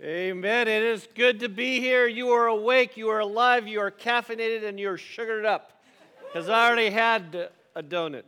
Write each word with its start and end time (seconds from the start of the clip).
Amen. 0.00 0.68
It 0.68 0.84
is 0.84 1.08
good 1.16 1.40
to 1.40 1.48
be 1.48 1.80
here. 1.80 2.06
You 2.06 2.28
are 2.28 2.46
awake, 2.46 2.96
you 2.96 3.08
are 3.08 3.18
alive, 3.18 3.66
you 3.66 3.80
are 3.80 3.90
caffeinated, 3.90 4.64
and 4.64 4.78
you're 4.78 4.96
sugared 4.96 5.44
up. 5.44 5.82
Because 6.24 6.48
I 6.48 6.68
already 6.68 6.90
had 6.90 7.50
a 7.74 7.82
donut 7.82 8.22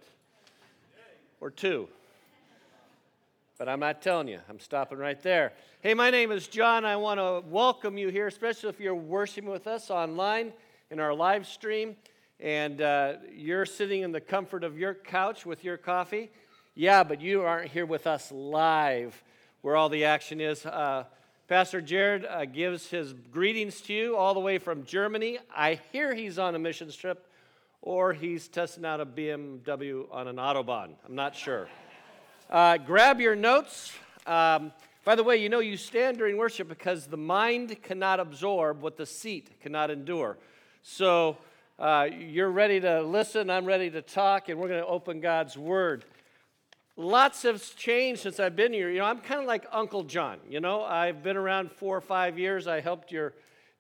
or 1.41 1.49
two. 1.49 1.87
But 3.57 3.69
I'm 3.69 3.79
not 3.79 4.03
telling 4.03 4.27
you, 4.27 4.41
I'm 4.49 4.59
stopping 4.59 4.99
right 4.99 5.23
there. 5.23 5.53
Hey, 5.81 5.95
my 5.95 6.11
name 6.11 6.33
is 6.33 6.49
John. 6.49 6.85
I 6.85 6.97
want 6.97 7.21
to 7.21 7.49
welcome 7.49 7.97
you 7.97 8.09
here, 8.09 8.27
especially 8.27 8.71
if 8.71 8.81
you're 8.81 8.93
worshiping 8.93 9.49
with 9.49 9.69
us 9.69 9.91
online 9.91 10.53
in 10.91 10.99
our 10.99 11.15
live 11.15 11.47
stream 11.47 11.95
and 12.41 12.83
uh, 12.83 13.13
you're 13.33 13.65
sitting 13.65 14.03
in 14.03 14.11
the 14.11 14.21
comfort 14.21 14.65
of 14.65 14.77
your 14.77 14.95
couch 14.95 15.47
with 15.47 15.63
your 15.63 15.77
coffee. 15.77 16.33
Yeah, 16.75 17.05
but 17.05 17.21
you 17.21 17.43
aren't 17.43 17.71
here 17.71 17.87
with 17.87 18.09
us 18.09 18.33
live 18.33 19.23
where 19.63 19.77
all 19.77 19.89
the 19.89 20.05
action 20.05 20.41
is. 20.41 20.67
Uh, 20.67 21.05
Pastor 21.51 21.81
Jared 21.81 22.25
uh, 22.25 22.45
gives 22.45 22.91
his 22.91 23.13
greetings 23.33 23.81
to 23.81 23.93
you 23.93 24.17
all 24.17 24.35
the 24.35 24.41
way 24.41 24.59
from 24.59 24.85
Germany. 24.85 25.41
I 25.53 25.81
hear 25.91 26.15
he's 26.15 26.39
on 26.39 26.55
a 26.55 26.61
missions 26.61 26.95
trip 26.95 27.27
or 27.83 28.13
he's 28.13 28.47
testing 28.47 28.85
out 28.85 29.01
a 29.01 29.05
BMW 29.05 30.07
on 30.13 30.29
an 30.29 30.37
Autobahn. 30.37 30.91
I'm 31.05 31.17
not 31.17 31.35
sure. 31.35 31.69
Uh, 32.49 32.77
grab 32.77 33.21
your 33.21 33.35
notes. 33.35 33.93
Um, 34.29 34.71
by 35.05 35.17
the 35.17 35.25
way, 35.25 35.39
you 35.39 35.49
know 35.49 35.59
you 35.59 35.77
stand 35.77 36.19
during 36.19 36.37
worship 36.37 36.69
because 36.69 37.09
the 37.09 37.17
mind 37.17 37.83
cannot 37.83 38.21
absorb 38.21 38.81
what 38.81 38.97
the 38.97 39.05
seat 39.05 39.61
cannot 39.61 39.91
endure. 39.91 40.39
So 40.83 41.37
uh, 41.81 42.11
you're 42.17 42.53
ready 42.53 42.79
to 42.79 43.03
listen, 43.03 43.51
I'm 43.51 43.65
ready 43.65 43.91
to 43.91 44.03
talk, 44.03 44.51
and 44.51 44.61
we're 44.61 44.69
going 44.69 44.83
to 44.83 44.87
open 44.87 45.19
God's 45.19 45.59
Word 45.59 46.05
lots 47.01 47.43
have 47.45 47.63
changed 47.77 48.23
since 48.23 48.39
I've 48.39 48.55
been 48.55 48.73
here. 48.73 48.91
You 48.91 48.99
know, 48.99 49.07
I'm 49.07 49.21
kind 49.21 49.41
of 49.41 49.47
like 49.47 49.67
Uncle 49.73 50.05
John. 50.05 50.39
You 50.49 50.61
know, 50.61 50.83
I've 50.83 51.23
been 51.23 51.37
around 51.37 51.73
four 51.73 51.97
or 51.97 52.01
five 52.01 52.39
years. 52.39 52.67
I 52.67 52.81
helped 52.81 53.11
your 53.11 53.33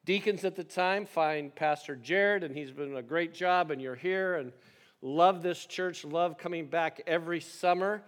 deacons 0.06 0.44
at 0.44 0.56
the 0.56 0.64
time 0.64 1.04
find 1.04 1.54
Pastor 1.54 1.94
Jared, 1.96 2.42
and 2.42 2.56
he's 2.56 2.70
been 2.70 2.96
a 2.96 3.02
great 3.02 3.34
job, 3.34 3.70
and 3.70 3.80
you're 3.80 3.94
here, 3.94 4.36
and 4.36 4.52
love 5.02 5.42
this 5.42 5.66
church, 5.66 6.04
love 6.04 6.38
coming 6.38 6.66
back 6.66 7.02
every 7.06 7.40
summer. 7.40 8.02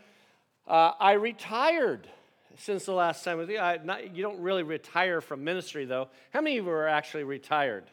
Uh, 0.67 0.93
I 0.99 1.13
retired 1.13 2.09
since 2.57 2.87
the 2.87 2.93
last 2.93 3.23
time 3.25 3.39
with 3.39 3.51
you. 3.51 3.59
I, 3.59 3.79
not, 3.83 4.17
you 4.17 4.23
don't 4.23 4.41
really 4.41 4.63
retire 4.63 5.21
from 5.21 5.45
ministry, 5.45 5.85
though. 5.85 6.09
How 6.33 6.41
many 6.41 6.57
of 6.57 6.65
you 6.65 6.71
are 6.71 6.89
actually 6.89 7.25
retired? 7.25 7.85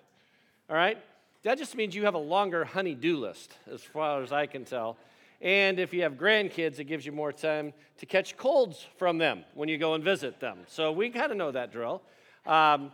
All 0.70 0.76
right? 0.76 0.98
That 1.44 1.58
just 1.58 1.76
means 1.76 1.96
you 1.96 2.06
have 2.06 2.16
a 2.16 2.20
longer 2.20 2.64
honey-do 2.64 3.18
list, 3.18 3.58
as 3.72 3.82
far 3.82 4.22
as 4.22 4.32
I 4.32 4.46
can 4.46 4.64
tell. 4.64 4.98
And 5.42 5.80
if 5.80 5.94
you 5.94 6.02
have 6.02 6.14
grandkids, 6.14 6.80
it 6.80 6.86
gives 6.86 7.06
you 7.06 7.12
more 7.12 7.32
time 7.32 7.74
to 7.98 8.06
catch 8.06 8.36
colds 8.36 8.88
from 8.98 9.18
them 9.18 9.46
when 9.54 9.70
you 9.70 9.78
go 9.78 9.94
and 9.94 10.04
visit 10.04 10.40
them. 10.40 10.60
So 10.68 10.92
we 10.92 11.10
kind 11.10 11.32
of 11.32 11.38
know 11.38 11.52
that 11.52 11.72
drill. 11.72 12.02
Um, 12.46 12.92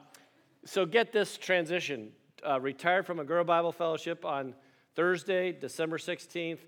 so 0.66 0.86
get 0.86 1.12
this 1.12 1.38
transition. 1.38 2.12
Uh, 2.48 2.60
retired 2.60 3.08
from 3.08 3.18
Agoura 3.18 3.46
Bible 3.46 3.72
Fellowship 3.72 4.24
on 4.24 4.54
Thursday, 4.96 5.52
December 5.52 5.98
16th. 5.98 6.60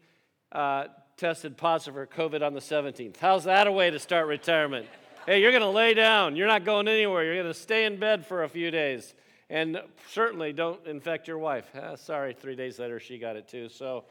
Uh, 0.52 0.86
tested 1.18 1.58
positive 1.58 1.94
for 1.94 2.08
COVID 2.08 2.46
on 2.46 2.54
the 2.54 2.60
17th. 2.60 3.18
How's 3.18 3.44
that 3.44 3.68
a 3.68 3.72
way 3.72 3.92
to 3.92 4.00
start 4.00 4.28
retirement? 4.28 4.88
hey, 5.28 5.42
you're 5.42 5.52
going 5.52 5.62
to 5.62 5.70
lay 5.70 5.94
down. 5.94 6.38
You're 6.38 6.48
not 6.48 6.64
going 6.64 6.88
anywhere. 6.88 7.26
You're 7.26 7.36
going 7.36 7.54
to 7.54 7.54
stay 7.54 7.84
in 7.84 8.00
bed 8.00 8.26
for 8.26 8.44
a 8.44 8.50
few 8.50 8.72
days. 8.72 9.14
And 9.50 9.82
certainly 10.10 10.54
don't 10.54 10.86
infect 10.88 11.28
your 11.28 11.38
wife. 11.38 11.70
Ah, 11.76 11.96
sorry, 11.96 12.34
three 12.34 12.56
days 12.56 12.80
later 12.80 13.00
she 13.00 13.18
got 13.18 13.36
it 13.36 13.48
too. 13.48 13.68
So 13.68 14.06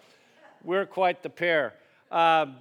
we're 0.63 0.87
quite 0.87 1.23
the 1.23 1.31
pair. 1.31 1.75
Um, 2.11 2.57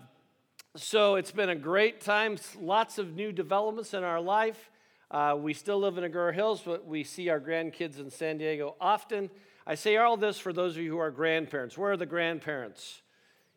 so 0.76 1.16
it's 1.16 1.32
been 1.32 1.50
a 1.50 1.56
great 1.56 2.02
time, 2.02 2.38
lots 2.60 2.98
of 2.98 3.16
new 3.16 3.32
developments 3.32 3.94
in 3.94 4.04
our 4.04 4.20
life. 4.20 4.70
Uh, 5.10 5.36
we 5.40 5.54
still 5.54 5.80
live 5.80 5.98
in 5.98 6.04
Agoura 6.04 6.34
Hills, 6.34 6.62
but 6.66 6.86
we 6.86 7.04
see 7.04 7.30
our 7.30 7.40
grandkids 7.40 8.00
in 8.00 8.10
San 8.10 8.38
Diego 8.38 8.76
often. 8.82 9.30
I 9.66 9.76
say 9.76 9.98
all 9.98 10.18
this 10.18 10.38
for 10.38 10.52
those 10.52 10.76
of 10.76 10.82
you 10.84 10.92
who 10.92 10.98
are 10.98 11.12
grandparents. 11.12 11.78
Where 11.78 11.94
are 11.94 11.98
the 11.98 12.06
grandparents? 12.06 13.02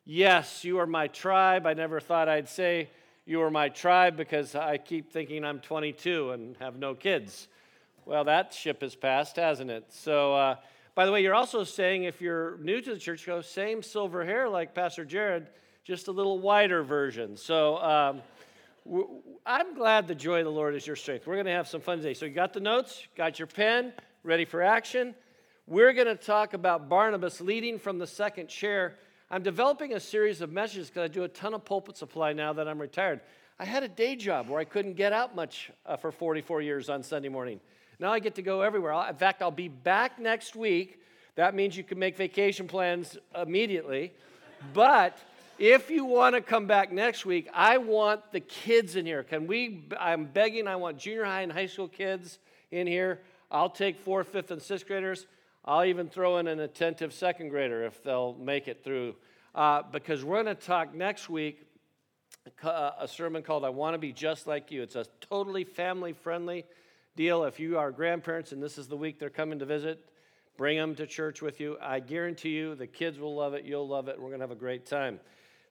Yes, 0.05 0.65
you 0.65 0.79
are 0.79 0.87
my 0.87 1.09
tribe. 1.09 1.67
I 1.67 1.75
never 1.75 2.01
thought 2.01 2.29
I'd 2.29 2.49
say 2.49 2.91
you 3.27 3.43
are 3.43 3.51
my 3.51 3.69
tribe 3.69 4.17
because 4.17 4.55
I 4.55 4.79
keep 4.79 5.12
thinking 5.12 5.45
I'm 5.45 5.61
22 5.61 6.31
and 6.31 6.57
have 6.59 6.77
no 6.77 6.95
kids. 6.95 7.49
Well, 8.07 8.25
that 8.25 8.55
ship 8.55 8.81
has 8.81 8.95
passed, 8.95 9.37
hasn't 9.37 9.71
it? 9.71 9.85
So, 9.91 10.35
uh, 10.35 10.57
by 10.99 11.07
the 11.07 11.13
way, 11.13 11.23
you're 11.23 11.33
also 11.33 11.63
saying, 11.63 12.03
if 12.03 12.21
you're 12.21 12.59
new 12.59 12.81
to 12.81 12.95
the 12.95 12.99
church, 12.99 13.25
go 13.25 13.41
same 13.41 13.85
silver 13.85 14.25
hair 14.25 14.49
like 14.49 14.75
Pastor 14.75 15.05
Jared, 15.05 15.47
just 15.85 16.09
a 16.09 16.11
little 16.11 16.41
wider 16.41 16.83
version. 16.83 17.37
So 17.37 17.79
um, 17.79 18.21
I'm 19.47 19.77
glad 19.77 20.09
the 20.09 20.17
joy 20.17 20.41
of 20.41 20.47
the 20.47 20.51
Lord 20.51 20.75
is 20.75 20.85
your 20.89 20.97
strength. 20.97 21.25
We're 21.25 21.37
going 21.37 21.47
to 21.47 21.53
have 21.53 21.69
some 21.69 21.81
fun 21.81 21.99
today. 21.99 22.15
So 22.15 22.27
you 22.27 22.33
got 22.33 22.53
the 22.53 22.59
notes, 22.59 23.07
got 23.17 23.39
your 23.39 23.47
pen, 23.47 23.93
ready 24.25 24.45
for 24.45 24.61
action. 24.61 25.15
We're 25.69 25.93
going 25.93 26.09
to 26.09 26.17
talk 26.17 26.53
about 26.53 26.89
Barnabas 26.89 27.41
leading 27.41 27.79
from 27.79 27.99
the 28.01 28.07
second 28.09 28.49
chair. 28.49 28.97
I'm 29.31 29.45
developing 29.45 29.95
a 29.95 30.01
series 30.01 30.41
of 30.41 30.51
messages 30.51 30.89
because 30.89 31.05
I 31.05 31.07
do 31.15 31.23
a 31.23 31.29
ton 31.29 31.55
of 31.55 31.65
pulpit 31.65 31.97
supply 31.97 32.33
now 32.33 32.53
that 32.55 32.67
I'm 32.67 32.81
retired. 32.81 33.21
I 33.61 33.67
had 33.67 33.85
a 33.85 33.89
day 33.89 34.17
job 34.17 34.49
where 34.49 34.59
I 34.59 34.65
couldn't 34.65 34.95
get 34.95 35.13
out 35.13 35.37
much 35.37 35.71
uh, 35.87 35.97
for 35.97 36.11
44 36.11 36.61
years 36.61 36.89
on 36.89 37.05
Sunday 37.05 37.29
morning. 37.29 37.61
Now 38.01 38.13
I 38.13 38.21
get 38.21 38.37
to 38.37 38.43
go 38.43 38.63
everywhere. 38.63 38.93
In 39.09 39.17
fact, 39.17 39.43
I'll 39.43 39.51
be 39.51 39.69
back 39.69 40.21
next 40.21 40.55
week. 40.55 41.01
That 41.35 41.55
means 41.55 41.77
you 41.77 41.85
can 41.85 41.99
make 41.99 42.17
vacation 42.17 42.69
plans 42.69 43.17
immediately. 43.35 44.13
But 44.73 45.19
if 45.59 45.91
you 45.91 46.05
want 46.05 46.37
to 46.37 46.41
come 46.41 46.67
back 46.67 46.93
next 46.93 47.27
week, 47.27 47.49
I 47.53 47.79
want 47.79 48.33
the 48.33 48.41
kids 48.41 48.95
in 48.95 49.05
here. 49.05 49.25
Can 49.25 49.47
we? 49.47 49.85
I'm 49.99 50.27
begging, 50.27 50.69
I 50.69 50.77
want 50.77 50.99
junior 50.99 51.25
high 51.25 51.43
and 51.43 51.51
high 51.51 51.67
school 51.67 51.89
kids 51.89 52.39
in 52.71 52.87
here. 52.87 53.21
I'll 53.51 53.71
take 53.71 53.99
fourth, 53.99 54.29
fifth, 54.29 54.51
and 54.51 54.63
sixth 54.63 54.87
graders. 54.87 55.27
I'll 55.65 55.85
even 55.85 56.09
throw 56.09 56.39
in 56.39 56.47
an 56.47 56.61
attentive 56.61 57.13
second 57.13 57.49
grader 57.49 57.85
if 57.85 58.03
they'll 58.03 58.35
make 58.35 58.69
it 58.69 58.85
through. 58.85 59.17
Uh, 59.55 59.83
because 59.91 60.25
we're 60.25 60.43
going 60.43 60.55
to 60.55 60.63
talk 60.63 60.95
next 60.95 61.29
week 61.29 61.67
uh, 62.63 62.93
a 62.99 63.09
sermon 63.09 63.43
called 63.43 63.65
I 63.65 63.71
Want 63.71 63.95
to 63.95 63.99
Be 63.99 64.13
Just 64.13 64.47
Like 64.47 64.71
You. 64.71 64.83
It's 64.83 64.97
a 64.97 65.07
totally 65.21 65.65
family 65.65 66.13
friendly 66.13 66.65
deal. 67.19 67.43
If 67.43 67.59
you 67.59 67.79
are 67.79 67.91
grandparents 67.91 68.53
and 68.53 68.62
this 68.62 68.79
is 68.79 68.87
the 68.87 68.97
week 68.97 69.19
they're 69.19 69.29
coming 69.29 69.59
to 69.59 69.65
visit, 69.65 70.09
bring 70.56 70.79
them 70.79 70.95
to 70.95 71.05
church 71.05 71.43
with 71.43 71.59
you. 71.59 71.77
I 71.83 71.99
guarantee 71.99 72.51
you 72.51 72.77
the 72.77 72.87
kids 72.87 73.19
will 73.19 73.34
love 73.34 73.55
it, 73.55 73.65
you'll 73.65 73.89
love 73.89 74.06
it, 74.06 74.21
we're 74.21 74.29
going 74.29 74.39
to 74.39 74.45
have 74.45 74.53
a 74.53 74.55
great 74.55 74.87
time. 74.87 75.19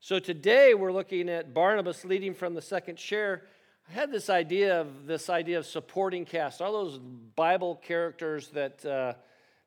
So 0.02 0.20
today 0.20 0.74
we're 0.74 0.92
looking 0.92 1.30
at 1.30 1.54
Barnabas 1.54 2.04
leading 2.04 2.34
from 2.34 2.54
the 2.54 2.62
second 2.62 2.98
chair. 2.98 3.44
I 3.90 3.94
had 3.94 4.12
this 4.12 4.30
idea 4.30 4.82
of 4.82 5.08
this 5.08 5.30
idea 5.30 5.58
of 5.58 5.66
supporting 5.66 6.26
cast, 6.26 6.62
all 6.62 6.74
those 6.74 7.00
Bible 7.38 7.78
characters 7.78 8.50
that 8.50 8.86
uh, 8.86 9.14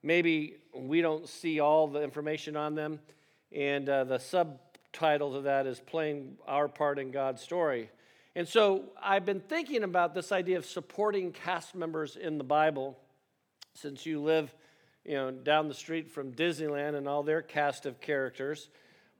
maybe 0.02 0.56
we 0.74 1.00
don't 1.00 1.26
see 1.26 1.60
all 1.60 1.88
the 1.88 2.02
information 2.02 2.58
on 2.58 2.74
them, 2.74 3.00
and 3.52 3.88
uh, 3.88 4.04
the 4.04 4.18
subtitle 4.18 5.32
to 5.32 5.40
that 5.40 5.66
is 5.66 5.80
playing 5.80 6.36
our 6.46 6.68
part 6.68 6.98
in 6.98 7.10
God's 7.10 7.40
story. 7.40 7.88
And 8.40 8.48
so 8.48 8.84
I've 9.02 9.26
been 9.26 9.40
thinking 9.40 9.82
about 9.82 10.14
this 10.14 10.32
idea 10.32 10.56
of 10.56 10.64
supporting 10.64 11.30
cast 11.30 11.74
members 11.74 12.16
in 12.16 12.38
the 12.38 12.42
Bible 12.42 12.96
since 13.74 14.06
you 14.06 14.18
live 14.18 14.54
you 15.04 15.12
know, 15.12 15.30
down 15.30 15.68
the 15.68 15.74
street 15.74 16.10
from 16.10 16.32
Disneyland 16.32 16.94
and 16.94 17.06
all 17.06 17.22
their 17.22 17.42
cast 17.42 17.84
of 17.84 18.00
characters. 18.00 18.70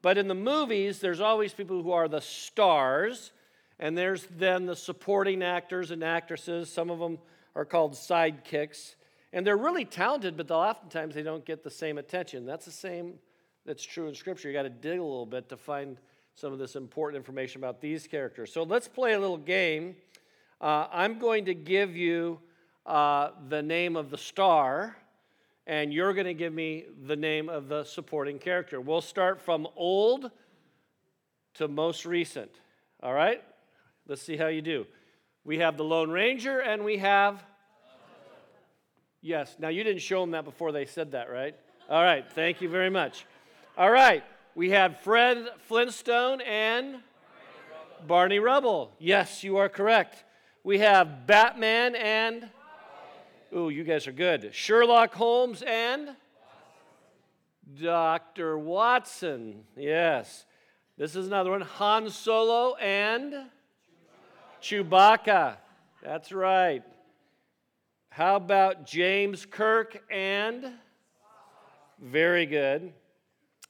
But 0.00 0.16
in 0.16 0.26
the 0.26 0.34
movies, 0.34 1.00
there's 1.00 1.20
always 1.20 1.52
people 1.52 1.82
who 1.82 1.92
are 1.92 2.08
the 2.08 2.22
stars, 2.22 3.32
and 3.78 3.94
there's 3.94 4.26
then 4.38 4.64
the 4.64 4.74
supporting 4.74 5.42
actors 5.42 5.90
and 5.90 6.02
actresses. 6.02 6.72
Some 6.72 6.88
of 6.88 6.98
them 6.98 7.18
are 7.54 7.66
called 7.66 7.92
sidekicks. 7.92 8.94
And 9.34 9.46
they're 9.46 9.58
really 9.58 9.84
talented, 9.84 10.38
but 10.38 10.50
oftentimes 10.50 11.14
they 11.14 11.22
don't 11.22 11.44
get 11.44 11.62
the 11.62 11.70
same 11.70 11.98
attention. 11.98 12.46
That's 12.46 12.64
the 12.64 12.72
same 12.72 13.18
that's 13.66 13.84
true 13.84 14.08
in 14.08 14.14
Scripture. 14.14 14.48
You 14.48 14.54
got 14.54 14.62
to 14.62 14.70
dig 14.70 14.98
a 14.98 15.04
little 15.04 15.26
bit 15.26 15.50
to 15.50 15.58
find 15.58 15.98
some 16.34 16.52
of 16.52 16.58
this 16.58 16.76
important 16.76 17.16
information 17.16 17.60
about 17.60 17.80
these 17.80 18.06
characters. 18.06 18.52
So 18.52 18.62
let's 18.62 18.88
play 18.88 19.12
a 19.12 19.18
little 19.18 19.36
game. 19.36 19.96
Uh, 20.60 20.86
I'm 20.92 21.18
going 21.18 21.44
to 21.46 21.54
give 21.54 21.96
you 21.96 22.38
uh, 22.86 23.30
the 23.48 23.62
name 23.62 23.96
of 23.96 24.10
the 24.10 24.18
star, 24.18 24.96
and 25.66 25.92
you're 25.92 26.12
going 26.14 26.26
to 26.26 26.34
give 26.34 26.52
me 26.52 26.84
the 27.06 27.16
name 27.16 27.48
of 27.48 27.68
the 27.68 27.84
supporting 27.84 28.38
character. 28.38 28.80
We'll 28.80 29.00
start 29.00 29.40
from 29.40 29.68
old 29.76 30.30
to 31.54 31.68
most 31.68 32.06
recent. 32.06 32.50
All 33.02 33.14
right? 33.14 33.42
Let's 34.06 34.22
see 34.22 34.36
how 34.36 34.48
you 34.48 34.62
do. 34.62 34.86
We 35.44 35.58
have 35.58 35.76
the 35.76 35.84
Lone 35.84 36.10
Ranger, 36.10 36.60
and 36.60 36.84
we 36.84 36.98
have. 36.98 37.44
Yes. 39.22 39.56
Now, 39.58 39.68
you 39.68 39.84
didn't 39.84 40.02
show 40.02 40.20
them 40.20 40.30
that 40.32 40.44
before 40.44 40.72
they 40.72 40.86
said 40.86 41.12
that, 41.12 41.30
right? 41.30 41.54
All 41.88 42.02
right. 42.02 42.24
Thank 42.32 42.60
you 42.60 42.68
very 42.68 42.90
much. 42.90 43.26
All 43.76 43.90
right. 43.90 44.24
We 44.54 44.70
had 44.70 45.00
Fred 45.00 45.46
Flintstone 45.68 46.40
and 46.40 46.96
Barney 48.06 48.40
Rubble. 48.40 48.92
Yes, 48.98 49.44
you 49.44 49.58
are 49.58 49.68
correct. 49.68 50.24
We 50.64 50.78
have 50.78 51.26
Batman 51.26 51.94
and. 51.94 52.48
Ooh, 53.56 53.68
you 53.68 53.84
guys 53.84 54.06
are 54.06 54.12
good. 54.12 54.50
Sherlock 54.52 55.14
Holmes 55.14 55.62
and. 55.62 56.16
Dr. 57.80 58.58
Watson. 58.58 59.62
Yes. 59.76 60.44
This 60.98 61.14
is 61.14 61.28
another 61.28 61.50
one. 61.50 61.60
Han 61.60 62.10
Solo 62.10 62.74
and. 62.74 63.34
Chewbacca. 64.60 65.58
That's 66.02 66.32
right. 66.32 66.82
How 68.10 68.34
about 68.36 68.84
James 68.84 69.46
Kirk 69.46 70.02
and? 70.10 70.72
Very 72.02 72.46
good. 72.46 72.92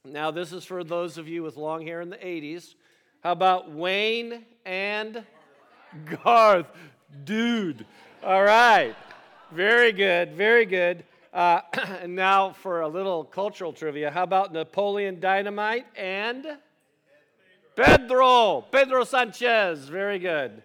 Now, 0.06 0.30
this 0.30 0.54
is 0.54 0.64
for 0.64 0.82
those 0.82 1.18
of 1.18 1.28
you 1.28 1.42
with 1.42 1.58
long 1.58 1.82
hair 1.82 2.00
in 2.00 2.08
the 2.08 2.16
80s. 2.16 2.74
How 3.22 3.32
about 3.32 3.70
Wayne 3.70 4.46
and 4.64 5.22
Garth? 6.24 6.68
Dude. 7.24 7.84
All 8.24 8.42
right. 8.42 8.94
Very 9.52 9.92
good. 9.92 10.32
Very 10.32 10.64
good. 10.64 11.04
Uh, 11.34 11.60
and 12.00 12.16
now 12.16 12.50
for 12.50 12.80
a 12.80 12.88
little 12.88 13.24
cultural 13.24 13.74
trivia. 13.74 14.10
How 14.10 14.22
about 14.22 14.54
Napoleon 14.54 15.20
Dynamite 15.20 15.84
and 15.94 16.46
Pedro? 17.76 18.62
Pedro 18.72 19.04
Sanchez. 19.04 19.80
Very 19.80 20.18
good. 20.18 20.62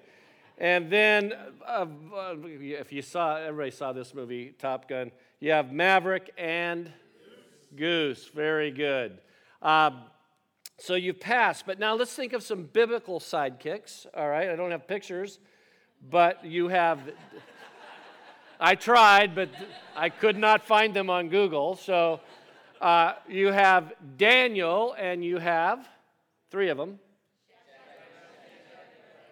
And 0.58 0.90
then, 0.90 1.34
uh, 1.68 1.86
uh, 2.16 2.36
if 2.46 2.94
you 2.94 3.02
saw, 3.02 3.36
everybody 3.36 3.72
saw 3.72 3.92
this 3.92 4.14
movie, 4.14 4.56
Top 4.58 4.88
Gun. 4.88 5.12
You 5.42 5.52
have 5.52 5.74
Maverick 5.74 6.32
and 6.38 6.90
Goose. 7.76 8.30
Very 8.34 8.72
good. 8.72 9.20
Um, 9.66 10.02
so 10.78 10.94
you've 10.94 11.20
passed, 11.20 11.66
but 11.66 11.80
now 11.80 11.96
let's 11.96 12.14
think 12.14 12.34
of 12.34 12.44
some 12.44 12.66
biblical 12.66 13.20
sidekicks. 13.20 14.06
All 14.16 14.30
right, 14.30 14.48
I 14.48 14.56
don't 14.56 14.70
have 14.70 14.88
pictures, 14.88 15.40
but 16.08 16.46
you 16.46 16.68
have. 16.68 17.00
I 18.60 18.76
tried, 18.76 19.34
but 19.34 19.50
I 19.96 20.10
could 20.10 20.38
not 20.38 20.68
find 20.68 20.94
them 20.94 21.10
on 21.10 21.30
Google. 21.30 21.78
So 21.78 22.20
uh, 22.80 23.14
you 23.28 23.48
have 23.48 23.94
Daniel, 24.18 24.96
and 25.00 25.26
you 25.26 25.40
have 25.40 25.90
three 26.52 26.70
of 26.70 26.78
them. 26.78 27.00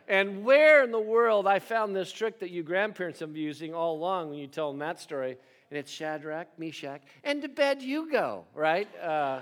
And 0.08 0.44
where 0.44 0.84
in 0.84 0.92
the 0.92 1.00
world 1.00 1.46
I 1.46 1.60
found 1.60 1.96
this 1.96 2.12
trick 2.12 2.40
that 2.40 2.50
you 2.50 2.64
grandparents 2.64 3.20
have 3.20 3.34
been 3.34 3.44
using 3.44 3.76
all 3.76 3.96
along 3.96 4.32
when 4.32 4.40
you 4.40 4.48
tell 4.48 4.72
them 4.72 4.80
that 4.80 5.00
story, 5.00 5.38
and 5.70 5.78
it's 5.78 5.92
Shadrach, 5.92 6.48
Meshach, 6.58 7.04
and 7.24 7.40
to 7.44 7.50
bed 7.50 7.84
you 7.84 8.12
go, 8.12 8.46
right? 8.56 8.90
Uh, 9.00 9.42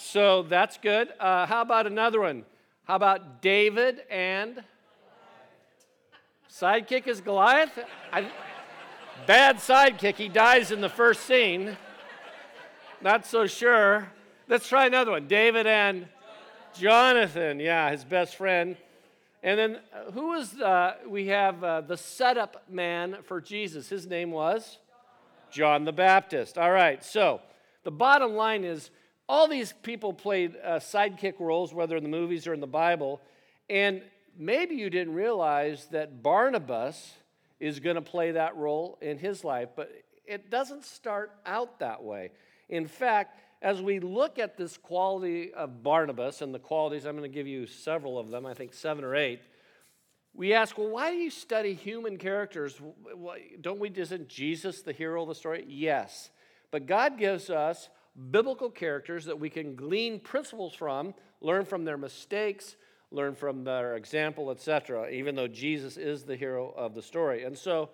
so 0.00 0.42
that's 0.42 0.78
good. 0.78 1.12
Uh, 1.20 1.46
how 1.46 1.60
about 1.60 1.86
another 1.86 2.20
one? 2.20 2.44
How 2.84 2.96
about 2.96 3.42
David 3.42 4.00
and 4.10 4.64
sidekick 6.50 7.06
is 7.06 7.20
Goliath? 7.20 7.78
I, 8.12 8.30
bad 9.26 9.56
sidekick. 9.56 10.16
He 10.16 10.28
dies 10.28 10.72
in 10.72 10.80
the 10.80 10.88
first 10.88 11.26
scene. 11.26 11.76
Not 13.00 13.26
so 13.26 13.46
sure. 13.46 14.10
Let's 14.48 14.68
try 14.68 14.86
another 14.86 15.12
one. 15.12 15.28
David 15.28 15.66
and 15.66 16.08
Jonathan. 16.74 17.60
Yeah, 17.60 17.90
his 17.90 18.04
best 18.04 18.36
friend. 18.36 18.76
And 19.42 19.58
then 19.58 19.78
uh, 19.94 20.10
who 20.12 20.28
was 20.28 20.58
uh, 20.60 20.96
we 21.06 21.26
have 21.28 21.62
uh, 21.62 21.80
the 21.82 21.96
setup 21.96 22.64
man 22.68 23.18
for 23.24 23.40
Jesus? 23.40 23.88
His 23.88 24.06
name 24.06 24.30
was 24.30 24.78
John 25.50 25.84
the 25.84 25.92
Baptist. 25.92 26.58
All 26.58 26.72
right. 26.72 27.04
So 27.04 27.40
the 27.84 27.90
bottom 27.90 28.34
line 28.34 28.64
is 28.64 28.90
all 29.30 29.46
these 29.46 29.72
people 29.84 30.12
played 30.12 30.56
uh, 30.56 30.80
sidekick 30.80 31.38
roles, 31.38 31.72
whether 31.72 31.96
in 31.96 32.02
the 32.02 32.08
movies 32.08 32.48
or 32.48 32.52
in 32.52 32.58
the 32.58 32.66
Bible. 32.66 33.20
And 33.68 34.02
maybe 34.36 34.74
you 34.74 34.90
didn't 34.90 35.14
realize 35.14 35.86
that 35.92 36.20
Barnabas 36.20 37.14
is 37.60 37.78
going 37.78 37.94
to 37.94 38.02
play 38.02 38.32
that 38.32 38.56
role 38.56 38.98
in 39.00 39.18
his 39.18 39.44
life, 39.44 39.68
but 39.76 39.88
it 40.26 40.50
doesn't 40.50 40.84
start 40.84 41.30
out 41.46 41.78
that 41.78 42.02
way. 42.02 42.32
In 42.68 42.88
fact, 42.88 43.38
as 43.62 43.80
we 43.80 44.00
look 44.00 44.40
at 44.40 44.56
this 44.56 44.76
quality 44.76 45.54
of 45.54 45.80
Barnabas 45.84 46.42
and 46.42 46.52
the 46.52 46.58
qualities, 46.58 47.04
I'm 47.04 47.16
going 47.16 47.30
to 47.30 47.32
give 47.32 47.46
you 47.46 47.68
several 47.68 48.18
of 48.18 48.30
them, 48.30 48.44
I 48.46 48.54
think 48.54 48.74
seven 48.74 49.04
or 49.04 49.14
eight. 49.14 49.42
We 50.34 50.54
ask, 50.54 50.76
well, 50.76 50.88
why 50.88 51.12
do 51.12 51.16
you 51.16 51.30
study 51.30 51.74
human 51.74 52.16
characters? 52.16 52.80
Don't 53.60 53.78
we, 53.78 53.90
isn't 53.90 54.28
Jesus 54.28 54.82
the 54.82 54.92
hero 54.92 55.22
of 55.22 55.28
the 55.28 55.36
story? 55.36 55.64
Yes. 55.68 56.30
But 56.72 56.86
God 56.86 57.16
gives 57.16 57.48
us 57.48 57.90
biblical 58.30 58.70
characters 58.70 59.24
that 59.26 59.38
we 59.38 59.50
can 59.50 59.74
glean 59.74 60.20
principles 60.20 60.74
from, 60.74 61.14
learn 61.40 61.64
from 61.64 61.84
their 61.84 61.96
mistakes, 61.96 62.76
learn 63.10 63.34
from 63.34 63.64
their 63.64 63.96
example, 63.96 64.50
etc., 64.50 65.10
even 65.10 65.34
though 65.34 65.48
Jesus 65.48 65.96
is 65.96 66.24
the 66.24 66.36
hero 66.36 66.72
of 66.76 66.94
the 66.94 67.02
story. 67.02 67.44
And 67.44 67.56
so, 67.56 67.90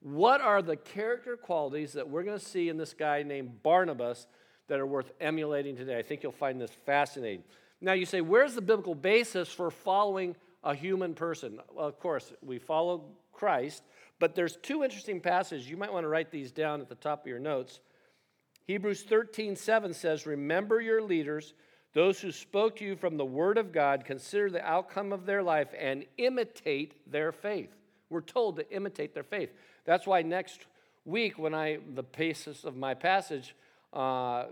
what 0.00 0.40
are 0.40 0.62
the 0.62 0.76
character 0.76 1.36
qualities 1.36 1.92
that 1.94 2.08
we're 2.08 2.22
going 2.22 2.38
to 2.38 2.44
see 2.44 2.68
in 2.68 2.76
this 2.76 2.94
guy 2.94 3.22
named 3.22 3.62
Barnabas 3.62 4.26
that 4.68 4.78
are 4.78 4.86
worth 4.86 5.12
emulating 5.20 5.76
today? 5.76 5.98
I 5.98 6.02
think 6.02 6.22
you'll 6.22 6.32
find 6.32 6.60
this 6.60 6.70
fascinating. 6.84 7.42
Now, 7.80 7.92
you 7.92 8.06
say, 8.06 8.20
where's 8.20 8.54
the 8.54 8.62
biblical 8.62 8.94
basis 8.94 9.48
for 9.48 9.70
following 9.70 10.36
a 10.64 10.74
human 10.74 11.14
person? 11.14 11.60
Well, 11.74 11.86
of 11.86 11.98
course, 11.98 12.32
we 12.42 12.58
follow 12.58 13.04
Christ, 13.32 13.82
but 14.18 14.34
there's 14.34 14.56
two 14.56 14.82
interesting 14.82 15.20
passages. 15.20 15.68
You 15.68 15.76
might 15.76 15.92
want 15.92 16.04
to 16.04 16.08
write 16.08 16.30
these 16.30 16.52
down 16.52 16.80
at 16.80 16.88
the 16.88 16.94
top 16.94 17.22
of 17.22 17.26
your 17.26 17.38
notes. 17.38 17.80
Hebrews 18.66 19.02
13, 19.02 19.54
7 19.54 19.94
says, 19.94 20.26
Remember 20.26 20.80
your 20.80 21.00
leaders, 21.00 21.54
those 21.92 22.20
who 22.20 22.32
spoke 22.32 22.76
to 22.76 22.84
you 22.84 22.96
from 22.96 23.16
the 23.16 23.24
word 23.24 23.58
of 23.58 23.72
God, 23.72 24.04
consider 24.04 24.50
the 24.50 24.64
outcome 24.64 25.12
of 25.12 25.24
their 25.24 25.42
life 25.42 25.68
and 25.78 26.04
imitate 26.18 27.10
their 27.10 27.32
faith. 27.32 27.70
We're 28.10 28.20
told 28.20 28.56
to 28.56 28.70
imitate 28.70 29.14
their 29.14 29.22
faith. 29.22 29.50
That's 29.84 30.06
why 30.06 30.22
next 30.22 30.66
week, 31.04 31.38
when 31.38 31.54
I, 31.54 31.78
the 31.94 32.02
basis 32.02 32.64
of 32.64 32.76
my 32.76 32.94
passage, 32.94 33.54
uh, 33.92 34.46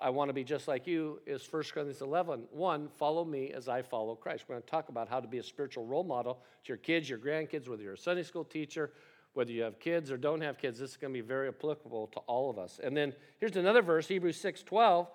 I 0.00 0.10
want 0.10 0.28
to 0.28 0.32
be 0.32 0.44
just 0.44 0.68
like 0.68 0.86
you, 0.86 1.20
is 1.26 1.46
1 1.50 1.64
Corinthians 1.74 2.00
11, 2.00 2.44
1, 2.50 2.88
follow 2.96 3.24
me 3.24 3.50
as 3.50 3.68
I 3.68 3.82
follow 3.82 4.14
Christ. 4.14 4.44
We're 4.48 4.54
going 4.54 4.62
to 4.62 4.70
talk 4.70 4.88
about 4.88 5.08
how 5.08 5.20
to 5.20 5.28
be 5.28 5.38
a 5.38 5.42
spiritual 5.42 5.84
role 5.84 6.04
model 6.04 6.34
to 6.64 6.68
your 6.68 6.78
kids, 6.78 7.08
your 7.08 7.18
grandkids, 7.18 7.68
whether 7.68 7.82
you're 7.82 7.94
a 7.94 7.98
Sunday 7.98 8.22
school 8.22 8.44
teacher, 8.44 8.92
whether 9.34 9.50
you 9.50 9.62
have 9.62 9.78
kids 9.78 10.10
or 10.10 10.16
don't 10.16 10.40
have 10.40 10.58
kids, 10.58 10.78
this 10.78 10.90
is 10.90 10.96
going 10.96 11.12
to 11.12 11.22
be 11.22 11.26
very 11.26 11.48
applicable 11.48 12.08
to 12.08 12.18
all 12.20 12.50
of 12.50 12.58
us. 12.58 12.80
And 12.82 12.96
then 12.96 13.14
here's 13.40 13.56
another 13.56 13.82
verse, 13.82 14.08
Hebrews 14.08 14.40
6 14.40 14.62
12. 14.62 15.08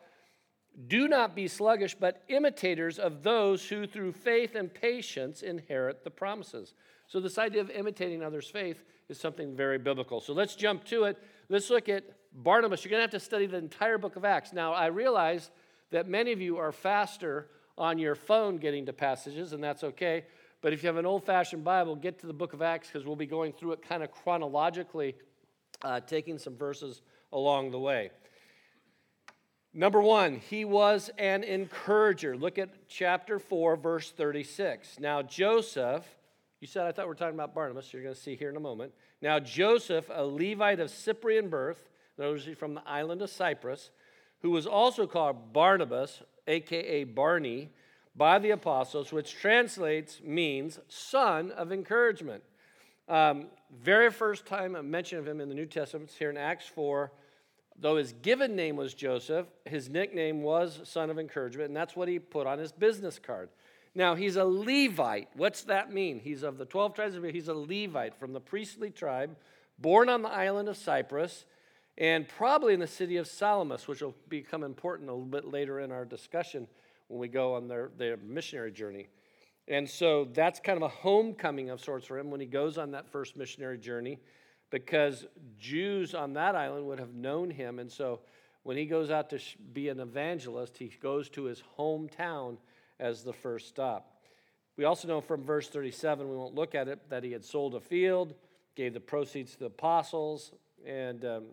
Do 0.87 1.07
not 1.07 1.35
be 1.35 1.47
sluggish, 1.47 1.95
but 1.95 2.23
imitators 2.27 2.99
of 2.99 3.23
those 3.23 3.67
who 3.67 3.87
through 3.87 4.11
faith 4.11 4.53
and 4.53 4.71
patience 4.71 5.41
inherit 5.41 6.03
the 6.03 6.11
promises. 6.11 6.75
So, 7.07 7.19
this 7.19 7.39
idea 7.39 7.61
of 7.61 7.71
imitating 7.71 8.23
others' 8.23 8.49
faith 8.49 8.83
is 9.09 9.19
something 9.19 9.55
very 9.55 9.79
biblical. 9.79 10.19
So, 10.19 10.33
let's 10.33 10.55
jump 10.55 10.83
to 10.85 11.05
it. 11.05 11.17
Let's 11.49 11.71
look 11.71 11.89
at 11.89 12.03
Barnabas. 12.31 12.83
You're 12.83 12.91
going 12.91 12.99
to 12.99 13.11
have 13.11 13.19
to 13.21 13.25
study 13.25 13.47
the 13.47 13.57
entire 13.57 13.97
book 13.97 14.17
of 14.17 14.25
Acts. 14.25 14.53
Now, 14.53 14.73
I 14.73 14.87
realize 14.87 15.49
that 15.89 16.07
many 16.07 16.31
of 16.31 16.41
you 16.41 16.57
are 16.57 16.71
faster 16.71 17.47
on 17.77 17.97
your 17.97 18.13
phone 18.13 18.57
getting 18.57 18.85
to 18.85 18.93
passages, 18.93 19.53
and 19.53 19.63
that's 19.63 19.83
okay. 19.83 20.25
But 20.61 20.73
if 20.73 20.81
you 20.81 20.87
have 20.87 20.97
an 20.97 21.05
old 21.05 21.23
fashioned 21.23 21.63
Bible, 21.63 21.95
get 21.95 22.19
to 22.19 22.27
the 22.27 22.33
book 22.33 22.53
of 22.53 22.61
Acts 22.61 22.87
because 22.87 23.05
we'll 23.05 23.15
be 23.15 23.27
going 23.27 23.53
through 23.53 23.73
it 23.73 23.81
kind 23.87 24.03
of 24.03 24.11
chronologically, 24.11 25.15
uh, 25.83 25.99
taking 26.01 26.39
some 26.39 26.55
verses 26.55 27.01
along 27.31 27.71
the 27.71 27.79
way. 27.79 28.11
Number 29.73 30.01
one, 30.01 30.41
he 30.49 30.65
was 30.65 31.11
an 31.19 31.43
encourager. 31.43 32.35
Look 32.35 32.57
at 32.57 32.87
chapter 32.87 33.37
4, 33.37 33.75
verse 33.75 34.11
36. 34.11 34.99
Now, 34.99 35.21
Joseph, 35.21 36.03
you 36.59 36.67
said 36.67 36.87
I 36.87 36.91
thought 36.91 37.05
we 37.05 37.09
were 37.09 37.15
talking 37.15 37.35
about 37.35 37.53
Barnabas, 37.53 37.93
you're 37.93 38.01
going 38.01 38.15
to 38.15 38.19
see 38.19 38.35
here 38.35 38.49
in 38.49 38.55
a 38.55 38.61
moment. 38.61 38.91
Now, 39.21 39.39
Joseph, 39.39 40.09
a 40.11 40.25
Levite 40.25 40.79
of 40.79 40.89
Cyprian 40.89 41.49
birth, 41.49 41.89
those 42.17 42.45
from 42.57 42.73
the 42.73 42.87
island 42.87 43.21
of 43.21 43.29
Cyprus, 43.29 43.91
who 44.41 44.49
was 44.49 44.65
also 44.65 45.05
called 45.05 45.53
Barnabas, 45.53 46.23
aka 46.47 47.03
Barney, 47.03 47.69
by 48.17 48.39
the 48.39 48.49
apostles, 48.49 49.13
which 49.13 49.35
translates 49.35 50.19
means 50.23 50.79
son 50.89 51.51
of 51.51 51.71
encouragement. 51.71 52.43
Um, 53.07 53.45
very 53.81 54.11
first 54.11 54.45
time 54.45 54.75
a 54.75 54.83
mention 54.83 55.19
of 55.19 55.27
him 55.27 55.39
in 55.39 55.49
the 55.49 55.55
New 55.55 55.67
Testament 55.67 56.09
is 56.09 56.15
here 56.15 56.31
in 56.31 56.37
Acts 56.37 56.67
4. 56.67 57.11
Though 57.79 57.97
his 57.97 58.11
given 58.11 58.55
name 58.55 58.75
was 58.75 58.95
Joseph, 58.95 59.45
his 59.65 59.87
nickname 59.87 60.41
was 60.41 60.81
son 60.83 61.11
of 61.11 61.19
encouragement, 61.19 61.67
and 61.67 61.77
that's 61.77 61.95
what 61.95 62.07
he 62.07 62.17
put 62.17 62.47
on 62.47 62.57
his 62.57 62.71
business 62.71 63.19
card. 63.19 63.49
Now, 63.93 64.15
he's 64.15 64.35
a 64.35 64.43
Levite. 64.43 65.29
What's 65.35 65.63
that 65.63 65.93
mean? 65.93 66.19
He's 66.19 66.43
of 66.43 66.57
the 66.57 66.65
12 66.65 66.95
tribes 66.95 67.15
of 67.15 67.19
Israel. 67.19 67.33
He's 67.33 67.47
a 67.47 67.53
Levite 67.53 68.19
from 68.19 68.33
the 68.33 68.39
priestly 68.39 68.89
tribe, 68.89 69.35
born 69.77 70.09
on 70.09 70.23
the 70.23 70.29
island 70.29 70.69
of 70.69 70.77
Cyprus, 70.77 71.45
and 71.97 72.27
probably 72.27 72.73
in 72.73 72.79
the 72.79 72.87
city 72.87 73.17
of 73.17 73.27
Salamis, 73.27 73.87
which 73.87 74.01
will 74.01 74.15
become 74.27 74.63
important 74.63 75.09
a 75.09 75.13
little 75.13 75.25
bit 75.25 75.45
later 75.45 75.79
in 75.79 75.91
our 75.91 76.05
discussion 76.05 76.67
when 77.07 77.19
we 77.19 77.27
go 77.27 77.55
on 77.55 77.67
their, 77.67 77.91
their 77.97 78.17
missionary 78.17 78.71
journey. 78.71 79.07
And 79.67 79.89
so 79.89 80.27
that's 80.33 80.59
kind 80.59 80.77
of 80.77 80.83
a 80.83 80.89
homecoming 80.89 81.69
of 81.69 81.81
sorts 81.81 82.07
for 82.07 82.17
him 82.17 82.31
when 82.31 82.39
he 82.39 82.45
goes 82.45 82.77
on 82.77 82.91
that 82.91 83.11
first 83.11 83.35
missionary 83.35 83.77
journey 83.77 84.19
because 84.69 85.25
Jews 85.59 86.13
on 86.13 86.33
that 86.33 86.55
island 86.55 86.85
would 86.87 86.99
have 86.99 87.13
known 87.13 87.49
him. 87.49 87.79
And 87.79 87.91
so 87.91 88.21
when 88.63 88.77
he 88.77 88.85
goes 88.85 89.09
out 89.09 89.29
to 89.31 89.39
be 89.73 89.89
an 89.89 89.99
evangelist, 89.99 90.77
he 90.77 90.91
goes 91.01 91.29
to 91.29 91.43
his 91.43 91.63
hometown 91.77 92.57
as 92.99 93.23
the 93.23 93.33
first 93.33 93.67
stop. 93.67 94.13
We 94.77 94.85
also 94.85 95.07
know 95.07 95.21
from 95.21 95.43
verse 95.43 95.69
37, 95.69 96.29
we 96.29 96.35
won't 96.35 96.53
look 96.53 96.75
at 96.75 96.87
it, 96.87 96.99
that 97.09 97.23
he 97.23 97.31
had 97.31 97.43
sold 97.43 97.75
a 97.75 97.79
field, 97.79 98.35
gave 98.75 98.93
the 98.93 98.99
proceeds 98.99 99.53
to 99.53 99.59
the 99.59 99.65
apostles, 99.65 100.51
and 100.85 101.25
um, 101.25 101.43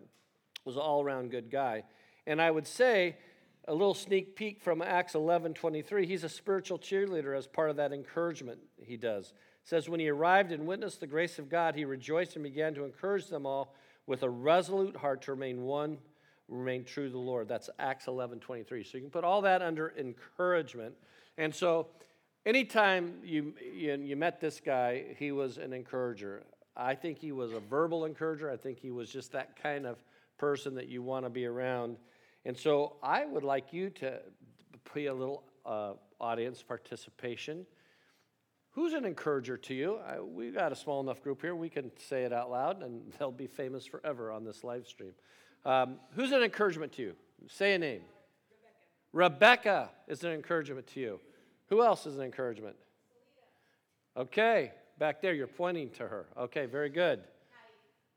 was 0.63 0.75
an 0.75 0.81
all 0.81 1.03
around 1.03 1.31
good 1.31 1.49
guy. 1.49 1.83
And 2.27 2.41
I 2.41 2.51
would 2.51 2.67
say 2.67 3.17
a 3.67 3.73
little 3.73 3.93
sneak 3.93 4.35
peek 4.35 4.61
from 4.61 4.81
Acts 4.81 5.15
11 5.15 5.53
23. 5.53 6.05
He's 6.05 6.23
a 6.23 6.29
spiritual 6.29 6.77
cheerleader 6.77 7.37
as 7.37 7.47
part 7.47 7.69
of 7.69 7.75
that 7.77 7.91
encouragement 7.91 8.59
he 8.81 8.97
does. 8.97 9.33
says, 9.63 9.89
When 9.89 9.99
he 9.99 10.09
arrived 10.09 10.51
and 10.51 10.67
witnessed 10.67 10.99
the 10.99 11.07
grace 11.07 11.39
of 11.39 11.49
God, 11.49 11.75
he 11.75 11.85
rejoiced 11.85 12.35
and 12.35 12.43
began 12.43 12.73
to 12.75 12.85
encourage 12.85 13.27
them 13.27 13.45
all 13.45 13.73
with 14.07 14.23
a 14.23 14.29
resolute 14.29 14.95
heart 14.95 15.23
to 15.23 15.31
remain 15.31 15.63
one, 15.63 15.97
remain 16.47 16.83
true 16.83 17.07
to 17.07 17.11
the 17.11 17.17
Lord. 17.17 17.47
That's 17.47 17.69
Acts 17.79 18.07
11 18.07 18.39
23. 18.39 18.83
So 18.83 18.97
you 18.97 19.01
can 19.01 19.09
put 19.09 19.23
all 19.23 19.41
that 19.41 19.61
under 19.61 19.93
encouragement. 19.97 20.93
And 21.37 21.53
so 21.53 21.87
anytime 22.45 23.15
you, 23.23 23.53
you, 23.73 23.95
you 23.95 24.15
met 24.15 24.39
this 24.39 24.61
guy, 24.63 25.15
he 25.17 25.31
was 25.31 25.57
an 25.57 25.73
encourager. 25.73 26.43
I 26.77 26.93
think 26.93 27.17
he 27.17 27.31
was 27.31 27.53
a 27.53 27.59
verbal 27.59 28.05
encourager. 28.05 28.51
I 28.51 28.57
think 28.57 28.77
he 28.79 28.91
was 28.91 29.09
just 29.09 29.31
that 29.31 29.61
kind 29.61 29.87
of 29.87 29.97
person 30.37 30.75
that 30.75 30.87
you 30.87 31.01
want 31.01 31.25
to 31.25 31.29
be 31.29 31.45
around. 31.45 31.97
And 32.45 32.55
so 32.55 32.97
I 33.01 33.25
would 33.25 33.43
like 33.43 33.73
you 33.73 33.89
to 33.91 34.19
be 34.93 35.07
a 35.07 35.13
little 35.13 35.43
uh, 35.65 35.93
audience 36.19 36.61
participation. 36.61 37.65
Who's 38.71 38.93
an 38.93 39.05
encourager 39.05 39.57
to 39.57 39.73
you? 39.73 39.97
I, 39.97 40.19
we've 40.19 40.53
got 40.53 40.71
a 40.71 40.75
small 40.75 41.01
enough 41.01 41.23
group 41.23 41.41
here. 41.41 41.55
We 41.55 41.69
can 41.69 41.91
say 41.97 42.23
it 42.23 42.31
out 42.31 42.51
loud, 42.51 42.83
and 42.83 43.13
they'll 43.19 43.31
be 43.31 43.47
famous 43.47 43.85
forever 43.85 44.31
on 44.31 44.43
this 44.43 44.63
live 44.63 44.85
stream. 44.85 45.13
Um, 45.65 45.95
who's 46.11 46.31
an 46.31 46.43
encouragement 46.43 46.93
to 46.93 47.01
you? 47.01 47.15
Say 47.47 47.73
a 47.73 47.79
name. 47.79 48.01
Rebecca. 49.11 49.39
Rebecca 49.73 49.89
is 50.07 50.23
an 50.23 50.31
encouragement 50.31 50.87
to 50.87 50.99
you. 50.99 51.19
Who 51.69 51.81
else 51.81 52.05
is 52.05 52.17
an 52.17 52.23
encouragement? 52.23 52.75
Okay, 54.15 54.71
back 54.99 55.21
there, 55.21 55.33
you're 55.33 55.47
pointing 55.47 55.89
to 55.91 56.07
her. 56.07 56.27
Okay, 56.37 56.67
very 56.67 56.89
good. 56.89 57.21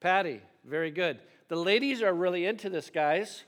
Patty, 0.01 0.35
Patty 0.35 0.43
very 0.65 0.91
good. 0.91 1.19
The 1.49 1.57
ladies 1.57 2.03
are 2.03 2.13
really 2.13 2.45
into 2.45 2.69
this, 2.69 2.91
guys. 2.91 3.45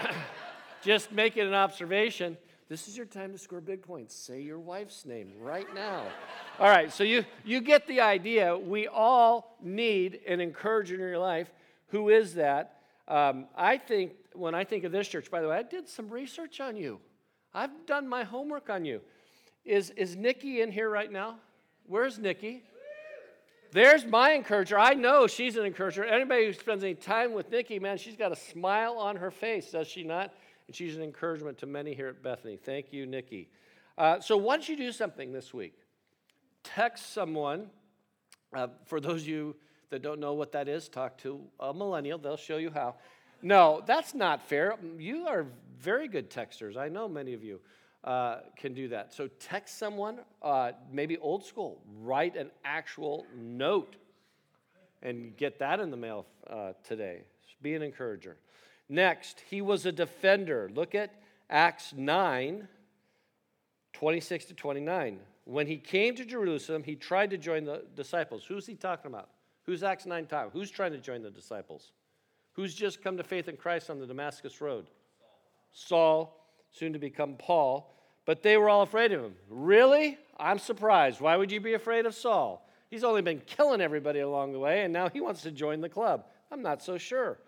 Just 0.82 1.12
making 1.12 1.46
an 1.46 1.54
observation. 1.54 2.36
This 2.68 2.86
is 2.86 2.96
your 2.96 3.06
time 3.06 3.32
to 3.32 3.38
score 3.38 3.60
big 3.60 3.82
points. 3.82 4.14
Say 4.14 4.42
your 4.42 4.58
wife's 4.58 5.06
name 5.06 5.32
right 5.40 5.72
now. 5.74 6.04
all 6.58 6.68
right, 6.68 6.92
so 6.92 7.02
you, 7.02 7.24
you 7.44 7.60
get 7.60 7.86
the 7.86 8.00
idea. 8.00 8.56
We 8.56 8.86
all 8.86 9.56
need 9.62 10.20
an 10.26 10.40
encourager 10.40 10.94
in 10.94 11.00
your 11.00 11.18
life. 11.18 11.50
Who 11.88 12.10
is 12.10 12.34
that? 12.34 12.80
Um, 13.08 13.46
I 13.56 13.78
think, 13.78 14.12
when 14.34 14.54
I 14.54 14.64
think 14.64 14.84
of 14.84 14.92
this 14.92 15.08
church, 15.08 15.30
by 15.30 15.40
the 15.40 15.48
way, 15.48 15.56
I 15.56 15.62
did 15.62 15.88
some 15.88 16.08
research 16.08 16.60
on 16.60 16.76
you. 16.76 17.00
I've 17.54 17.86
done 17.86 18.06
my 18.06 18.24
homework 18.24 18.68
on 18.68 18.84
you. 18.84 19.00
Is, 19.64 19.90
is 19.90 20.14
Nikki 20.14 20.60
in 20.60 20.70
here 20.70 20.90
right 20.90 21.10
now? 21.10 21.36
Where's 21.86 22.18
Nikki? 22.18 22.62
There's 23.70 24.06
my 24.06 24.32
encourager. 24.32 24.78
I 24.78 24.94
know 24.94 25.26
she's 25.26 25.56
an 25.56 25.66
encourager. 25.66 26.04
Anybody 26.04 26.46
who 26.46 26.52
spends 26.52 26.82
any 26.82 26.94
time 26.94 27.32
with 27.32 27.50
Nikki, 27.50 27.78
man, 27.78 27.98
she's 27.98 28.16
got 28.16 28.32
a 28.32 28.36
smile 28.36 28.94
on 28.94 29.16
her 29.16 29.30
face, 29.30 29.70
does 29.70 29.86
she 29.86 30.04
not? 30.04 30.32
And 30.66 30.74
she's 30.74 30.96
an 30.96 31.02
encouragement 31.02 31.58
to 31.58 31.66
many 31.66 31.94
here 31.94 32.08
at 32.08 32.22
Bethany. 32.22 32.56
Thank 32.56 32.92
you, 32.92 33.04
Nikki. 33.04 33.48
Uh, 33.96 34.20
so, 34.20 34.36
why 34.36 34.56
don't 34.56 34.68
you 34.68 34.76
do 34.76 34.92
something 34.92 35.32
this 35.32 35.52
week? 35.52 35.74
Text 36.64 37.12
someone. 37.12 37.68
Uh, 38.54 38.68
for 38.86 39.00
those 39.00 39.22
of 39.22 39.28
you 39.28 39.54
that 39.90 40.00
don't 40.00 40.20
know 40.20 40.32
what 40.32 40.52
that 40.52 40.68
is, 40.68 40.88
talk 40.88 41.18
to 41.18 41.40
a 41.60 41.74
millennial. 41.74 42.18
They'll 42.18 42.36
show 42.36 42.56
you 42.56 42.70
how. 42.70 42.94
No, 43.42 43.82
that's 43.86 44.14
not 44.14 44.42
fair. 44.42 44.76
You 44.98 45.26
are 45.26 45.46
very 45.78 46.08
good 46.08 46.30
texters. 46.30 46.76
I 46.76 46.88
know 46.88 47.08
many 47.08 47.34
of 47.34 47.44
you 47.44 47.60
uh, 48.08 48.40
can 48.56 48.72
do 48.72 48.88
that. 48.88 49.12
So 49.12 49.28
text 49.38 49.78
someone, 49.78 50.20
uh, 50.40 50.72
maybe 50.90 51.18
old 51.18 51.44
school, 51.44 51.82
write 52.00 52.36
an 52.36 52.50
actual 52.64 53.26
note 53.36 53.96
and 55.02 55.36
get 55.36 55.58
that 55.58 55.78
in 55.78 55.90
the 55.90 55.96
mail 55.98 56.24
uh, 56.48 56.72
today. 56.82 57.20
Be 57.60 57.74
an 57.74 57.82
encourager. 57.82 58.38
Next, 58.88 59.42
he 59.50 59.60
was 59.60 59.84
a 59.84 59.92
defender. 59.92 60.70
Look 60.74 60.94
at 60.94 61.20
Acts 61.50 61.92
9, 61.94 62.66
26 63.92 64.44
to 64.46 64.54
29. 64.54 65.20
When 65.44 65.66
he 65.66 65.76
came 65.76 66.14
to 66.16 66.24
Jerusalem, 66.24 66.84
he 66.84 66.96
tried 66.96 67.28
to 67.30 67.36
join 67.36 67.64
the 67.64 67.84
disciples. 67.94 68.44
Who's 68.48 68.66
he 68.66 68.74
talking 68.74 69.10
about? 69.10 69.28
Who's 69.66 69.82
Acts 69.82 70.06
9 70.06 70.24
talking? 70.26 70.50
Who's 70.52 70.70
trying 70.70 70.92
to 70.92 70.98
join 70.98 71.22
the 71.22 71.30
disciples? 71.30 71.92
Who's 72.52 72.74
just 72.74 73.02
come 73.02 73.18
to 73.18 73.24
faith 73.24 73.48
in 73.48 73.58
Christ 73.58 73.90
on 73.90 73.98
the 73.98 74.06
Damascus 74.06 74.62
Road? 74.62 74.86
Saul, 75.72 76.34
soon 76.70 76.94
to 76.94 76.98
become 76.98 77.34
Paul. 77.34 77.94
But 78.28 78.42
they 78.42 78.58
were 78.58 78.68
all 78.68 78.82
afraid 78.82 79.12
of 79.12 79.22
him. 79.22 79.34
Really? 79.48 80.18
I'm 80.38 80.58
surprised. 80.58 81.18
Why 81.18 81.34
would 81.34 81.50
you 81.50 81.62
be 81.62 81.72
afraid 81.72 82.04
of 82.04 82.14
Saul? 82.14 82.68
He's 82.90 83.02
only 83.02 83.22
been 83.22 83.40
killing 83.46 83.80
everybody 83.80 84.20
along 84.20 84.52
the 84.52 84.58
way, 84.58 84.82
and 84.82 84.92
now 84.92 85.08
he 85.08 85.22
wants 85.22 85.40
to 85.44 85.50
join 85.50 85.80
the 85.80 85.88
club. 85.88 86.26
I'm 86.52 86.60
not 86.60 86.82
so 86.82 86.98
sure. 86.98 87.38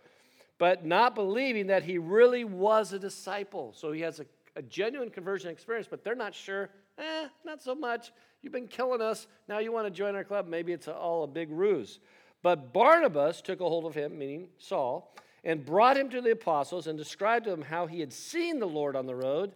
But 0.56 0.86
not 0.86 1.14
believing 1.14 1.66
that 1.66 1.82
he 1.82 1.98
really 1.98 2.44
was 2.44 2.94
a 2.94 2.98
disciple. 2.98 3.74
So 3.76 3.92
he 3.92 4.00
has 4.00 4.20
a, 4.20 4.26
a 4.56 4.62
genuine 4.62 5.10
conversion 5.10 5.50
experience, 5.50 5.86
but 5.86 6.02
they're 6.02 6.14
not 6.14 6.34
sure. 6.34 6.70
Eh, 6.96 7.28
not 7.44 7.62
so 7.62 7.74
much. 7.74 8.10
You've 8.40 8.54
been 8.54 8.66
killing 8.66 9.02
us. 9.02 9.26
Now 9.48 9.58
you 9.58 9.72
want 9.72 9.86
to 9.86 9.90
join 9.90 10.14
our 10.14 10.24
club. 10.24 10.48
Maybe 10.48 10.72
it's 10.72 10.88
all 10.88 11.24
a 11.24 11.28
big 11.28 11.50
ruse. 11.50 11.98
But 12.42 12.72
Barnabas 12.72 13.42
took 13.42 13.60
a 13.60 13.68
hold 13.68 13.84
of 13.84 13.94
him, 13.94 14.16
meaning 14.16 14.48
Saul, 14.56 15.14
and 15.44 15.62
brought 15.62 15.98
him 15.98 16.08
to 16.08 16.22
the 16.22 16.30
apostles 16.30 16.86
and 16.86 16.96
described 16.96 17.44
to 17.44 17.50
them 17.50 17.60
how 17.60 17.86
he 17.86 18.00
had 18.00 18.14
seen 18.14 18.58
the 18.58 18.66
Lord 18.66 18.96
on 18.96 19.04
the 19.04 19.14
road 19.14 19.52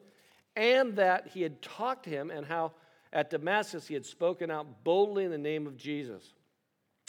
and 0.56 0.96
that 0.96 1.28
he 1.28 1.42
had 1.42 1.60
talked 1.62 2.04
to 2.04 2.10
him 2.10 2.30
and 2.30 2.46
how 2.46 2.72
at 3.12 3.30
Damascus 3.30 3.86
he 3.86 3.94
had 3.94 4.06
spoken 4.06 4.50
out 4.50 4.84
boldly 4.84 5.24
in 5.24 5.30
the 5.30 5.38
name 5.38 5.66
of 5.66 5.76
Jesus. 5.76 6.34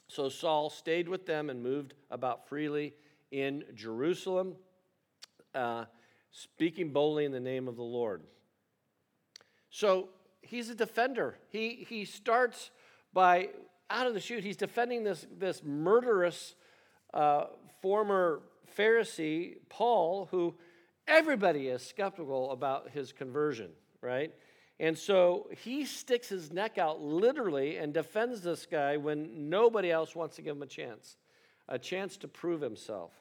So 0.07 0.29
Saul 0.29 0.69
stayed 0.69 1.09
with 1.09 1.25
them 1.25 1.49
and 1.49 1.63
moved 1.63 1.95
about 2.11 2.47
freely 2.47 2.93
in 3.31 3.63
Jerusalem, 3.73 4.55
uh, 5.53 5.85
speaking 6.31 6.91
boldly 6.91 7.25
in 7.25 7.31
the 7.31 7.39
name 7.39 7.67
of 7.67 7.75
the 7.75 7.83
Lord. 7.83 8.23
So 9.69 10.09
he's 10.41 10.69
a 10.69 10.75
defender. 10.75 11.37
He, 11.49 11.85
he 11.89 12.05
starts 12.05 12.69
by, 13.13 13.49
out 13.89 14.07
of 14.07 14.13
the 14.13 14.19
chute, 14.19 14.43
he's 14.43 14.57
defending 14.57 15.03
this, 15.03 15.25
this 15.37 15.63
murderous 15.63 16.55
uh, 17.13 17.45
former 17.81 18.41
Pharisee, 18.77 19.55
Paul, 19.69 20.27
who 20.31 20.55
everybody 21.07 21.67
is 21.67 21.85
skeptical 21.85 22.51
about 22.51 22.89
his 22.89 23.11
conversion, 23.11 23.69
right? 24.01 24.33
And 24.79 24.97
so 24.97 25.47
he 25.63 25.85
sticks 25.85 26.27
his 26.27 26.51
neck 26.51 26.77
out 26.77 27.01
literally 27.01 27.77
and 27.77 27.93
defends 27.93 28.41
this 28.41 28.65
guy 28.65 28.97
when 28.97 29.49
nobody 29.49 29.91
else 29.91 30.15
wants 30.15 30.35
to 30.35 30.41
give 30.41 30.55
him 30.55 30.63
a 30.63 30.67
chance, 30.67 31.17
a 31.69 31.79
chance 31.79 32.17
to 32.17 32.27
prove 32.27 32.61
himself. 32.61 33.11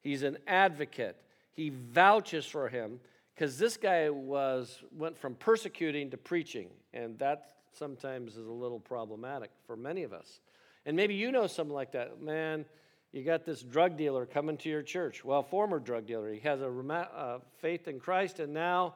He's 0.00 0.22
an 0.22 0.38
advocate. 0.46 1.20
He 1.52 1.70
vouches 1.70 2.46
for 2.46 2.68
him 2.68 3.00
because 3.34 3.58
this 3.58 3.76
guy 3.76 4.08
was 4.08 4.82
went 4.96 5.18
from 5.18 5.34
persecuting 5.34 6.10
to 6.10 6.16
preaching, 6.16 6.68
and 6.94 7.18
that 7.18 7.54
sometimes 7.72 8.36
is 8.36 8.46
a 8.46 8.52
little 8.52 8.80
problematic 8.80 9.50
for 9.66 9.76
many 9.76 10.04
of 10.04 10.12
us. 10.12 10.40
And 10.86 10.96
maybe 10.96 11.14
you 11.14 11.32
know 11.32 11.46
something 11.46 11.74
like 11.74 11.92
that, 11.92 12.22
man 12.22 12.64
you 13.12 13.24
got 13.24 13.44
this 13.44 13.62
drug 13.62 13.96
dealer 13.96 14.24
coming 14.24 14.56
to 14.58 14.68
your 14.68 14.82
church. 14.82 15.24
Well, 15.24 15.42
former 15.42 15.80
drug 15.80 16.06
dealer. 16.06 16.32
He 16.32 16.40
has 16.40 16.60
a 16.60 16.68
uh, 16.68 17.38
faith 17.58 17.88
in 17.88 17.98
Christ, 17.98 18.38
and 18.38 18.54
now, 18.54 18.94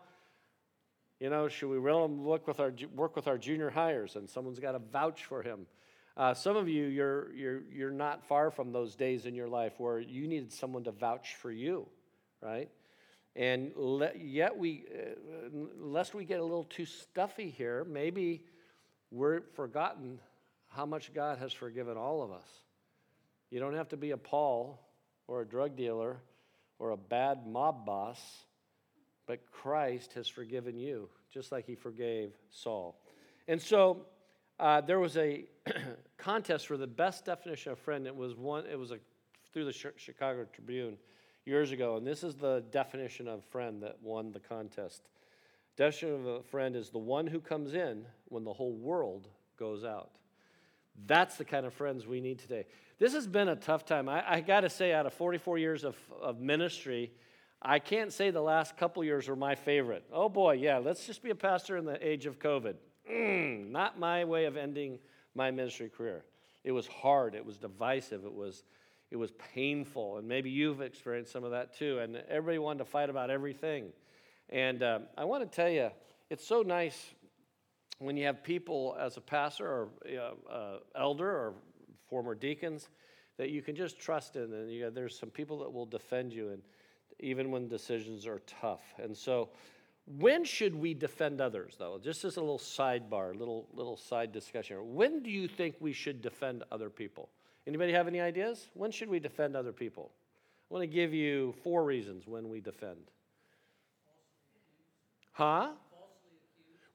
you 1.18 1.30
know, 1.30 1.48
should 1.48 1.68
we 1.68 1.78
really 1.78 2.08
look 2.08 2.46
with 2.46 2.60
our, 2.60 2.72
work 2.94 3.16
with 3.16 3.26
our 3.26 3.38
junior 3.38 3.70
hires? 3.70 4.14
And 4.14 4.28
someone's 4.28 4.60
got 4.60 4.72
to 4.72 4.78
vouch 4.78 5.24
for 5.24 5.42
him. 5.42 5.66
Uh, 6.16 6.32
some 6.32 6.56
of 6.56 6.68
you, 6.68 6.84
you're, 6.84 7.34
you're, 7.34 7.62
you're 7.72 7.90
not 7.90 8.24
far 8.24 8.52
from 8.52 8.70
those 8.70 8.94
days 8.94 9.26
in 9.26 9.34
your 9.34 9.48
life 9.48 9.72
where 9.78 9.98
you 9.98 10.28
needed 10.28 10.52
someone 10.52 10.84
to 10.84 10.92
vouch 10.92 11.34
for 11.34 11.50
you, 11.50 11.88
right? 12.40 12.70
And 13.34 13.72
le- 13.74 14.14
yet, 14.16 14.56
we, 14.56 14.84
uh, 14.94 15.48
lest 15.76 16.14
we 16.14 16.24
get 16.24 16.38
a 16.38 16.44
little 16.44 16.64
too 16.64 16.86
stuffy 16.86 17.50
here, 17.50 17.84
maybe 17.84 18.44
we're 19.10 19.40
forgotten 19.56 20.20
how 20.68 20.86
much 20.86 21.12
God 21.12 21.38
has 21.38 21.52
forgiven 21.52 21.96
all 21.96 22.22
of 22.22 22.30
us. 22.30 22.46
You 23.54 23.60
don't 23.60 23.76
have 23.76 23.90
to 23.90 23.96
be 23.96 24.10
a 24.10 24.16
Paul 24.16 24.80
or 25.28 25.42
a 25.42 25.46
drug 25.46 25.76
dealer 25.76 26.16
or 26.80 26.90
a 26.90 26.96
bad 26.96 27.46
mob 27.46 27.86
boss, 27.86 28.20
but 29.28 29.48
Christ 29.52 30.14
has 30.14 30.26
forgiven 30.26 30.76
you, 30.76 31.08
just 31.32 31.52
like 31.52 31.64
he 31.64 31.76
forgave 31.76 32.32
Saul. 32.50 32.98
And 33.46 33.62
so 33.62 34.06
uh, 34.58 34.80
there 34.80 34.98
was 34.98 35.16
a 35.16 35.44
contest 36.18 36.66
for 36.66 36.76
the 36.76 36.88
best 36.88 37.26
definition 37.26 37.70
of 37.70 37.78
friend. 37.78 38.08
It 38.08 38.16
was 38.16 38.34
one. 38.34 38.66
It 38.66 38.76
was 38.76 38.90
a, 38.90 38.98
through 39.52 39.66
the 39.66 39.92
Chicago 39.98 40.44
Tribune 40.52 40.96
years 41.46 41.70
ago, 41.70 41.96
and 41.96 42.04
this 42.04 42.24
is 42.24 42.34
the 42.34 42.64
definition 42.72 43.28
of 43.28 43.44
friend 43.44 43.84
that 43.84 43.98
won 44.02 44.32
the 44.32 44.40
contest. 44.40 45.02
Definition 45.76 46.12
of 46.12 46.26
a 46.26 46.42
friend 46.42 46.74
is 46.74 46.90
the 46.90 46.98
one 46.98 47.28
who 47.28 47.38
comes 47.38 47.72
in 47.72 48.04
when 48.24 48.42
the 48.42 48.52
whole 48.52 48.74
world 48.74 49.28
goes 49.56 49.84
out. 49.84 50.10
That's 51.06 51.36
the 51.36 51.44
kind 51.44 51.66
of 51.66 51.74
friends 51.74 52.04
we 52.04 52.20
need 52.20 52.40
today. 52.40 52.66
This 52.98 53.12
has 53.14 53.26
been 53.26 53.48
a 53.48 53.56
tough 53.56 53.84
time. 53.84 54.08
I, 54.08 54.34
I 54.34 54.40
got 54.40 54.60
to 54.60 54.70
say, 54.70 54.92
out 54.92 55.06
of 55.06 55.12
44 55.14 55.58
years 55.58 55.84
of, 55.84 55.96
of 56.22 56.40
ministry, 56.40 57.10
I 57.60 57.78
can't 57.78 58.12
say 58.12 58.30
the 58.30 58.40
last 58.40 58.76
couple 58.76 59.02
years 59.02 59.26
were 59.26 59.36
my 59.36 59.54
favorite. 59.54 60.04
Oh 60.12 60.28
boy, 60.28 60.52
yeah, 60.54 60.78
let's 60.78 61.06
just 61.06 61.22
be 61.22 61.30
a 61.30 61.34
pastor 61.34 61.76
in 61.76 61.84
the 61.84 62.06
age 62.06 62.26
of 62.26 62.38
COVID. 62.38 62.74
Mm, 63.10 63.70
not 63.70 63.98
my 63.98 64.24
way 64.24 64.44
of 64.44 64.56
ending 64.56 64.98
my 65.34 65.50
ministry 65.50 65.88
career. 65.88 66.24
It 66.62 66.72
was 66.72 66.86
hard, 66.86 67.34
it 67.34 67.44
was 67.44 67.56
divisive, 67.56 68.24
it 68.24 68.32
was, 68.32 68.62
it 69.10 69.16
was 69.16 69.32
painful, 69.54 70.18
and 70.18 70.28
maybe 70.28 70.50
you've 70.50 70.80
experienced 70.80 71.32
some 71.32 71.44
of 71.44 71.50
that 71.50 71.76
too. 71.76 71.98
And 71.98 72.16
everybody 72.28 72.58
wanted 72.58 72.78
to 72.78 72.84
fight 72.84 73.10
about 73.10 73.28
everything. 73.28 73.92
And 74.50 74.82
um, 74.82 75.02
I 75.16 75.24
want 75.24 75.50
to 75.50 75.54
tell 75.54 75.70
you, 75.70 75.90
it's 76.30 76.46
so 76.46 76.62
nice 76.62 77.12
when 77.98 78.16
you 78.16 78.26
have 78.26 78.42
people 78.42 78.96
as 78.98 79.16
a 79.16 79.20
pastor 79.20 79.66
or 79.66 79.88
uh, 80.50 80.76
elder 80.94 81.28
or 81.28 81.54
former 82.14 82.36
deacons 82.36 82.90
that 83.38 83.50
you 83.50 83.60
can 83.60 83.74
just 83.74 83.98
trust 83.98 84.36
in, 84.36 84.52
and 84.52 84.70
you, 84.70 84.88
there's 84.88 85.18
some 85.18 85.30
people 85.30 85.58
that 85.58 85.72
will 85.72 85.84
defend 85.84 86.32
you, 86.32 86.50
and 86.50 86.62
even 87.18 87.50
when 87.50 87.66
decisions 87.66 88.24
are 88.24 88.40
tough. 88.60 88.84
And 89.02 89.16
so, 89.16 89.48
when 90.06 90.44
should 90.44 90.76
we 90.76 90.94
defend 90.94 91.40
others, 91.40 91.74
though? 91.76 91.98
Just 92.00 92.24
as 92.24 92.36
a 92.36 92.40
little 92.40 92.60
sidebar, 92.60 93.36
little 93.36 93.66
little 93.74 93.96
side 93.96 94.30
discussion. 94.30 94.94
When 94.94 95.24
do 95.24 95.30
you 95.30 95.48
think 95.48 95.74
we 95.80 95.92
should 95.92 96.22
defend 96.22 96.62
other 96.70 96.88
people? 96.88 97.30
Anybody 97.66 97.92
have 97.92 98.06
any 98.06 98.20
ideas? 98.20 98.68
When 98.74 98.92
should 98.92 99.08
we 99.08 99.18
defend 99.18 99.56
other 99.56 99.72
people? 99.72 100.12
I 100.70 100.74
want 100.74 100.82
to 100.84 100.86
give 100.86 101.12
you 101.12 101.52
four 101.64 101.82
reasons 101.82 102.28
when 102.28 102.48
we 102.48 102.60
defend. 102.60 103.10
Huh? 105.32 105.70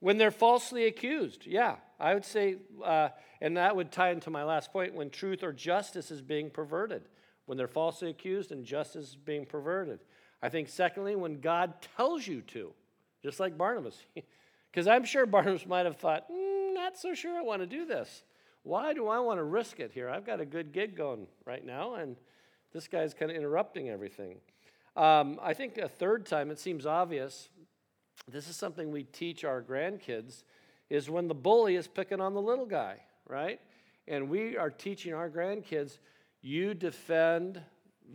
When 0.00 0.16
they're 0.18 0.30
falsely 0.30 0.86
accused, 0.86 1.46
yeah, 1.46 1.76
I 1.98 2.14
would 2.14 2.24
say, 2.24 2.56
uh, 2.82 3.10
and 3.40 3.56
that 3.56 3.76
would 3.76 3.92
tie 3.92 4.10
into 4.10 4.30
my 4.30 4.42
last 4.42 4.72
point 4.72 4.94
when 4.94 5.10
truth 5.10 5.42
or 5.42 5.52
justice 5.52 6.10
is 6.10 6.22
being 6.22 6.50
perverted. 6.50 7.02
When 7.46 7.58
they're 7.58 7.68
falsely 7.68 8.10
accused 8.10 8.52
and 8.52 8.64
justice 8.64 9.10
is 9.10 9.16
being 9.16 9.44
perverted. 9.44 10.00
I 10.42 10.48
think, 10.48 10.68
secondly, 10.68 11.16
when 11.16 11.40
God 11.40 11.74
tells 11.96 12.26
you 12.26 12.40
to, 12.42 12.72
just 13.22 13.40
like 13.40 13.56
Barnabas. 13.56 13.98
Because 14.70 14.86
I'm 14.86 15.02
sure 15.02 15.26
Barnabas 15.26 15.66
might 15.66 15.84
have 15.84 15.96
thought, 15.96 16.30
mm, 16.30 16.74
not 16.74 16.96
so 16.96 17.12
sure 17.12 17.36
I 17.36 17.42
want 17.42 17.60
to 17.60 17.66
do 17.66 17.84
this. 17.84 18.22
Why 18.62 18.92
do 18.92 19.08
I 19.08 19.18
want 19.18 19.38
to 19.38 19.42
risk 19.42 19.80
it 19.80 19.90
here? 19.92 20.08
I've 20.08 20.24
got 20.24 20.40
a 20.40 20.44
good 20.44 20.72
gig 20.72 20.96
going 20.96 21.26
right 21.44 21.66
now, 21.66 21.94
and 21.94 22.16
this 22.72 22.86
guy's 22.86 23.12
kind 23.12 23.32
of 23.32 23.36
interrupting 23.36 23.88
everything. 23.88 24.36
Um, 24.96 25.40
I 25.42 25.54
think 25.54 25.78
a 25.78 25.88
third 25.88 26.26
time, 26.26 26.52
it 26.52 26.58
seems 26.60 26.86
obvious, 26.86 27.48
this 28.28 28.48
is 28.48 28.56
something 28.56 28.90
we 28.90 29.04
teach 29.04 29.44
our 29.44 29.62
grandkids, 29.62 30.44
is 30.88 31.08
when 31.08 31.28
the 31.28 31.34
bully 31.34 31.76
is 31.76 31.86
picking 31.86 32.20
on 32.20 32.34
the 32.34 32.42
little 32.42 32.66
guy, 32.66 32.96
right? 33.28 33.60
And 34.08 34.28
we 34.28 34.56
are 34.56 34.70
teaching 34.70 35.14
our 35.14 35.30
grandkids, 35.30 35.98
you 36.42 36.74
defend 36.74 37.60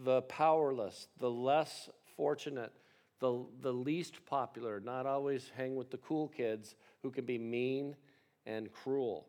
the 0.03 0.21
powerless, 0.23 1.07
the 1.19 1.29
less 1.29 1.89
fortunate, 2.17 2.73
the, 3.19 3.45
the 3.61 3.71
least 3.71 4.25
popular, 4.25 4.79
not 4.79 5.05
always 5.05 5.51
hang 5.55 5.75
with 5.75 5.89
the 5.89 5.97
cool 5.97 6.27
kids 6.27 6.75
who 7.01 7.11
can 7.11 7.25
be 7.25 7.37
mean 7.37 7.95
and 8.45 8.71
cruel. 8.71 9.27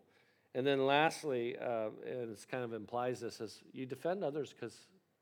And 0.54 0.66
then 0.66 0.86
lastly, 0.86 1.56
uh, 1.58 1.90
and 2.04 2.30
it 2.30 2.46
kind 2.50 2.64
of 2.64 2.72
implies 2.72 3.20
this, 3.20 3.40
is 3.40 3.62
you 3.72 3.86
defend 3.86 4.24
others 4.24 4.52
because 4.52 4.74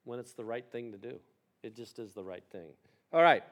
when 0.04 0.18
it's 0.18 0.32
the 0.32 0.44
right 0.44 0.64
thing 0.70 0.92
to 0.92 0.98
do, 0.98 1.18
it 1.62 1.74
just 1.74 1.98
is 1.98 2.12
the 2.12 2.22
right 2.22 2.44
thing. 2.50 2.68
All 3.12 3.22
right. 3.22 3.42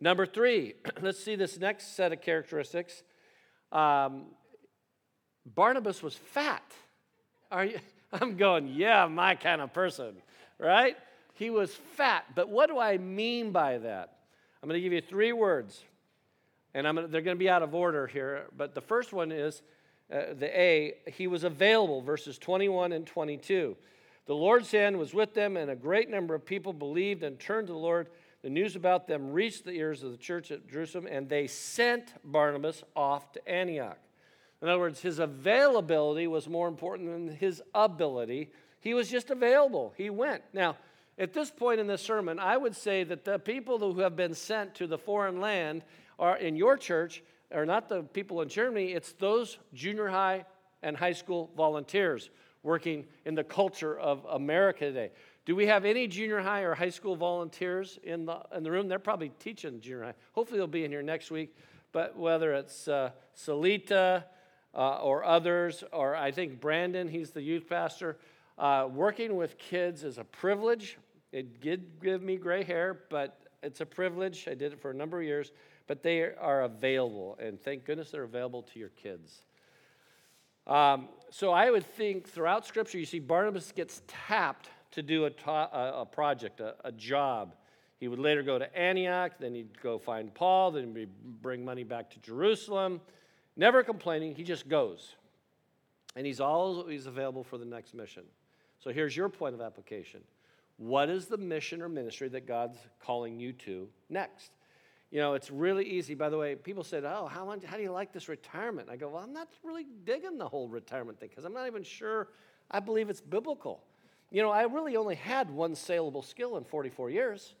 Number 0.00 0.26
three, 0.26 0.74
let's 1.02 1.22
see 1.22 1.36
this 1.36 1.58
next 1.58 1.96
set 1.96 2.12
of 2.12 2.20
characteristics. 2.20 3.02
Um, 3.70 4.26
Barnabas 5.46 6.02
was 6.02 6.14
fat. 6.14 6.64
Are 7.50 7.64
you? 7.64 7.78
I'm 8.12 8.36
going, 8.36 8.68
yeah, 8.68 9.06
my 9.06 9.36
kind 9.36 9.60
of 9.60 9.72
person, 9.72 10.16
right? 10.58 10.96
He 11.34 11.48
was 11.50 11.72
fat. 11.96 12.24
But 12.34 12.48
what 12.48 12.68
do 12.68 12.78
I 12.78 12.98
mean 12.98 13.52
by 13.52 13.78
that? 13.78 14.16
I'm 14.62 14.68
going 14.68 14.78
to 14.78 14.82
give 14.82 14.92
you 14.92 15.00
three 15.00 15.32
words, 15.32 15.84
and 16.74 16.84
gonna, 16.84 17.06
they're 17.06 17.22
going 17.22 17.36
to 17.36 17.38
be 17.38 17.48
out 17.48 17.62
of 17.62 17.74
order 17.74 18.06
here. 18.06 18.46
But 18.56 18.74
the 18.74 18.80
first 18.80 19.12
one 19.12 19.30
is 19.30 19.62
uh, 20.12 20.34
the 20.38 20.48
A. 20.58 20.94
He 21.06 21.28
was 21.28 21.44
available, 21.44 22.02
verses 22.02 22.36
21 22.36 22.92
and 22.92 23.06
22. 23.06 23.76
The 24.26 24.34
Lord's 24.34 24.70
hand 24.70 24.98
was 24.98 25.14
with 25.14 25.34
them, 25.34 25.56
and 25.56 25.70
a 25.70 25.76
great 25.76 26.10
number 26.10 26.34
of 26.34 26.44
people 26.44 26.72
believed 26.72 27.22
and 27.22 27.38
turned 27.38 27.68
to 27.68 27.72
the 27.72 27.78
Lord. 27.78 28.08
The 28.42 28.50
news 28.50 28.74
about 28.74 29.06
them 29.06 29.32
reached 29.32 29.64
the 29.64 29.72
ears 29.72 30.02
of 30.02 30.12
the 30.12 30.16
church 30.16 30.50
at 30.50 30.66
Jerusalem, 30.68 31.06
and 31.10 31.28
they 31.28 31.46
sent 31.46 32.14
Barnabas 32.24 32.82
off 32.96 33.32
to 33.32 33.48
Antioch. 33.48 33.98
In 34.62 34.68
other 34.68 34.78
words, 34.78 35.00
his 35.00 35.18
availability 35.18 36.26
was 36.26 36.48
more 36.48 36.68
important 36.68 37.10
than 37.10 37.36
his 37.36 37.62
ability. 37.74 38.50
He 38.80 38.94
was 38.94 39.10
just 39.10 39.30
available. 39.30 39.92
He 39.96 40.10
went. 40.10 40.42
Now, 40.52 40.76
at 41.18 41.34
this 41.34 41.50
point 41.50 41.80
in 41.80 41.86
the 41.86 41.98
sermon, 41.98 42.38
I 42.38 42.56
would 42.56 42.74
say 42.74 43.04
that 43.04 43.24
the 43.24 43.38
people 43.38 43.78
who 43.78 44.00
have 44.00 44.16
been 44.16 44.34
sent 44.34 44.74
to 44.76 44.86
the 44.86 44.98
foreign 44.98 45.40
land 45.40 45.82
are 46.18 46.36
in 46.36 46.56
your 46.56 46.76
church 46.78 47.22
are 47.52 47.66
not 47.66 47.88
the 47.88 48.02
people 48.02 48.40
in 48.42 48.48
Germany, 48.48 48.92
it's 48.92 49.12
those 49.14 49.58
junior 49.74 50.08
high 50.08 50.44
and 50.82 50.96
high 50.96 51.12
school 51.12 51.50
volunteers 51.56 52.30
working 52.62 53.06
in 53.24 53.34
the 53.34 53.44
culture 53.44 53.98
of 53.98 54.24
America 54.30 54.86
today. 54.86 55.10
Do 55.50 55.56
we 55.56 55.66
have 55.66 55.84
any 55.84 56.06
junior 56.06 56.38
high 56.38 56.60
or 56.60 56.76
high 56.76 56.90
school 56.90 57.16
volunteers 57.16 57.98
in 58.04 58.24
the, 58.24 58.40
in 58.56 58.62
the 58.62 58.70
room? 58.70 58.86
They're 58.86 59.00
probably 59.00 59.32
teaching 59.40 59.80
junior 59.80 60.04
high. 60.04 60.14
Hopefully, 60.30 60.58
they'll 60.58 60.68
be 60.68 60.84
in 60.84 60.92
here 60.92 61.02
next 61.02 61.32
week. 61.32 61.56
But 61.90 62.16
whether 62.16 62.52
it's 62.54 62.86
uh, 62.86 63.10
Salita 63.36 64.22
uh, 64.72 64.98
or 64.98 65.24
others, 65.24 65.82
or 65.92 66.14
I 66.14 66.30
think 66.30 66.60
Brandon, 66.60 67.08
he's 67.08 67.30
the 67.32 67.42
youth 67.42 67.68
pastor, 67.68 68.16
uh, 68.58 68.86
working 68.92 69.34
with 69.34 69.58
kids 69.58 70.04
is 70.04 70.18
a 70.18 70.24
privilege. 70.24 70.98
It 71.32 71.60
did 71.60 72.00
give 72.00 72.22
me 72.22 72.36
gray 72.36 72.62
hair, 72.62 73.00
but 73.10 73.40
it's 73.60 73.80
a 73.80 73.86
privilege. 73.86 74.46
I 74.46 74.54
did 74.54 74.72
it 74.72 74.80
for 74.80 74.92
a 74.92 74.94
number 74.94 75.18
of 75.18 75.26
years. 75.26 75.50
But 75.88 76.04
they 76.04 76.32
are 76.32 76.62
available, 76.62 77.36
and 77.42 77.60
thank 77.60 77.84
goodness 77.84 78.12
they're 78.12 78.22
available 78.22 78.62
to 78.72 78.78
your 78.78 78.90
kids. 78.90 79.42
Um, 80.68 81.08
so 81.30 81.50
I 81.50 81.72
would 81.72 81.84
think 81.84 82.28
throughout 82.28 82.64
Scripture, 82.68 82.98
you 82.98 83.04
see 83.04 83.18
Barnabas 83.18 83.72
gets 83.72 84.02
tapped 84.06 84.68
to 84.92 85.02
do 85.02 85.24
a, 85.24 85.30
ta- 85.30 85.70
a 85.72 86.06
project, 86.06 86.60
a, 86.60 86.74
a, 86.84 86.92
job. 86.92 87.54
He 87.98 88.08
would 88.08 88.18
later 88.18 88.42
go 88.42 88.58
to 88.58 88.76
Antioch, 88.76 89.32
then 89.38 89.54
he'd 89.54 89.80
go 89.80 89.98
find 89.98 90.32
Paul, 90.34 90.72
then 90.72 90.94
he'd 90.94 91.42
bring 91.42 91.64
money 91.64 91.84
back 91.84 92.10
to 92.10 92.18
Jerusalem. 92.20 93.00
Never 93.56 93.82
complaining, 93.82 94.34
he 94.34 94.42
just 94.42 94.68
goes. 94.68 95.16
And 96.16 96.26
he's 96.26 96.40
always 96.40 97.06
available 97.06 97.44
for 97.44 97.58
the 97.58 97.64
next 97.64 97.94
mission. 97.94 98.24
So 98.80 98.90
here's 98.90 99.16
your 99.16 99.28
point 99.28 99.54
of 99.54 99.60
application 99.60 100.22
What 100.76 101.08
is 101.08 101.26
the 101.26 101.36
mission 101.36 101.82
or 101.82 101.88
ministry 101.88 102.28
that 102.28 102.46
God's 102.46 102.78
calling 103.00 103.38
you 103.38 103.52
to 103.52 103.88
next? 104.08 104.50
You 105.10 105.18
know, 105.18 105.34
it's 105.34 105.50
really 105.50 105.84
easy. 105.84 106.14
By 106.14 106.28
the 106.28 106.38
way, 106.38 106.54
people 106.54 106.84
said, 106.84 107.04
Oh, 107.04 107.26
how, 107.26 107.44
long, 107.44 107.60
how 107.60 107.76
do 107.76 107.82
you 107.82 107.90
like 107.90 108.12
this 108.12 108.28
retirement? 108.28 108.88
I 108.90 108.96
go, 108.96 109.08
Well, 109.08 109.22
I'm 109.22 109.32
not 109.32 109.48
really 109.62 109.86
digging 110.04 110.38
the 110.38 110.48
whole 110.48 110.68
retirement 110.68 111.20
thing 111.20 111.28
because 111.28 111.44
I'm 111.44 111.52
not 111.52 111.66
even 111.66 111.82
sure 111.82 112.28
I 112.70 112.80
believe 112.80 113.10
it's 113.10 113.20
biblical. 113.20 113.82
You 114.30 114.42
know, 114.42 114.50
I 114.50 114.62
really 114.62 114.96
only 114.96 115.16
had 115.16 115.50
one 115.50 115.74
saleable 115.74 116.22
skill 116.22 116.56
in 116.56 116.64
44 116.64 117.10
years. 117.10 117.54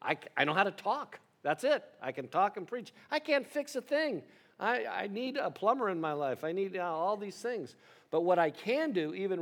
I, 0.00 0.16
I 0.36 0.44
know 0.44 0.54
how 0.54 0.64
to 0.64 0.70
talk. 0.70 1.20
That's 1.42 1.64
it. 1.64 1.84
I 2.02 2.12
can 2.12 2.28
talk 2.28 2.56
and 2.56 2.66
preach. 2.66 2.92
I 3.10 3.18
can't 3.18 3.46
fix 3.46 3.76
a 3.76 3.82
thing. 3.82 4.22
I, 4.58 4.86
I 4.86 5.06
need 5.08 5.36
a 5.36 5.50
plumber 5.50 5.90
in 5.90 6.00
my 6.00 6.12
life. 6.12 6.44
I 6.44 6.52
need 6.52 6.76
uh, 6.76 6.82
all 6.82 7.16
these 7.16 7.36
things. 7.36 7.76
But 8.10 8.22
what 8.22 8.38
I 8.38 8.50
can 8.50 8.92
do, 8.92 9.12
even 9.14 9.40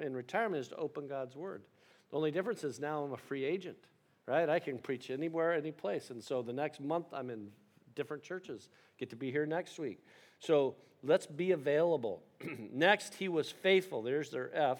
in 0.00 0.14
retirement, 0.14 0.60
is 0.60 0.68
to 0.68 0.76
open 0.76 1.08
God's 1.08 1.34
word. 1.34 1.62
The 2.10 2.16
only 2.16 2.30
difference 2.30 2.62
is 2.62 2.78
now 2.78 3.02
I'm 3.02 3.12
a 3.12 3.16
free 3.16 3.44
agent 3.44 3.78
right? 4.26 4.48
I 4.48 4.58
can 4.58 4.78
preach 4.78 5.10
anywhere, 5.10 5.52
any 5.52 5.72
place. 5.72 6.10
And 6.10 6.22
so 6.22 6.42
the 6.42 6.52
next 6.52 6.80
month 6.80 7.06
I'm 7.12 7.30
in 7.30 7.48
different 7.94 8.22
churches. 8.22 8.68
Get 8.98 9.10
to 9.10 9.16
be 9.16 9.30
here 9.30 9.46
next 9.46 9.78
week. 9.78 10.04
So 10.38 10.76
let's 11.02 11.26
be 11.26 11.52
available. 11.52 12.22
next, 12.72 13.14
he 13.14 13.28
was 13.28 13.50
faithful. 13.50 14.02
There's 14.02 14.30
their 14.30 14.54
F 14.54 14.78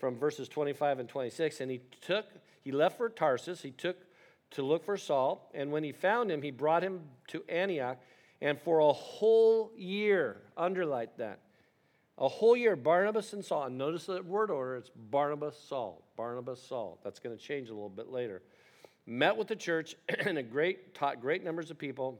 from 0.00 0.16
verses 0.16 0.48
25 0.48 0.98
and 0.98 1.08
26. 1.08 1.60
And 1.60 1.70
he 1.70 1.80
took, 2.00 2.26
he 2.62 2.72
left 2.72 2.96
for 2.96 3.08
Tarsus. 3.08 3.62
He 3.62 3.70
took 3.70 3.96
to 4.52 4.62
look 4.62 4.84
for 4.84 4.96
Saul. 4.96 5.50
And 5.54 5.70
when 5.70 5.84
he 5.84 5.92
found 5.92 6.30
him, 6.30 6.42
he 6.42 6.50
brought 6.50 6.82
him 6.82 7.02
to 7.28 7.44
Antioch. 7.48 7.98
And 8.40 8.58
for 8.60 8.80
a 8.80 8.92
whole 8.92 9.70
year, 9.76 10.40
underline 10.56 11.08
that, 11.18 11.40
a 12.16 12.28
whole 12.28 12.56
year, 12.56 12.74
Barnabas 12.74 13.32
and 13.34 13.44
Saul. 13.44 13.64
And 13.64 13.78
notice 13.78 14.06
the 14.06 14.22
word 14.22 14.50
order, 14.50 14.76
it's 14.76 14.90
Barnabas, 15.10 15.58
Saul. 15.68 16.02
Barnabas, 16.16 16.62
Saul. 16.62 16.98
That's 17.04 17.18
going 17.18 17.36
to 17.36 17.42
change 17.42 17.68
a 17.68 17.74
little 17.74 17.88
bit 17.88 18.10
later 18.10 18.42
met 19.10 19.36
with 19.36 19.48
the 19.48 19.56
church 19.56 19.96
and 20.20 20.38
a 20.38 20.42
great 20.42 20.94
taught 20.94 21.20
great 21.20 21.44
numbers 21.44 21.70
of 21.70 21.78
people. 21.78 22.18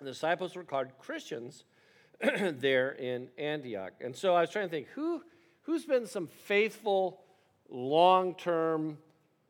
The 0.00 0.06
disciples 0.06 0.54
were 0.54 0.64
called 0.64 0.88
Christians 0.98 1.64
there 2.20 2.92
in 2.92 3.28
Antioch. 3.38 3.92
And 4.00 4.14
so 4.14 4.34
I 4.34 4.42
was 4.42 4.50
trying 4.50 4.66
to 4.66 4.70
think 4.70 4.88
who 4.88 5.22
who's 5.70 5.84
been 5.84 6.04
some 6.04 6.26
faithful, 6.26 7.20
long-term 7.68 8.98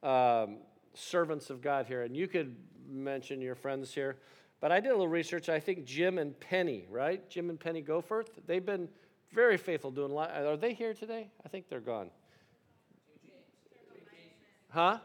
um, 0.02 0.58
servants 0.92 1.48
of 1.48 1.62
God 1.62 1.86
here, 1.86 2.02
and 2.02 2.14
you 2.14 2.28
could 2.28 2.54
mention 2.86 3.40
your 3.40 3.54
friends 3.54 3.94
here. 3.94 4.18
But 4.60 4.70
I 4.70 4.80
did 4.80 4.88
a 4.88 4.92
little 4.92 5.08
research. 5.08 5.48
I 5.48 5.58
think 5.58 5.86
Jim 5.86 6.18
and 6.18 6.38
Penny, 6.38 6.84
right? 6.90 7.26
Jim 7.30 7.48
and 7.48 7.58
Penny 7.58 7.82
Goforth. 7.82 8.26
They've 8.46 8.64
been 8.64 8.90
very 9.32 9.56
faithful 9.56 9.90
doing 9.90 10.10
a 10.10 10.14
lot. 10.14 10.30
Are 10.32 10.58
they 10.58 10.74
here 10.74 10.92
today? 10.92 11.30
I 11.42 11.48
think 11.48 11.70
they're 11.70 11.80
gone. 11.80 12.10
Huh? 14.68 14.98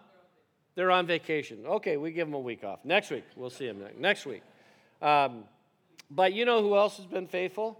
They're 0.76 0.92
on 0.92 1.08
vacation. 1.08 1.66
Okay, 1.66 1.96
we 1.96 2.12
give 2.12 2.28
them 2.28 2.36
a 2.36 2.40
week 2.40 2.66
off. 2.66 2.84
Next 2.84 3.10
week, 3.10 3.24
we'll 3.38 3.50
see 3.50 3.68
them 3.68 3.82
next 3.98 4.26
week. 4.26 4.44
Um, 5.02 5.46
but 6.12 6.34
you 6.34 6.44
know 6.44 6.62
who 6.62 6.76
else 6.76 6.98
has 6.98 7.06
been 7.06 7.28
faithful? 7.28 7.80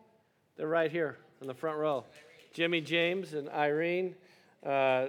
They're 0.56 0.70
right 0.70 0.90
here 0.90 1.18
in 1.42 1.48
the 1.48 1.54
front 1.54 1.78
row 1.80 2.06
Jimmy 2.56 2.80
James 2.80 3.34
and 3.34 3.50
Irene. 3.50 4.16
Uh, 4.66 5.08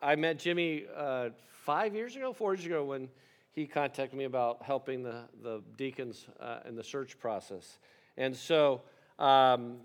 I 0.00 0.16
met 0.16 0.38
Jimmy 0.38 0.86
uh, 0.96 1.28
five 1.62 1.94
years 1.94 2.16
ago, 2.16 2.32
four 2.32 2.54
years 2.54 2.64
ago, 2.64 2.86
when 2.86 3.10
he 3.52 3.66
contacted 3.66 4.16
me 4.16 4.24
about 4.24 4.62
helping 4.62 5.02
the, 5.02 5.24
the 5.42 5.60
deacons 5.76 6.24
uh, 6.40 6.60
in 6.66 6.74
the 6.74 6.82
search 6.82 7.18
process. 7.18 7.76
And 8.16 8.34
so 8.34 8.80
um, 9.18 9.76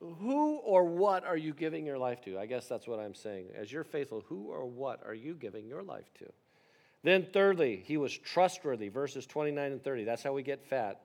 who 0.00 0.56
or 0.64 0.84
what 0.84 1.26
are 1.26 1.36
you 1.36 1.52
giving 1.52 1.84
your 1.84 1.98
life 1.98 2.22
to? 2.22 2.38
I 2.38 2.46
guess 2.46 2.66
that's 2.66 2.88
what 2.88 2.98
I'm 2.98 3.14
saying. 3.14 3.48
As 3.54 3.70
you're 3.70 3.84
faithful, 3.84 4.24
who 4.26 4.46
or 4.46 4.64
what 4.64 5.02
are 5.04 5.14
you 5.14 5.34
giving 5.34 5.66
your 5.66 5.82
life 5.82 6.10
to? 6.20 6.32
Then, 7.02 7.26
thirdly, 7.30 7.82
he 7.84 7.98
was 7.98 8.16
trustworthy, 8.16 8.88
verses 8.88 9.26
29 9.26 9.70
and 9.70 9.84
30. 9.84 10.04
That's 10.04 10.22
how 10.22 10.32
we 10.32 10.42
get 10.42 10.64
fat. 10.64 11.02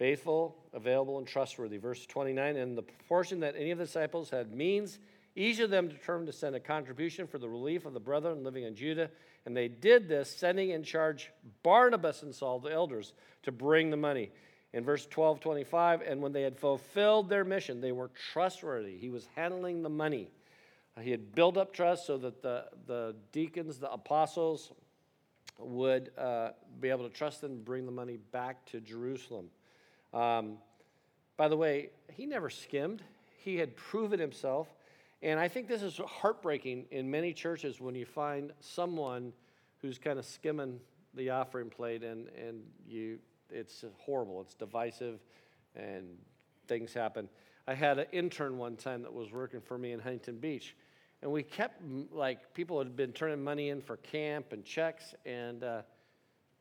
Faithful, 0.00 0.56
available, 0.72 1.18
and 1.18 1.26
trustworthy. 1.26 1.76
Verse 1.76 2.06
29 2.06 2.56
And 2.56 2.76
the 2.76 2.80
proportion 2.80 3.40
that 3.40 3.54
any 3.54 3.70
of 3.70 3.76
the 3.76 3.84
disciples 3.84 4.30
had 4.30 4.50
means, 4.50 4.98
each 5.36 5.58
of 5.58 5.68
them 5.68 5.88
determined 5.88 6.26
to 6.26 6.32
send 6.32 6.56
a 6.56 6.60
contribution 6.60 7.26
for 7.26 7.36
the 7.36 7.46
relief 7.46 7.84
of 7.84 7.92
the 7.92 8.00
brethren 8.00 8.42
living 8.42 8.64
in 8.64 8.74
Judah. 8.74 9.10
And 9.44 9.54
they 9.54 9.68
did 9.68 10.08
this, 10.08 10.34
sending 10.34 10.70
in 10.70 10.84
charge 10.84 11.30
Barnabas 11.62 12.22
and 12.22 12.34
Saul, 12.34 12.60
the 12.60 12.72
elders, 12.72 13.12
to 13.42 13.52
bring 13.52 13.90
the 13.90 13.98
money 13.98 14.30
in 14.72 14.84
verse 14.84 15.04
12 15.04 15.38
25 15.40 16.00
and 16.00 16.22
when 16.22 16.32
they 16.32 16.42
had 16.42 16.56
fulfilled 16.56 17.28
their 17.28 17.44
mission 17.44 17.80
they 17.80 17.90
were 17.90 18.08
trustworthy 18.32 18.96
he 18.96 19.10
was 19.10 19.26
handling 19.34 19.82
the 19.82 19.88
money 19.88 20.30
he 21.00 21.10
had 21.10 21.34
built 21.34 21.56
up 21.56 21.72
trust 21.74 22.06
so 22.06 22.16
that 22.16 22.40
the, 22.40 22.66
the 22.86 23.16
deacons 23.32 23.78
the 23.78 23.90
apostles 23.90 24.70
would 25.58 26.12
uh, 26.16 26.50
be 26.78 26.88
able 26.88 27.02
to 27.02 27.12
trust 27.12 27.40
them 27.40 27.50
and 27.50 27.64
bring 27.64 27.84
the 27.84 27.90
money 27.90 28.16
back 28.30 28.64
to 28.64 28.80
jerusalem 28.80 29.48
um, 30.12 30.58
by 31.36 31.48
the 31.48 31.56
way 31.56 31.90
he 32.12 32.26
never 32.26 32.50
skimmed 32.50 33.02
he 33.36 33.56
had 33.56 33.76
proven 33.76 34.18
himself 34.18 34.68
and 35.22 35.38
i 35.38 35.48
think 35.48 35.68
this 35.68 35.82
is 35.82 36.00
heartbreaking 36.06 36.84
in 36.90 37.10
many 37.10 37.32
churches 37.32 37.80
when 37.80 37.94
you 37.94 38.04
find 38.04 38.52
someone 38.60 39.32
who's 39.80 39.98
kind 39.98 40.18
of 40.18 40.24
skimming 40.24 40.78
the 41.14 41.30
offering 41.30 41.70
plate 41.70 42.02
and, 42.02 42.28
and 42.28 42.62
you 42.86 43.18
it's 43.52 43.84
horrible. 43.98 44.40
It's 44.40 44.54
divisive, 44.54 45.20
and 45.74 46.06
things 46.66 46.92
happen. 46.92 47.28
I 47.66 47.74
had 47.74 47.98
an 47.98 48.06
intern 48.12 48.58
one 48.58 48.76
time 48.76 49.02
that 49.02 49.12
was 49.12 49.32
working 49.32 49.60
for 49.60 49.78
me 49.78 49.92
in 49.92 50.00
Huntington 50.00 50.38
Beach, 50.38 50.76
and 51.22 51.30
we 51.30 51.42
kept 51.42 51.82
like 52.12 52.54
people 52.54 52.78
had 52.78 52.96
been 52.96 53.12
turning 53.12 53.42
money 53.42 53.68
in 53.68 53.80
for 53.80 53.96
camp 53.98 54.52
and 54.52 54.64
checks, 54.64 55.14
and 55.26 55.62
uh, 55.62 55.82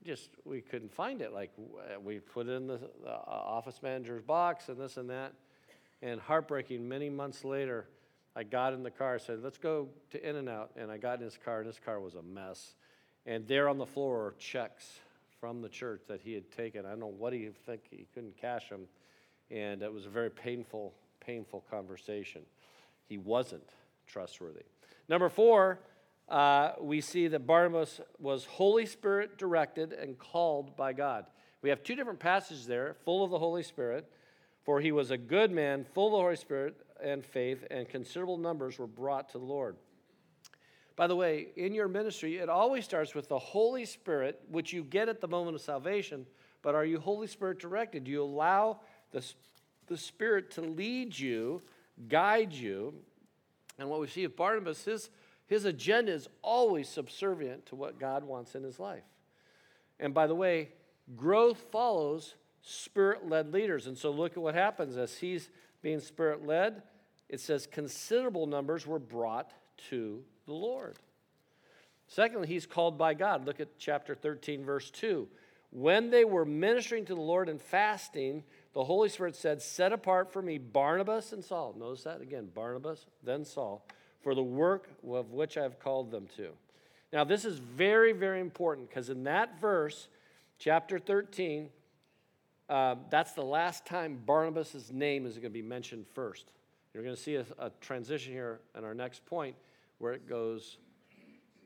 just 0.06 0.30
we 0.46 0.62
couldn't 0.62 0.94
find 0.94 1.22
it. 1.22 1.34
Like 1.34 1.52
uh, 1.60 2.00
we 2.00 2.20
put 2.20 2.48
it 2.48 2.52
in 2.52 2.68
the, 2.68 2.80
the 3.04 3.10
uh, 3.10 3.24
office 3.28 3.82
manager's 3.82 4.22
box 4.22 4.70
and 4.70 4.78
this 4.78 4.98
and 4.98 5.10
that, 5.10 5.34
and 6.02 6.20
heartbreaking. 6.20 6.88
Many 6.88 7.10
months 7.10 7.44
later, 7.44 7.88
I 8.36 8.44
got 8.44 8.74
in 8.74 8.84
the 8.84 8.92
car, 8.92 9.20
said, 9.20 9.44
"Let's 9.44 9.58
go 9.58 9.90
to 10.12 10.30
In 10.30 10.38
and 10.38 10.50
Out," 10.50 10.72
and 10.76 10.92
I 10.92 10.98
got 10.98 11.20
in 11.20 11.26
his 11.26 11.38
car, 11.44 11.60
and 11.60 11.68
his 11.68 11.80
car 11.80 12.00
was 12.00 12.16
a 12.16 12.22
mess. 12.22 12.76
And 13.26 13.48
there 13.48 13.70
on 13.70 13.78
the 13.78 13.86
floor 13.86 14.28
are 14.28 14.36
checks 14.40 15.00
from 15.40 15.62
the 15.62 15.70
church 15.70 16.02
that 16.08 16.22
he 16.22 16.34
had 16.34 16.52
taken. 16.52 16.86
I 16.86 16.90
don't 16.90 17.00
know 17.00 17.08
what 17.08 17.34
he 17.34 17.50
think 17.66 17.82
he 17.90 18.08
couldn't 18.14 18.38
cash 18.40 18.70
them, 18.70 18.88
and 19.52 19.82
it 19.82 19.92
was 19.92 20.06
a 20.06 20.10
very 20.10 20.30
painful, 20.30 20.94
painful 21.20 21.64
conversation. 21.70 22.42
He 23.08 23.18
wasn't 23.18 23.70
trustworthy. 24.08 24.64
Number 25.08 25.30
four, 25.30 25.80
uh, 26.30 26.74
we 26.80 27.02
see 27.02 27.28
that 27.28 27.48
Barnabas 27.48 28.00
was 28.20 28.46
Holy 28.46 28.86
Spirit 28.86 29.38
directed 29.38 29.94
and 29.94 30.18
called 30.18 30.78
by 30.78 30.94
God. 30.94 31.26
We 31.62 31.70
have 31.70 31.84
two 31.84 31.96
different 31.96 32.20
passages 32.20 32.68
there, 32.68 32.96
full 33.04 33.24
of 33.24 33.32
the 33.32 33.40
Holy 33.40 33.64
Spirit. 33.64 34.10
For 34.64 34.80
he 34.80 34.92
was 34.92 35.10
a 35.10 35.18
good 35.18 35.52
man, 35.52 35.86
full 35.96 36.08
of 36.08 36.12
the 36.12 36.18
Holy 36.20 36.36
Spirit 36.36 36.76
and 37.02 37.26
faith, 37.26 37.66
and 37.72 37.90
considerable 37.90 38.38
numbers 38.38 38.78
were 38.78 38.88
brought 38.88 39.30
to 39.30 39.40
the 39.40 39.44
Lord. 39.44 39.78
By 40.96 41.08
the 41.08 41.16
way, 41.16 41.48
in 41.56 41.74
your 41.74 41.88
ministry, 41.88 42.38
it 42.38 42.50
always 42.50 42.84
starts 42.84 43.16
with 43.16 43.30
the 43.30 43.40
Holy 43.40 43.86
Spirit, 43.86 44.42
which 44.52 44.74
you 44.74 44.84
get 44.84 45.10
at 45.10 45.22
the 45.22 45.28
moment 45.28 45.56
of 45.56 45.62
salvation. 45.62 46.26
But 46.62 46.76
are 46.76 46.86
you 46.86 47.00
Holy 47.00 47.28
Spirit 47.28 47.58
directed? 47.58 48.04
Do 48.04 48.12
you 48.12 48.22
allow 48.22 48.82
the, 49.12 49.26
the 49.88 49.98
Spirit 49.98 50.52
to 50.52 50.62
lead 50.62 51.18
you, 51.18 51.62
guide 52.08 52.54
you? 52.54 52.94
And 53.80 53.90
what 53.90 54.02
we 54.02 54.08
see 54.08 54.26
of 54.26 54.36
Barnabas, 54.36 54.84
his, 54.84 55.10
his 55.50 55.66
agenda 55.66 56.12
is 56.12 56.30
always 56.44 56.88
subservient 56.88 57.66
to 57.66 57.76
what 57.76 58.00
God 58.00 58.24
wants 58.24 58.54
in 58.54 58.64
his 58.64 58.80
life. 58.80 59.04
And 60.00 60.14
by 60.14 60.28
the 60.28 60.36
way, 60.36 60.70
growth 61.18 61.58
follows 61.72 62.36
spirit 62.62 63.28
led 63.28 63.52
leaders. 63.52 63.88
And 63.88 63.98
so 63.98 64.12
look 64.12 64.34
at 64.34 64.44
what 64.44 64.54
happens 64.54 64.96
as 64.96 65.18
he's 65.18 65.50
being 65.82 66.00
spirit 66.02 66.46
led. 66.46 66.84
It 67.30 67.40
says 67.40 67.66
considerable 67.66 68.46
numbers 68.46 68.86
were 68.86 69.00
brought 69.00 69.52
to 69.90 70.24
the 70.46 70.54
Lord. 70.54 70.98
Secondly, 72.08 72.48
he's 72.48 72.68
called 72.68 73.00
by 73.00 73.16
God. 73.16 73.48
Look 73.48 73.60
at 73.60 73.80
chapter 73.80 74.14
13, 74.14 74.64
verse 74.64 74.92
2. 74.92 75.28
When 75.72 76.12
they 76.12 76.26
were 76.26 76.46
ministering 76.46 77.06
to 77.06 77.16
the 77.16 77.22
Lord 77.22 77.50
and 77.50 77.60
fasting, 77.60 78.44
the 78.74 78.84
Holy 78.84 79.10
Spirit 79.10 79.36
said, 79.36 79.64
Set 79.64 79.94
apart 79.94 80.32
for 80.32 80.44
me 80.44 80.60
Barnabas 80.60 81.34
and 81.34 81.44
Saul. 81.44 81.76
Notice 81.76 82.04
that 82.04 82.22
again 82.22 82.50
Barnabas, 82.54 83.08
then 83.24 83.46
Saul, 83.46 83.84
for 84.22 84.36
the 84.36 84.44
work 84.44 84.90
of 85.08 85.32
which 85.32 85.58
I 85.58 85.64
have 85.64 85.80
called 85.80 86.12
them 86.12 86.28
to. 86.38 86.50
Now, 87.12 87.24
this 87.24 87.46
is 87.46 87.58
very, 87.58 88.12
very 88.12 88.40
important 88.40 88.90
because 88.90 89.10
in 89.10 89.24
that 89.24 89.60
verse, 89.60 90.08
chapter 90.60 91.00
13, 91.00 91.70
uh, 92.70 92.96
that's 93.10 93.32
the 93.32 93.44
last 93.44 93.86
time 93.86 94.20
Barnabas' 94.26 94.92
name 94.92 95.26
is 95.26 95.34
going 95.34 95.44
to 95.44 95.50
be 95.50 95.62
mentioned 95.62 96.06
first. 96.14 96.52
You're 96.94 97.04
going 97.04 97.16
to 97.16 97.22
see 97.22 97.36
a, 97.36 97.46
a 97.58 97.72
transition 97.82 98.34
here 98.34 98.60
in 98.78 98.84
our 98.84 98.94
next 98.94 99.26
point 99.26 99.56
where 99.98 100.14
it 100.14 100.28
goes 100.28 100.78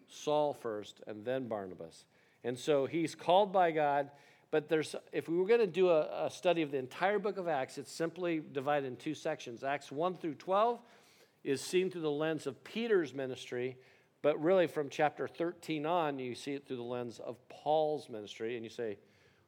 Saul 0.08 0.54
first 0.54 1.02
and 1.08 1.26
then 1.26 1.48
Barnabas. 1.48 2.06
And 2.44 2.58
so 2.58 2.86
he's 2.86 3.16
called 3.16 3.52
by 3.52 3.72
God, 3.72 4.12
but 4.52 4.70
there's 4.70 4.96
if 5.12 5.28
we 5.28 5.38
were 5.38 5.46
going 5.46 5.60
to 5.60 5.68
do 5.68 5.90
a, 5.90 6.26
a, 6.26 6.30
study 6.30 6.62
of 6.62 6.72
the 6.72 6.78
entire 6.78 7.20
book 7.20 7.38
of 7.38 7.48
Acts, 7.48 7.78
it's 7.78 7.92
simply 7.92 8.42
divided 8.52 8.86
in 8.86 8.96
two 8.98 9.14
sections. 9.14 9.64
Acts 9.64 9.92
1 9.92 10.18
through 10.18 10.36
12 10.36 10.80
is 11.44 11.62
seen 11.62 11.90
through 11.90 12.02
the 12.02 12.12
lens 12.12 12.48
of 12.48 12.64
Peter's 12.64 13.14
ministry, 13.14 13.78
but 14.22 14.42
really 14.42 14.68
from 14.68 14.90
chapter 14.90 15.28
13 15.28 15.86
on, 15.86 16.20
you 16.20 16.36
see 16.36 16.54
it 16.54 16.68
through 16.68 16.78
the 16.78 16.84
lens 16.84 17.20
of 17.20 17.38
Paul's 17.50 18.10
ministry. 18.10 18.56
And 18.56 18.64
you 18.64 18.70
say, 18.70 18.98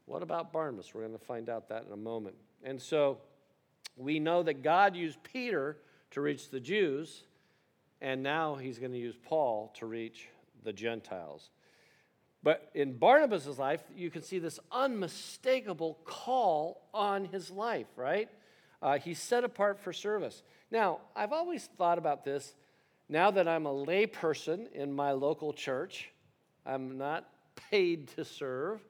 what 0.06 0.22
about 0.22 0.52
Barnabas? 0.52 0.94
We're 0.94 1.02
going 1.02 1.18
to 1.18 1.26
find 1.26 1.50
out 1.50 1.70
that 1.70 1.86
in 1.86 1.92
a 1.92 1.98
moment. 1.98 2.36
And 2.64 2.82
so 2.82 3.20
we 3.96 4.20
know 4.20 4.44
that 4.44 4.62
God 4.62 4.96
used 4.96 5.24
Peter 5.24 5.78
to 6.12 6.22
reach 6.22 6.50
the 6.50 6.60
Jews 6.60 7.24
and 8.02 8.22
now 8.22 8.56
he's 8.56 8.78
going 8.78 8.92
to 8.92 9.00
use 9.00 9.16
Paul 9.24 9.74
to 9.80 9.86
reach 9.86 10.28
the 10.64 10.74
Gentiles. 10.74 11.50
But 12.44 12.70
in 12.76 12.98
Barnabas' 12.98 13.58
life, 13.58 13.82
you 13.96 14.12
can 14.12 14.22
see 14.22 14.38
this 14.38 14.60
unmistakable 14.72 15.98
call 16.06 16.88
on 16.94 17.26
his 17.26 17.50
life, 17.50 17.88
right? 17.96 18.30
Uh, 18.82 19.00
he's 19.00 19.20
set 19.20 19.44
apart 19.44 19.80
for 19.80 19.92
service. 19.92 20.44
Now, 20.72 21.00
I've 21.16 21.32
always 21.32 21.70
thought 21.78 21.98
about 21.98 22.24
this. 22.24 22.56
Now 23.08 23.32
that 23.32 23.48
I'm 23.48 23.66
a 23.66 23.74
layperson 23.74 24.72
in 24.72 24.92
my 24.92 25.12
local 25.12 25.54
church, 25.54 26.10
I'm 26.66 26.98
not 26.98 27.30
paid 27.70 28.08
to 28.16 28.26
serve. 28.26 28.84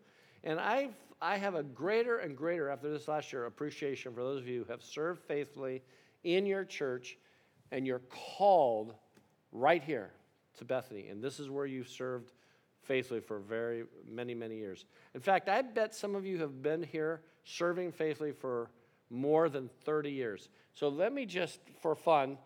And 0.44 0.60
I've, 0.60 0.94
I 1.22 1.38
have 1.38 1.56
a 1.56 1.64
greater 1.64 2.20
and 2.20 2.36
greater, 2.36 2.70
after 2.70 2.90
this 2.90 3.08
last 3.08 3.34
year, 3.34 3.46
appreciation 3.46 4.14
for 4.14 4.22
those 4.22 4.42
of 4.42 4.48
you 4.48 4.64
who 4.64 4.72
have 4.72 4.82
served 4.82 5.22
faithfully 5.24 5.82
in 6.24 6.46
your 6.46 6.64
church 6.64 7.18
and 7.72 7.86
you're 7.86 8.02
called 8.38 8.94
right 9.52 9.84
here 9.84 10.12
to 10.58 10.66
Bethany. 10.66 11.08
And 11.08 11.22
this 11.22 11.40
is 11.40 11.50
where 11.50 11.66
you've 11.66 11.90
served 11.90 12.32
faithfully 12.84 13.20
for 13.20 13.40
very 13.40 13.84
many, 14.08 14.34
many 14.34 14.58
years. 14.58 14.86
In 15.14 15.22
fact, 15.22 15.50
I 15.50 15.62
bet 15.62 15.94
some 15.94 16.16
of 16.16 16.26
you 16.26 16.38
have 16.40 16.62
been 16.62 16.84
here 16.84 17.22
serving 17.44 17.92
faithfully 17.92 18.32
for 18.32 18.70
more 19.10 19.50
than 19.50 19.70
30 19.86 20.12
years. 20.12 20.50
So 20.74 20.90
let 20.90 21.14
me 21.14 21.26
just, 21.26 21.60
for 21.82 21.96
fun, 21.96 22.38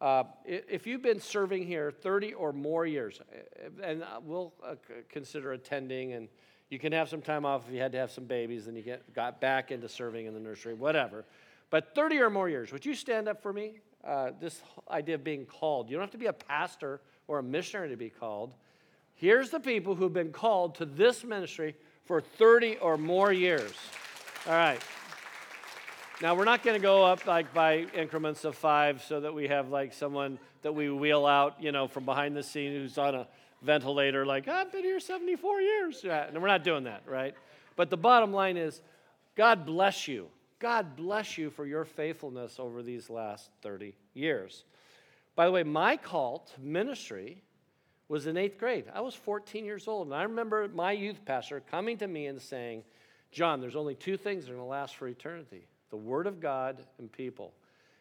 uh, 0.00 0.24
if 0.44 0.86
you've 0.86 1.02
been 1.02 1.20
serving 1.20 1.66
here 1.66 1.90
30 1.90 2.34
or 2.34 2.52
more 2.52 2.86
years, 2.86 3.20
and 3.82 4.04
we'll 4.22 4.52
uh, 4.64 4.74
consider 5.08 5.52
attending, 5.52 6.12
and 6.12 6.28
you 6.70 6.78
can 6.78 6.92
have 6.92 7.08
some 7.08 7.22
time 7.22 7.44
off 7.44 7.66
if 7.68 7.74
you 7.74 7.80
had 7.80 7.92
to 7.92 7.98
have 7.98 8.10
some 8.10 8.24
babies, 8.24 8.66
and 8.66 8.76
you 8.76 8.82
get, 8.82 9.12
got 9.14 9.40
back 9.40 9.72
into 9.72 9.88
serving 9.88 10.26
in 10.26 10.34
the 10.34 10.40
nursery, 10.40 10.74
whatever. 10.74 11.24
But 11.70 11.94
30 11.94 12.18
or 12.20 12.30
more 12.30 12.48
years, 12.48 12.72
would 12.72 12.86
you 12.86 12.94
stand 12.94 13.28
up 13.28 13.42
for 13.42 13.52
me? 13.52 13.80
uh, 14.04 14.30
this 14.40 14.62
idea 14.90 15.16
of 15.16 15.24
being 15.24 15.46
called. 15.46 15.90
You 15.90 15.96
don't 15.96 16.02
have 16.02 16.10
to 16.12 16.18
be 16.18 16.26
a 16.26 16.32
pastor 16.32 17.00
or 17.26 17.38
a 17.38 17.42
missionary 17.42 17.88
to 17.90 17.96
be 17.96 18.10
called. 18.10 18.54
Here's 19.14 19.50
the 19.50 19.60
people 19.60 19.94
who've 19.94 20.12
been 20.12 20.32
called 20.32 20.76
to 20.76 20.86
this 20.86 21.24
ministry 21.24 21.74
for 22.04 22.20
30 22.20 22.76
or 22.78 22.96
more 22.96 23.32
years. 23.32 23.72
All 24.46 24.52
right. 24.52 24.80
Now, 26.20 26.34
we're 26.34 26.44
not 26.44 26.62
going 26.62 26.78
to 26.78 26.82
go 26.82 27.04
up 27.04 27.26
like 27.26 27.54
by 27.54 27.86
increments 27.94 28.44
of 28.44 28.56
five 28.56 29.02
so 29.02 29.20
that 29.20 29.32
we 29.32 29.48
have 29.48 29.68
like 29.68 29.92
someone 29.92 30.38
that 30.62 30.74
we 30.74 30.90
wheel 30.90 31.26
out, 31.26 31.62
you 31.62 31.70
know, 31.70 31.86
from 31.86 32.04
behind 32.04 32.36
the 32.36 32.42
scene 32.42 32.72
who's 32.72 32.98
on 32.98 33.14
a 33.14 33.28
ventilator, 33.62 34.26
like, 34.26 34.48
I've 34.48 34.72
been 34.72 34.84
here 34.84 35.00
74 35.00 35.60
years. 35.60 36.00
Yeah, 36.04 36.26
and 36.26 36.40
we're 36.40 36.48
not 36.48 36.64
doing 36.64 36.84
that, 36.84 37.02
right? 37.06 37.34
But 37.76 37.90
the 37.90 37.96
bottom 37.96 38.32
line 38.32 38.56
is, 38.56 38.80
God 39.36 39.64
bless 39.64 40.08
you 40.08 40.28
God 40.58 40.96
bless 40.96 41.38
you 41.38 41.50
for 41.50 41.66
your 41.66 41.84
faithfulness 41.84 42.58
over 42.58 42.82
these 42.82 43.08
last 43.08 43.50
30 43.62 43.94
years. 44.14 44.64
By 45.36 45.46
the 45.46 45.52
way, 45.52 45.62
my 45.62 45.96
call 45.96 46.48
to 46.54 46.60
ministry 46.60 47.42
was 48.08 48.26
in 48.26 48.36
eighth 48.36 48.58
grade. 48.58 48.86
I 48.92 49.00
was 49.00 49.14
14 49.14 49.64
years 49.64 49.86
old, 49.86 50.08
and 50.08 50.16
I 50.16 50.24
remember 50.24 50.66
my 50.68 50.92
youth 50.92 51.24
pastor 51.24 51.62
coming 51.70 51.96
to 51.98 52.08
me 52.08 52.26
and 52.26 52.40
saying, 52.40 52.82
John, 53.30 53.60
there's 53.60 53.76
only 53.76 53.94
two 53.94 54.16
things 54.16 54.44
that 54.44 54.52
are 54.52 54.54
going 54.54 54.66
to 54.66 54.70
last 54.70 54.96
for 54.96 55.06
eternity 55.06 55.66
the 55.90 55.96
Word 55.96 56.26
of 56.26 56.40
God 56.40 56.84
and 56.98 57.10
people. 57.10 57.52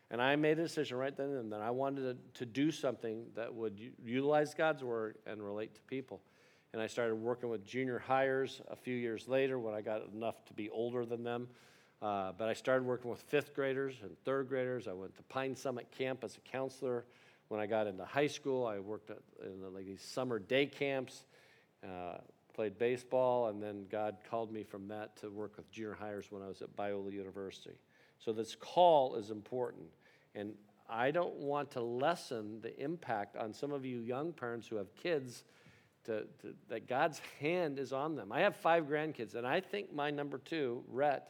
And 0.10 0.22
I 0.22 0.36
made 0.36 0.58
a 0.60 0.64
decision 0.64 0.98
right 0.98 1.16
then 1.16 1.30
and 1.32 1.52
then 1.52 1.62
I 1.62 1.72
wanted 1.72 2.02
to, 2.34 2.40
to 2.40 2.46
do 2.46 2.72
something 2.72 3.26
that 3.36 3.54
would 3.54 3.80
utilize 4.04 4.54
God's 4.54 4.84
Word 4.84 5.18
and 5.26 5.42
relate 5.42 5.76
to 5.76 5.82
people. 5.82 6.22
And 6.74 6.82
I 6.82 6.88
started 6.88 7.16
working 7.16 7.50
with 7.50 7.66
junior 7.66 8.00
hires 8.00 8.62
a 8.70 8.76
few 8.76 8.96
years 8.96 9.28
later 9.28 9.58
when 9.58 9.74
I 9.74 9.82
got 9.82 10.02
enough 10.14 10.46
to 10.46 10.54
be 10.54 10.70
older 10.70 11.06
than 11.06 11.24
them. 11.24 11.48
Uh, 12.02 12.32
but 12.38 12.48
I 12.48 12.54
started 12.54 12.86
working 12.86 13.10
with 13.10 13.22
fifth 13.22 13.56
graders 13.56 13.96
and 14.04 14.12
third 14.24 14.48
graders. 14.50 14.88
I 14.88 14.94
went 14.94 15.16
to 15.16 15.24
Pine 15.24 15.56
Summit 15.56 15.88
Camp 15.98 16.24
as 16.24 16.38
a 16.38 16.42
counselor. 16.42 17.06
When 17.48 17.60
I 17.60 17.66
got 17.66 17.88
into 17.88 18.06
high 18.06 18.28
school, 18.28 18.68
I 18.68 18.80
worked 18.80 19.10
at, 19.10 19.18
in 19.44 19.62
the, 19.62 19.70
like 19.70 19.86
these 19.86 20.02
summer 20.02 20.38
day 20.38 20.66
camps, 20.66 21.24
uh, 21.84 22.18
played 22.58 22.80
baseball, 22.80 23.50
and 23.50 23.62
then 23.62 23.86
God 23.92 24.18
called 24.32 24.52
me 24.52 24.64
from 24.64 24.88
that 24.88 25.16
to 25.18 25.30
work 25.30 25.58
with 25.58 25.72
junior 25.72 25.94
hires 25.94 26.26
when 26.32 26.42
I 26.42 26.48
was 26.48 26.64
at 26.64 26.76
Biola 26.76 27.14
University. 27.14 27.78
So 28.18 28.34
this 28.34 28.56
call 28.56 29.16
is 29.16 29.30
important. 29.30 29.86
And 30.34 30.54
I 30.90 31.12
don't 31.12 31.36
want 31.36 31.70
to 31.72 31.82
lessen 31.82 32.60
the 32.62 32.76
impact 32.84 33.38
on 33.38 33.54
some 33.54 33.72
of 33.72 33.86
you 33.86 34.00
young 34.00 34.34
parents 34.34 34.68
who 34.68 34.78
have 34.78 34.94
kids 34.96 35.44
to, 36.06 36.22
to, 36.42 36.56
that 36.70 36.88
God's 36.88 37.22
hand 37.40 37.78
is 37.78 37.94
on 37.94 38.16
them. 38.16 38.32
I 38.32 38.40
have 38.40 38.56
five 38.56 38.86
grandkids, 38.86 39.36
and 39.36 39.46
I 39.46 39.60
think 39.60 39.94
my 39.94 40.10
number 40.10 40.40
two, 40.40 40.84
Rhett, 40.88 41.30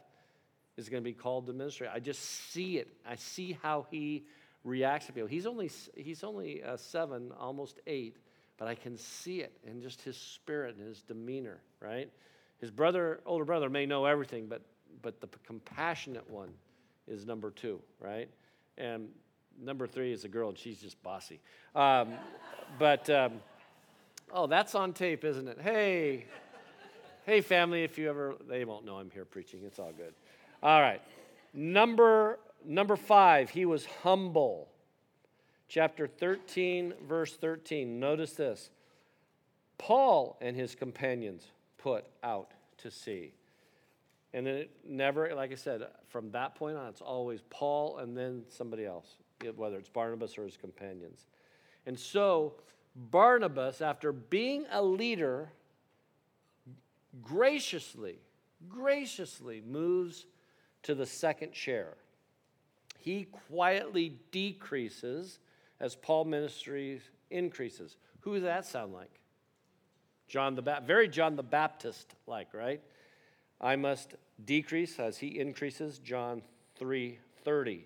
is 0.78 0.88
going 0.88 1.02
to 1.02 1.04
be 1.04 1.12
called 1.12 1.46
to 1.48 1.52
ministry. 1.52 1.88
I 1.92 2.00
just 2.00 2.22
see 2.52 2.78
it. 2.78 2.88
I 3.06 3.16
see 3.16 3.58
how 3.62 3.86
he 3.90 4.24
reacts 4.64 5.08
to 5.08 5.12
people. 5.12 5.28
He's 5.28 5.44
only, 5.44 5.70
he's 5.94 6.24
only 6.24 6.62
uh, 6.62 6.78
seven, 6.78 7.32
almost 7.38 7.80
eight, 7.86 8.16
but 8.58 8.68
I 8.68 8.74
can 8.74 8.96
see 8.96 9.40
it 9.40 9.52
in 9.64 9.80
just 9.80 10.02
his 10.02 10.16
spirit 10.16 10.76
and 10.76 10.86
his 10.86 11.02
demeanor, 11.02 11.60
right? 11.80 12.10
His 12.60 12.70
brother, 12.70 13.20
older 13.24 13.44
brother, 13.44 13.70
may 13.70 13.86
know 13.86 14.04
everything, 14.04 14.46
but, 14.46 14.62
but 15.00 15.20
the 15.20 15.28
compassionate 15.46 16.28
one 16.28 16.50
is 17.06 17.24
number 17.24 17.50
two, 17.50 17.80
right? 18.00 18.28
And 18.76 19.08
number 19.60 19.86
three 19.86 20.12
is 20.12 20.24
a 20.24 20.28
girl, 20.28 20.48
and 20.48 20.58
she's 20.58 20.80
just 20.80 21.00
bossy. 21.02 21.40
Um, 21.74 22.14
but, 22.78 23.08
um, 23.08 23.34
oh, 24.32 24.46
that's 24.46 24.74
on 24.74 24.92
tape, 24.92 25.24
isn't 25.24 25.48
it? 25.48 25.60
Hey, 25.60 26.26
hey, 27.26 27.40
family, 27.40 27.84
if 27.84 27.96
you 27.96 28.08
ever, 28.10 28.34
they 28.48 28.64
won't 28.64 28.84
know 28.84 28.96
I'm 28.96 29.10
here 29.10 29.24
preaching. 29.24 29.60
It's 29.64 29.78
all 29.78 29.92
good. 29.96 30.14
All 30.62 30.80
right. 30.80 31.00
Number 31.54 32.38
number 32.64 32.96
5, 32.96 33.50
he 33.50 33.64
was 33.64 33.86
humble. 34.02 34.68
Chapter 35.68 36.06
13 36.06 36.94
verse 37.06 37.36
13. 37.36 38.00
Notice 38.00 38.32
this. 38.32 38.70
Paul 39.76 40.36
and 40.40 40.56
his 40.56 40.74
companions 40.74 41.46
put 41.76 42.04
out 42.22 42.52
to 42.78 42.90
sea. 42.90 43.32
And 44.34 44.46
then 44.46 44.54
it 44.54 44.70
never, 44.86 45.34
like 45.34 45.52
I 45.52 45.54
said, 45.54 45.86
from 46.08 46.30
that 46.32 46.54
point 46.54 46.76
on, 46.76 46.88
it's 46.88 47.00
always 47.00 47.40
Paul 47.48 47.98
and 47.98 48.16
then 48.16 48.42
somebody 48.48 48.84
else, 48.84 49.16
whether 49.56 49.78
it's 49.78 49.88
Barnabas 49.88 50.36
or 50.36 50.44
his 50.44 50.56
companions. 50.56 51.26
And 51.86 51.98
so, 51.98 52.54
Barnabas, 52.94 53.80
after 53.80 54.12
being 54.12 54.66
a 54.70 54.82
leader, 54.82 55.50
graciously, 57.22 58.18
graciously 58.68 59.62
moves 59.66 60.26
to 60.82 60.94
the 60.94 61.06
second 61.06 61.52
chair. 61.52 61.94
He 62.98 63.28
quietly 63.48 64.18
decreases 64.30 65.38
as 65.80 65.94
Paul 65.94 66.24
ministry 66.24 67.00
increases. 67.30 67.96
Who 68.20 68.34
does 68.34 68.42
that 68.42 68.66
sound 68.66 68.92
like? 68.92 69.20
John 70.26 70.54
the 70.54 70.62
Baptist, 70.62 70.86
very 70.86 71.08
John 71.08 71.36
the 71.36 71.42
Baptist 71.42 72.14
like, 72.26 72.52
right? 72.52 72.82
I 73.60 73.76
must 73.76 74.14
decrease 74.44 74.98
as 74.98 75.18
he 75.18 75.38
increases, 75.38 75.98
John 75.98 76.42
3:30. 76.78 77.84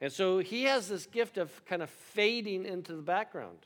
And 0.00 0.12
so 0.12 0.38
he 0.38 0.64
has 0.64 0.88
this 0.88 1.06
gift 1.06 1.38
of 1.38 1.64
kind 1.64 1.82
of 1.82 1.90
fading 1.90 2.64
into 2.64 2.94
the 2.94 3.02
background. 3.02 3.58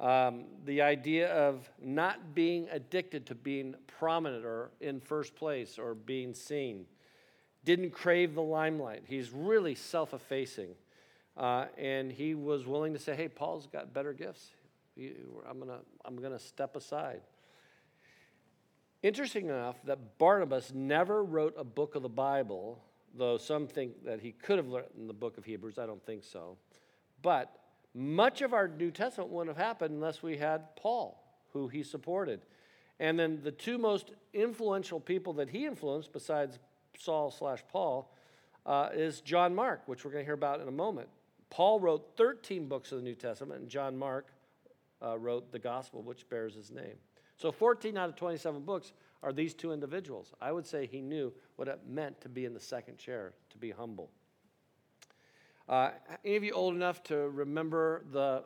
Um, 0.00 0.46
the 0.64 0.82
idea 0.82 1.32
of 1.32 1.70
not 1.80 2.34
being 2.34 2.68
addicted 2.70 3.26
to 3.26 3.34
being 3.34 3.74
prominent 3.86 4.44
or 4.44 4.70
in 4.80 5.00
first 5.00 5.34
place 5.36 5.78
or 5.78 5.94
being 5.94 6.34
seen 6.34 6.86
didn't 7.64 7.92
crave 7.92 8.34
the 8.34 8.42
limelight. 8.42 9.04
He's 9.06 9.30
really 9.30 9.74
self 9.74 10.12
effacing. 10.12 10.74
Uh, 11.36 11.66
and 11.76 12.12
he 12.12 12.34
was 12.34 12.66
willing 12.66 12.92
to 12.92 12.98
say, 12.98 13.14
hey, 13.16 13.28
Paul's 13.28 13.66
got 13.66 13.92
better 13.92 14.12
gifts. 14.12 14.50
I'm 14.96 15.58
going 15.58 15.68
to 15.68 15.80
I'm 16.04 16.16
going 16.16 16.32
to 16.32 16.38
step 16.38 16.76
aside. 16.76 17.20
Interesting 19.02 19.48
enough 19.48 19.76
that 19.84 20.18
Barnabas 20.18 20.72
never 20.72 21.24
wrote 21.24 21.54
a 21.58 21.64
book 21.64 21.94
of 21.94 22.02
the 22.02 22.08
Bible, 22.08 22.80
though 23.14 23.36
some 23.36 23.66
think 23.66 24.04
that 24.04 24.20
he 24.20 24.32
could 24.32 24.56
have 24.56 24.68
written 24.68 25.08
the 25.08 25.12
book 25.12 25.36
of 25.36 25.44
Hebrews. 25.44 25.78
I 25.78 25.86
don't 25.86 26.04
think 26.06 26.22
so. 26.24 26.56
But 27.20 27.54
much 27.92 28.40
of 28.40 28.54
our 28.54 28.68
New 28.68 28.90
Testament 28.90 29.30
wouldn't 29.30 29.56
have 29.56 29.66
happened 29.66 29.94
unless 29.94 30.22
we 30.22 30.36
had 30.36 30.74
Paul, 30.76 31.22
who 31.52 31.68
he 31.68 31.82
supported. 31.82 32.40
And 33.00 33.18
then 33.18 33.40
the 33.42 33.50
two 33.50 33.78
most 33.78 34.12
influential 34.32 35.00
people 35.00 35.32
that 35.34 35.50
he 35.50 35.66
influenced, 35.66 36.12
besides 36.12 36.58
Saul 36.96 37.30
slash 37.30 37.62
Paul, 37.70 38.12
uh, 38.64 38.90
is 38.94 39.20
John 39.20 39.54
Mark, 39.54 39.82
which 39.86 40.04
we're 40.04 40.12
going 40.12 40.22
to 40.22 40.26
hear 40.26 40.34
about 40.34 40.60
in 40.60 40.68
a 40.68 40.72
moment. 40.72 41.08
Paul 41.54 41.78
wrote 41.78 42.16
13 42.16 42.66
books 42.66 42.90
of 42.90 42.98
the 42.98 43.04
New 43.04 43.14
Testament, 43.14 43.60
and 43.60 43.70
John 43.70 43.96
Mark 43.96 44.26
uh, 45.00 45.16
wrote 45.16 45.52
the 45.52 45.58
Gospel, 45.60 46.02
which 46.02 46.28
bears 46.28 46.52
his 46.52 46.72
name. 46.72 46.96
So 47.36 47.52
14 47.52 47.96
out 47.96 48.08
of 48.08 48.16
27 48.16 48.62
books 48.62 48.92
are 49.22 49.32
these 49.32 49.54
two 49.54 49.72
individuals. 49.72 50.32
I 50.40 50.50
would 50.50 50.66
say 50.66 50.84
he 50.84 51.00
knew 51.00 51.32
what 51.54 51.68
it 51.68 51.78
meant 51.88 52.20
to 52.22 52.28
be 52.28 52.44
in 52.44 52.54
the 52.54 52.60
second 52.60 52.98
chair, 52.98 53.34
to 53.50 53.56
be 53.56 53.70
humble. 53.70 54.10
Uh, 55.68 55.90
any 56.24 56.34
of 56.34 56.42
you 56.42 56.50
old 56.50 56.74
enough 56.74 57.04
to 57.04 57.14
remember 57.28 58.04
the, 58.10 58.42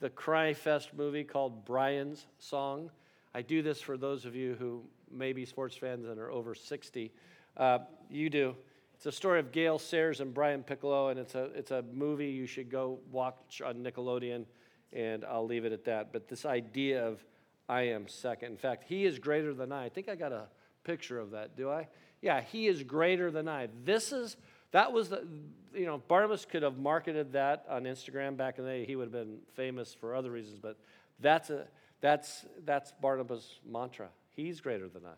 the 0.00 0.10
Cry 0.10 0.52
Fest 0.52 0.90
movie 0.94 1.24
called 1.24 1.64
Brian's 1.64 2.26
Song? 2.38 2.90
I 3.34 3.40
do 3.40 3.62
this 3.62 3.80
for 3.80 3.96
those 3.96 4.26
of 4.26 4.36
you 4.36 4.56
who 4.58 4.82
may 5.10 5.32
be 5.32 5.46
sports 5.46 5.74
fans 5.74 6.04
and 6.04 6.20
are 6.20 6.30
over 6.30 6.54
60. 6.54 7.12
Uh, 7.56 7.78
you 8.10 8.28
do. 8.28 8.56
It's 9.00 9.06
a 9.06 9.12
story 9.12 9.40
of 9.40 9.50
Gale 9.50 9.78
Sayers 9.78 10.20
and 10.20 10.34
Brian 10.34 10.62
Piccolo, 10.62 11.08
and 11.08 11.18
it's 11.18 11.34
a, 11.34 11.44
it's 11.54 11.70
a 11.70 11.82
movie 11.94 12.26
you 12.26 12.44
should 12.44 12.70
go 12.70 12.98
watch 13.10 13.62
on 13.64 13.76
Nickelodeon, 13.76 14.44
and 14.92 15.24
I'll 15.24 15.46
leave 15.46 15.64
it 15.64 15.72
at 15.72 15.86
that. 15.86 16.12
But 16.12 16.28
this 16.28 16.44
idea 16.44 17.06
of 17.06 17.24
I 17.66 17.80
am 17.80 18.08
second. 18.08 18.50
In 18.50 18.58
fact, 18.58 18.84
he 18.86 19.06
is 19.06 19.18
greater 19.18 19.54
than 19.54 19.72
I. 19.72 19.86
I 19.86 19.88
think 19.88 20.10
I 20.10 20.16
got 20.16 20.32
a 20.32 20.48
picture 20.84 21.18
of 21.18 21.30
that, 21.30 21.56
do 21.56 21.70
I? 21.70 21.88
Yeah, 22.20 22.42
he 22.42 22.66
is 22.66 22.82
greater 22.82 23.30
than 23.30 23.48
I. 23.48 23.68
This 23.86 24.12
is, 24.12 24.36
that 24.72 24.92
was 24.92 25.08
the, 25.08 25.26
you 25.74 25.86
know, 25.86 26.02
Barnabas 26.06 26.44
could 26.44 26.62
have 26.62 26.76
marketed 26.76 27.32
that 27.32 27.64
on 27.70 27.84
Instagram 27.84 28.36
back 28.36 28.58
in 28.58 28.66
the 28.66 28.70
day. 28.70 28.84
He 28.84 28.96
would 28.96 29.04
have 29.04 29.12
been 29.12 29.38
famous 29.54 29.94
for 29.94 30.14
other 30.14 30.30
reasons, 30.30 30.58
but 30.58 30.76
that's, 31.20 31.48
a, 31.48 31.66
that's, 32.02 32.44
that's 32.66 32.92
Barnabas' 33.00 33.60
mantra. 33.66 34.08
He's 34.36 34.60
greater 34.60 34.90
than 34.90 35.06
I. 35.06 35.16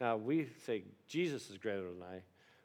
Now, 0.00 0.16
we 0.16 0.48
say 0.64 0.84
Jesus 1.06 1.50
is 1.50 1.58
greater 1.58 1.82
than 1.82 2.02
I, 2.02 2.22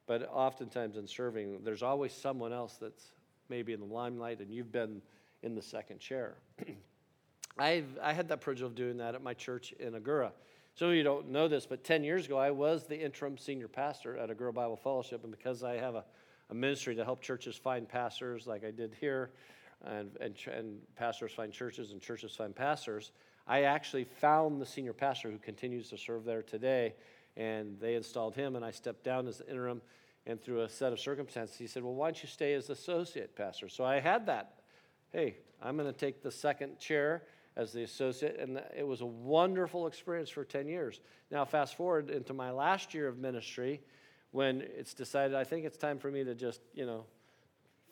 but 0.07 0.29
oftentimes 0.31 0.97
in 0.97 1.07
serving, 1.07 1.59
there's 1.63 1.83
always 1.83 2.13
someone 2.13 2.53
else 2.53 2.77
that's 2.79 3.11
maybe 3.49 3.73
in 3.73 3.79
the 3.79 3.85
limelight 3.85 4.39
and 4.39 4.53
you've 4.53 4.71
been 4.71 5.01
in 5.43 5.55
the 5.55 5.61
second 5.61 5.99
chair. 5.99 6.35
I've, 7.57 7.87
I 8.01 8.13
had 8.13 8.27
that 8.29 8.41
privilege 8.41 8.63
of 8.63 8.75
doing 8.75 8.97
that 8.97 9.15
at 9.15 9.23
my 9.23 9.33
church 9.33 9.73
in 9.79 9.93
Agoura. 9.93 10.31
Some 10.75 10.89
of 10.89 10.95
you 10.95 11.03
don't 11.03 11.29
know 11.29 11.47
this, 11.47 11.65
but 11.65 11.85
10 11.85 12.03
years 12.03 12.25
ago, 12.25 12.37
I 12.37 12.51
was 12.51 12.83
the 12.83 12.99
interim 12.99 13.37
senior 13.37 13.69
pastor 13.69 14.17
at 14.17 14.29
Agoura 14.29 14.53
Bible 14.53 14.75
Fellowship. 14.75 15.23
And 15.23 15.31
because 15.31 15.63
I 15.63 15.75
have 15.75 15.95
a, 15.95 16.03
a 16.49 16.53
ministry 16.53 16.95
to 16.95 17.05
help 17.05 17.21
churches 17.21 17.55
find 17.55 17.87
pastors, 17.87 18.45
like 18.45 18.65
I 18.65 18.71
did 18.71 18.93
here, 18.99 19.31
and, 19.85 20.11
and, 20.19 20.35
and 20.53 20.79
pastors 20.97 21.31
find 21.31 21.53
churches 21.53 21.91
and 21.91 22.01
churches 22.01 22.35
find 22.35 22.53
pastors, 22.53 23.11
I 23.47 23.63
actually 23.63 24.03
found 24.03 24.59
the 24.59 24.65
senior 24.65 24.93
pastor 24.93 25.31
who 25.31 25.37
continues 25.37 25.89
to 25.91 25.97
serve 25.97 26.25
there 26.25 26.41
today 26.41 26.93
and 27.37 27.79
they 27.79 27.95
installed 27.95 28.35
him, 28.35 28.55
and 28.55 28.63
I 28.63 28.71
stepped 28.71 29.03
down 29.03 29.27
as 29.27 29.39
the 29.39 29.49
interim. 29.49 29.81
And 30.27 30.41
through 30.41 30.61
a 30.61 30.69
set 30.69 30.91
of 30.91 30.99
circumstances, 30.99 31.57
he 31.57 31.67
said, 31.67 31.83
Well, 31.83 31.93
why 31.93 32.07
don't 32.07 32.21
you 32.21 32.29
stay 32.29 32.53
as 32.53 32.69
associate 32.69 33.35
pastor? 33.35 33.69
So 33.69 33.83
I 33.83 33.99
had 33.99 34.25
that. 34.25 34.59
Hey, 35.11 35.37
I'm 35.61 35.77
going 35.77 35.91
to 35.91 35.97
take 35.97 36.21
the 36.21 36.31
second 36.31 36.79
chair 36.79 37.23
as 37.55 37.71
the 37.71 37.83
associate, 37.83 38.37
and 38.39 38.61
it 38.75 38.85
was 38.85 39.01
a 39.01 39.05
wonderful 39.05 39.87
experience 39.87 40.29
for 40.29 40.43
10 40.43 40.67
years. 40.67 40.99
Now, 41.31 41.45
fast 41.45 41.75
forward 41.75 42.09
into 42.09 42.33
my 42.33 42.51
last 42.51 42.93
year 42.93 43.07
of 43.07 43.17
ministry 43.17 43.81
when 44.31 44.61
it's 44.61 44.93
decided 44.93 45.35
I 45.35 45.45
think 45.45 45.65
it's 45.65 45.77
time 45.77 45.97
for 45.97 46.11
me 46.11 46.23
to 46.25 46.35
just, 46.35 46.59
you 46.73 46.85
know, 46.85 47.05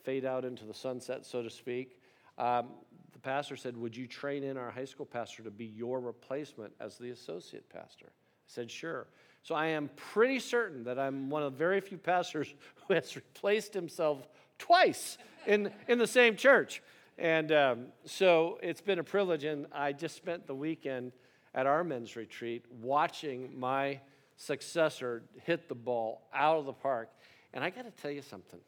fade 0.04 0.26
out 0.26 0.44
into 0.44 0.66
the 0.66 0.74
sunset, 0.74 1.26
so 1.26 1.42
to 1.42 1.50
speak. 1.50 2.02
Um, 2.38 2.70
the 3.14 3.20
pastor 3.20 3.56
said, 3.56 3.78
Would 3.78 3.96
you 3.96 4.08
train 4.08 4.44
in 4.44 4.58
our 4.58 4.70
high 4.70 4.86
school 4.86 5.06
pastor 5.06 5.44
to 5.44 5.52
be 5.52 5.66
your 5.66 6.02
replacement 6.02 6.74
as 6.80 6.98
the 6.98 7.12
associate 7.12 7.70
pastor? 7.70 8.08
I 8.08 8.48
said, 8.48 8.70
Sure. 8.70 9.08
So 9.44 9.56
I 9.56 9.68
am 9.68 9.90
pretty 9.96 10.40
certain 10.40 10.86
that 10.86 10.98
I'm 10.98 11.30
one 11.30 11.44
of 11.44 11.52
the 11.52 11.58
very 11.58 11.82
few 11.82 11.98
pastors 11.98 12.54
who 12.88 12.94
has 12.94 13.16
replaced 13.16 13.74
himself 13.74 14.28
twice 14.58 15.18
in, 15.46 15.72
in 15.88 15.98
the 15.98 16.08
same 16.08 16.38
church. 16.38 16.82
And 17.18 17.52
um, 17.52 17.86
so 18.06 18.58
it's 18.64 18.82
been 18.82 19.00
a 19.00 19.04
privilege. 19.04 19.44
And 19.44 19.68
I 19.74 19.92
just 19.92 20.16
spent 20.16 20.48
the 20.48 20.56
weekend 20.56 21.12
at 21.54 21.68
our 21.68 21.84
men's 21.84 22.16
retreat 22.16 22.66
watching 22.82 23.60
my 23.60 24.00
successor 24.38 25.24
hit 25.44 25.68
the 25.68 25.76
ball 25.76 26.28
out 26.34 26.58
of 26.58 26.66
the 26.66 26.74
park. 26.74 27.10
And 27.54 27.64
I 27.64 27.70
got 27.70 27.84
to 27.84 28.02
tell 28.02 28.12
you 28.12 28.22
something. 28.22 28.60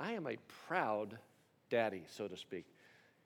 I 0.00 0.12
am 0.12 0.26
a 0.26 0.36
proud 0.66 1.18
daddy, 1.70 2.02
so 2.08 2.28
to 2.28 2.36
speak, 2.36 2.66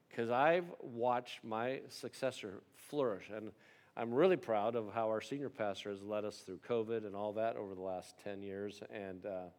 because 0.09 0.31
I've 0.31 0.67
watched 0.81 1.43
my 1.45 1.81
successor 1.88 2.62
flourish. 2.77 3.31
And 3.35 3.53
I'm 3.94 4.12
really 4.12 4.37
proud 4.37 4.74
of 4.74 4.92
how 4.94 5.09
our 5.09 5.20
senior 5.20 5.50
pastor 5.50 5.90
has 5.90 6.02
led 6.02 6.24
us 6.24 6.38
through 6.38 6.61
COVID 6.66 7.07
and 7.07 7.14
all 7.14 7.35
that 7.35 7.57
over 7.57 7.74
the 7.74 7.83
last 7.83 8.14
10 8.24 8.42
years. 8.42 8.81
And 8.90 9.26
uh, 9.26 9.50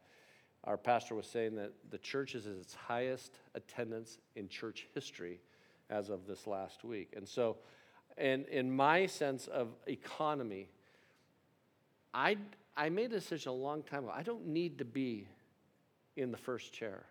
our 0.64 0.78
pastor 0.78 1.14
was 1.14 1.28
saying 1.28 1.56
that 1.58 1.72
the 1.92 2.00
church 2.00 2.34
is 2.34 2.48
at 2.48 2.54
its 2.54 2.74
highest 2.74 3.38
attendance 3.54 4.18
in 4.36 4.48
church 4.48 4.88
history 4.96 5.40
as 5.92 6.10
of 6.10 6.26
this 6.26 6.48
last 6.48 6.84
week. 6.84 7.14
And 7.16 7.28
so, 7.28 7.58
and 8.18 8.48
in 8.48 8.76
my 8.76 9.06
sense 9.06 9.46
of 9.48 9.70
economy, 9.86 10.68
I, 12.12 12.38
I 12.76 12.90
made 12.90 13.12
a 13.12 13.20
decision 13.20 13.52
a 13.52 13.56
long 13.56 13.84
time 13.84 14.06
ago. 14.06 14.14
I 14.16 14.24
don't 14.24 14.48
need 14.48 14.80
to 14.80 14.86
be 14.86 15.28
in 16.18 16.32
the 16.32 16.38
first 16.38 16.74
chair. 16.74 17.06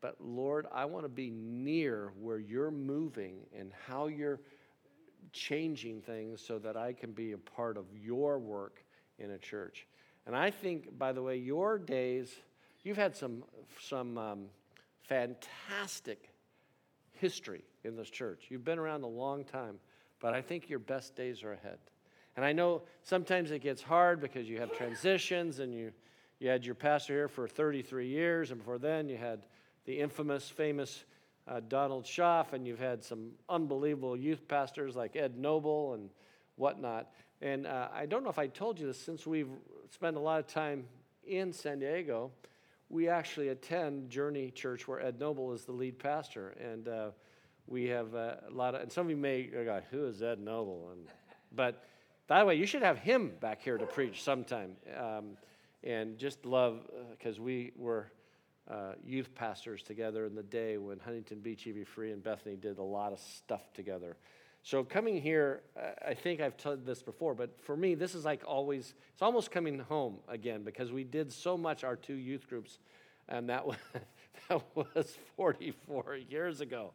But 0.00 0.16
Lord, 0.20 0.66
I 0.72 0.84
want 0.84 1.04
to 1.04 1.08
be 1.08 1.30
near 1.30 2.12
where 2.20 2.38
you're 2.38 2.72
moving 2.72 3.36
and 3.56 3.70
how 3.86 4.08
you're 4.08 4.40
changing 5.34 6.00
things 6.00 6.40
so 6.40 6.58
that 6.60 6.76
I 6.76 6.92
can 6.92 7.12
be 7.12 7.32
a 7.32 7.38
part 7.38 7.76
of 7.76 7.84
your 7.92 8.38
work 8.38 8.82
in 9.18 9.32
a 9.32 9.38
church. 9.38 9.86
And 10.26 10.34
I 10.34 10.50
think, 10.50 10.96
by 10.96 11.12
the 11.12 11.22
way, 11.22 11.36
your 11.36 11.78
days, 11.78 12.32
you've 12.82 12.96
had 12.96 13.14
some, 13.14 13.42
some 13.80 14.16
um, 14.16 14.44
fantastic 15.02 16.30
history 17.12 17.64
in 17.82 17.96
this 17.96 18.08
church. 18.08 18.44
You've 18.48 18.64
been 18.64 18.78
around 18.78 19.02
a 19.02 19.08
long 19.08 19.44
time, 19.44 19.78
but 20.20 20.32
I 20.32 20.40
think 20.40 20.70
your 20.70 20.78
best 20.78 21.14
days 21.14 21.42
are 21.42 21.52
ahead. 21.52 21.78
And 22.36 22.44
I 22.44 22.52
know 22.52 22.82
sometimes 23.02 23.50
it 23.50 23.60
gets 23.60 23.82
hard 23.82 24.20
because 24.20 24.48
you 24.48 24.58
have 24.60 24.72
transitions 24.76 25.58
and 25.58 25.74
you, 25.74 25.92
you 26.38 26.48
had 26.48 26.64
your 26.64 26.74
pastor 26.74 27.12
here 27.12 27.28
for 27.28 27.46
33 27.46 28.08
years, 28.08 28.50
and 28.50 28.58
before 28.58 28.78
then 28.78 29.08
you 29.08 29.16
had 29.16 29.46
the 29.84 30.00
infamous, 30.00 30.48
famous 30.48 31.04
uh, 31.46 31.60
Donald 31.68 32.06
Schaff, 32.06 32.52
and 32.52 32.66
you've 32.66 32.78
had 32.78 33.04
some 33.04 33.32
unbelievable 33.48 34.16
youth 34.16 34.46
pastors 34.48 34.96
like 34.96 35.16
Ed 35.16 35.36
Noble 35.36 35.94
and 35.94 36.10
whatnot. 36.56 37.10
And 37.42 37.66
uh, 37.66 37.88
I 37.92 38.06
don't 38.06 38.24
know 38.24 38.30
if 38.30 38.38
I 38.38 38.46
told 38.46 38.80
you 38.80 38.86
this, 38.86 39.00
since 39.00 39.26
we've 39.26 39.50
spent 39.90 40.16
a 40.16 40.20
lot 40.20 40.40
of 40.40 40.46
time 40.46 40.84
in 41.26 41.52
San 41.52 41.78
Diego, 41.80 42.30
we 42.88 43.08
actually 43.08 43.48
attend 43.48 44.08
Journey 44.08 44.50
Church 44.50 44.86
where 44.86 45.00
Ed 45.00 45.18
Noble 45.18 45.52
is 45.52 45.64
the 45.64 45.72
lead 45.72 45.98
pastor. 45.98 46.54
And 46.60 46.88
uh, 46.88 47.10
we 47.66 47.84
have 47.88 48.14
uh, 48.14 48.36
a 48.48 48.52
lot 48.52 48.74
of, 48.74 48.82
and 48.82 48.92
some 48.92 49.06
of 49.06 49.10
you 49.10 49.16
may 49.16 49.42
go, 49.42 49.80
who 49.90 50.06
is 50.06 50.22
Ed 50.22 50.38
Noble? 50.38 50.90
And, 50.92 51.06
but 51.54 51.84
by 52.26 52.38
the 52.40 52.46
way, 52.46 52.54
you 52.54 52.66
should 52.66 52.82
have 52.82 52.98
him 52.98 53.32
back 53.40 53.60
here 53.62 53.76
to 53.76 53.86
preach 53.86 54.22
sometime. 54.22 54.76
Um, 54.98 55.36
and 55.82 56.16
just 56.16 56.46
love, 56.46 56.80
because 57.10 57.38
uh, 57.38 57.42
we 57.42 57.72
were 57.76 58.10
uh, 58.70 58.92
youth 59.04 59.34
pastors 59.34 59.82
together 59.82 60.24
in 60.24 60.34
the 60.34 60.42
day 60.42 60.78
when 60.78 60.98
Huntington 60.98 61.40
Beach 61.40 61.66
EV 61.66 61.86
Free 61.86 62.12
and 62.12 62.22
Bethany 62.22 62.56
did 62.56 62.78
a 62.78 62.82
lot 62.82 63.12
of 63.12 63.18
stuff 63.18 63.72
together. 63.74 64.16
So 64.62 64.82
coming 64.82 65.20
here, 65.20 65.60
I 66.06 66.14
think 66.14 66.40
I've 66.40 66.56
told 66.56 66.86
this 66.86 67.02
before, 67.02 67.34
but 67.34 67.60
for 67.60 67.76
me, 67.76 67.94
this 67.94 68.14
is 68.14 68.24
like 68.24 68.40
always, 68.46 68.94
it's 69.12 69.20
almost 69.20 69.50
coming 69.50 69.78
home 69.78 70.16
again 70.26 70.62
because 70.62 70.90
we 70.90 71.04
did 71.04 71.30
so 71.30 71.58
much, 71.58 71.84
our 71.84 71.96
two 71.96 72.14
youth 72.14 72.48
groups, 72.48 72.78
and 73.28 73.50
that 73.50 73.66
was, 73.66 73.76
that 74.48 74.62
was 74.74 75.18
44 75.36 76.16
years 76.30 76.62
ago. 76.62 76.92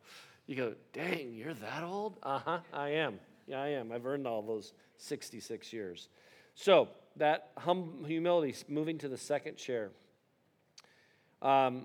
You 0.48 0.56
go, 0.56 0.74
dang, 0.94 1.36
you're 1.36 1.54
that 1.54 1.84
old? 1.84 2.18
Uh 2.24 2.40
huh, 2.40 2.60
I 2.74 2.90
am. 2.90 3.20
Yeah, 3.46 3.62
I 3.62 3.68
am. 3.68 3.92
I've 3.92 4.08
earned 4.08 4.26
all 4.26 4.42
those 4.42 4.74
66 4.98 5.72
years. 5.72 6.10
So 6.56 6.90
that 7.18 7.52
hum- 7.56 8.04
humility, 8.08 8.56
moving 8.68 8.98
to 8.98 9.08
the 9.08 9.18
second 9.18 9.58
chair. 9.58 9.92
Um, 11.42 11.84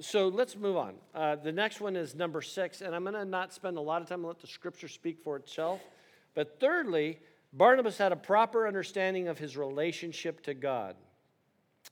so 0.00 0.28
let's 0.28 0.56
move 0.56 0.76
on. 0.76 0.94
Uh, 1.14 1.36
the 1.36 1.52
next 1.52 1.80
one 1.80 1.96
is 1.96 2.14
number 2.14 2.42
six, 2.42 2.80
and 2.80 2.94
I'm 2.94 3.04
going 3.04 3.14
to 3.14 3.24
not 3.24 3.52
spend 3.52 3.76
a 3.76 3.80
lot 3.80 4.02
of 4.02 4.08
time 4.08 4.20
and 4.20 4.28
let 4.28 4.40
the 4.40 4.46
scripture 4.46 4.88
speak 4.88 5.20
for 5.22 5.36
itself. 5.36 5.80
But 6.34 6.58
thirdly, 6.58 7.20
Barnabas 7.52 7.96
had 7.98 8.10
a 8.10 8.16
proper 8.16 8.66
understanding 8.66 9.28
of 9.28 9.38
his 9.38 9.56
relationship 9.56 10.42
to 10.44 10.54
God. 10.54 10.96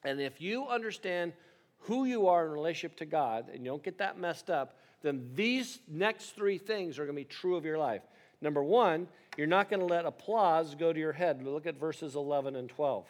And 0.05 0.21
if 0.21 0.41
you 0.41 0.67
understand 0.67 1.33
who 1.79 2.05
you 2.05 2.27
are 2.27 2.47
in 2.47 2.53
relationship 2.53 2.97
to 2.99 3.07
God 3.07 3.49
and 3.53 3.65
you 3.65 3.71
don't 3.71 3.83
get 3.83 3.99
that 3.99 4.19
messed 4.19 4.51
up, 4.51 4.79
then 5.03 5.31
these 5.35 5.81
next 5.89 6.35
three 6.37 6.59
things 6.59 6.99
are 6.99 7.05
going 7.05 7.17
to 7.17 7.21
be 7.21 7.25
true 7.25 7.57
of 7.57 7.65
your 7.65 7.79
life. 7.79 8.03
Number 8.41 8.63
one, 8.63 9.07
you're 9.37 9.47
not 9.47 9.71
going 9.71 9.81
to 9.81 9.87
let 9.87 10.05
applause 10.05 10.75
go 10.75 10.93
to 10.93 10.99
your 10.99 11.13
head. 11.13 11.43
Look 11.45 11.67
at 11.67 11.79
verses 11.79 12.17
11 12.17 12.57
and 12.57 12.69
12. 12.69 13.07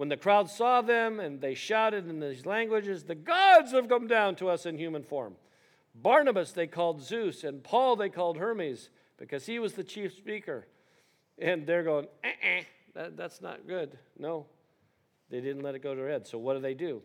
When 0.00 0.08
the 0.08 0.16
crowd 0.16 0.48
saw 0.48 0.80
them 0.80 1.20
and 1.20 1.42
they 1.42 1.52
shouted 1.52 2.08
in 2.08 2.20
these 2.20 2.46
languages, 2.46 3.04
The 3.04 3.14
gods 3.14 3.72
have 3.72 3.86
come 3.86 4.06
down 4.06 4.34
to 4.36 4.48
us 4.48 4.64
in 4.64 4.78
human 4.78 5.02
form. 5.02 5.34
Barnabas 5.94 6.52
they 6.52 6.66
called 6.66 7.02
Zeus, 7.02 7.44
and 7.44 7.62
Paul 7.62 7.96
they 7.96 8.08
called 8.08 8.38
Hermes 8.38 8.88
because 9.18 9.44
he 9.44 9.58
was 9.58 9.74
the 9.74 9.84
chief 9.84 10.14
speaker. 10.14 10.66
And 11.38 11.66
they're 11.66 11.82
going, 11.82 12.06
eh, 12.24 12.62
that, 12.94 13.18
that's 13.18 13.42
not 13.42 13.68
good. 13.68 13.98
No, 14.18 14.46
they 15.28 15.42
didn't 15.42 15.62
let 15.62 15.74
it 15.74 15.82
go 15.82 15.94
to 15.94 16.00
their 16.00 16.08
head. 16.08 16.26
So 16.26 16.38
what 16.38 16.54
do 16.54 16.60
they 16.60 16.72
do? 16.72 17.02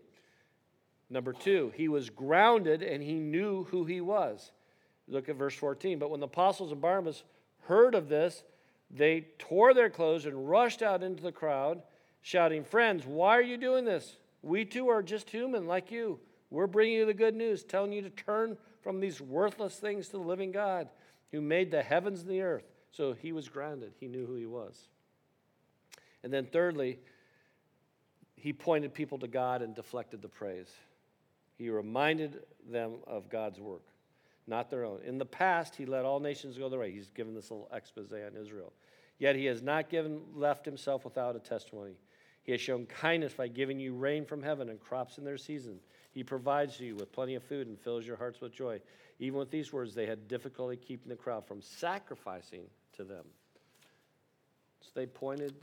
Number 1.10 1.34
two, 1.34 1.74
he 1.76 1.90
was 1.90 2.10
grounded 2.10 2.82
and 2.82 3.04
he 3.04 3.16
knew 3.16 3.66
who 3.66 3.84
he 3.84 4.00
was. 4.00 4.54
Look 5.10 5.28
at 5.28 5.36
verse 5.36 5.56
14. 5.56 6.00
But 6.00 6.12
when 6.12 6.22
the 6.22 6.28
apostles 6.28 6.72
and 6.72 6.80
Barnabas 6.80 7.26
heard 7.64 7.94
of 7.94 8.08
this, 8.08 8.46
they 8.90 9.28
tore 9.38 9.74
their 9.74 9.90
clothes 9.90 10.26
and 10.26 10.50
rushed 10.50 10.82
out 10.82 11.04
into 11.04 11.22
the 11.22 11.34
crowd 11.34 11.82
shouting, 12.26 12.64
Friends, 12.64 13.06
why 13.06 13.38
are 13.38 13.44
you 13.44 13.56
doing 13.56 13.86
this? 13.86 14.18
We 14.42 14.66
too 14.66 14.90
are 14.90 15.04
just 15.04 15.30
human 15.30 15.68
like 15.68 15.92
you. 15.92 16.20
We're 16.50 16.66
bringing 16.66 16.96
you 16.96 17.06
the 17.06 17.14
good 17.14 17.36
news, 17.36 17.64
telling 17.64 17.94
you 17.94 18.02
to 18.02 18.10
turn 18.10 18.58
from 18.82 19.00
these 19.00 19.22
worthless 19.22 19.76
things 19.76 20.08
to 20.08 20.14
the 20.14 20.24
living 20.24 20.52
God 20.52 20.90
who 21.32 21.40
made 21.40 21.70
the 21.70 21.84
heavens 21.84 22.22
and 22.22 22.30
the 22.30 22.42
earth. 22.42 22.66
So 22.90 23.14
he 23.14 23.32
was 23.32 23.48
grounded, 23.48 23.94
he 24.00 24.08
knew 24.08 24.26
who 24.26 24.36
he 24.36 24.48
was. 24.48 24.88
And 26.24 26.34
then, 26.34 26.48
thirdly, 26.48 26.98
he 28.36 28.54
pointed 28.54 28.96
people 28.96 29.20
to 29.20 29.28
God 29.28 29.62
and 29.62 29.76
deflected 29.76 30.24
the 30.24 30.28
praise. 30.28 30.72
He 31.60 31.70
reminded 31.70 32.40
them 32.68 32.96
of 33.06 33.30
God's 33.30 33.60
work, 33.60 33.86
not 34.48 34.72
their 34.72 34.84
own. 34.84 35.02
In 35.06 35.20
the 35.20 35.26
past, 35.26 35.76
he 35.76 35.86
let 35.86 36.06
all 36.06 36.20
nations 36.20 36.58
go 36.58 36.70
their 36.70 36.80
way. 36.80 36.92
He's 36.92 37.12
given 37.12 37.36
this 37.36 37.52
little 37.52 37.70
expose 37.72 38.12
on 38.12 38.36
Israel. 38.42 38.74
Yet 39.20 39.36
he 39.36 39.46
has 39.46 39.62
not 39.62 39.90
given, 39.90 40.22
left 40.34 40.66
himself 40.66 41.06
without 41.06 41.36
a 41.36 41.40
testimony. 41.40 41.94
He 42.46 42.52
has 42.52 42.62
shown 42.62 42.86
kindness 42.86 43.34
by 43.34 43.48
giving 43.48 43.80
you 43.80 43.96
rain 43.96 44.24
from 44.24 44.42
heaven 44.42 44.70
and 44.70 44.80
crops 44.80 45.18
in 45.18 45.26
their 45.26 45.38
season. 45.38 45.80
He 46.12 46.24
provides 46.24 46.80
you 46.80 46.96
with 46.96 47.12
plenty 47.12 47.34
of 47.36 47.44
food 47.44 47.68
and 47.68 47.78
fills 47.78 48.06
your 48.06 48.18
hearts 48.18 48.40
with 48.40 48.54
joy. 48.54 48.80
Even 49.20 49.40
with 49.40 49.50
these 49.50 49.74
words, 49.74 49.96
they 49.96 50.06
had 50.06 50.28
difficulty 50.28 50.78
keeping 50.78 51.10
the 51.10 51.16
crowd 51.16 51.48
from 51.48 51.62
sacrificing 51.62 52.62
to 52.94 53.04
them. 53.04 53.26
So 54.82 54.90
they 54.94 55.08
pointed 55.08 55.56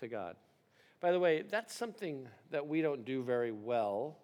to 0.00 0.08
God. 0.08 0.36
By 1.00 1.12
the 1.12 1.20
way, 1.20 1.42
that's 1.42 1.74
something 1.74 2.26
that 2.50 2.66
we 2.66 2.80
don't 2.80 3.04
do 3.04 3.22
very 3.22 3.52
well 3.52 4.16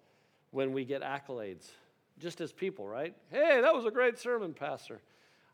when 0.52 0.72
we 0.72 0.86
get 0.86 1.02
accolades, 1.02 1.70
just 2.18 2.40
as 2.40 2.50
people, 2.50 2.86
right? 2.88 3.14
Hey, 3.30 3.60
that 3.60 3.74
was 3.74 3.84
a 3.84 3.90
great 3.90 4.18
sermon, 4.18 4.54
Pastor. 4.54 5.02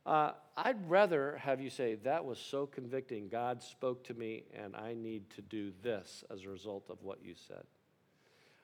Uh, 0.07 0.33
I'd 0.57 0.89
rather 0.89 1.39
have 1.39 1.61
you 1.61 1.71
say, 1.71 1.95
That 1.97 2.25
was 2.25 2.39
so 2.39 2.67
convicting. 2.67 3.29
God 3.29 3.63
spoke 3.63 4.05
to 4.05 4.15
me, 4.15 4.45
and 4.55 4.77
I 4.77 4.95
need 4.95 5.31
to 5.31 5.43
do 5.43 5.73
this 5.83 6.25
as 6.31 6.45
a 6.45 6.49
result 6.49 6.91
of 6.91 7.03
what 7.03 7.19
you 7.25 7.35
said. 7.35 7.65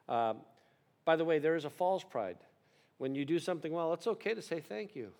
Um, 0.08 0.38
by 1.04 1.16
the 1.16 1.24
way, 1.24 1.38
there 1.38 1.56
is 1.56 1.64
a 1.64 1.70
false 1.70 2.04
pride. 2.04 2.36
When 2.98 3.14
you 3.14 3.24
do 3.24 3.38
something 3.38 3.72
well, 3.72 3.94
it's 3.94 4.06
okay 4.06 4.34
to 4.34 4.42
say 4.42 4.60
thank 4.60 4.94
you. 4.94 5.10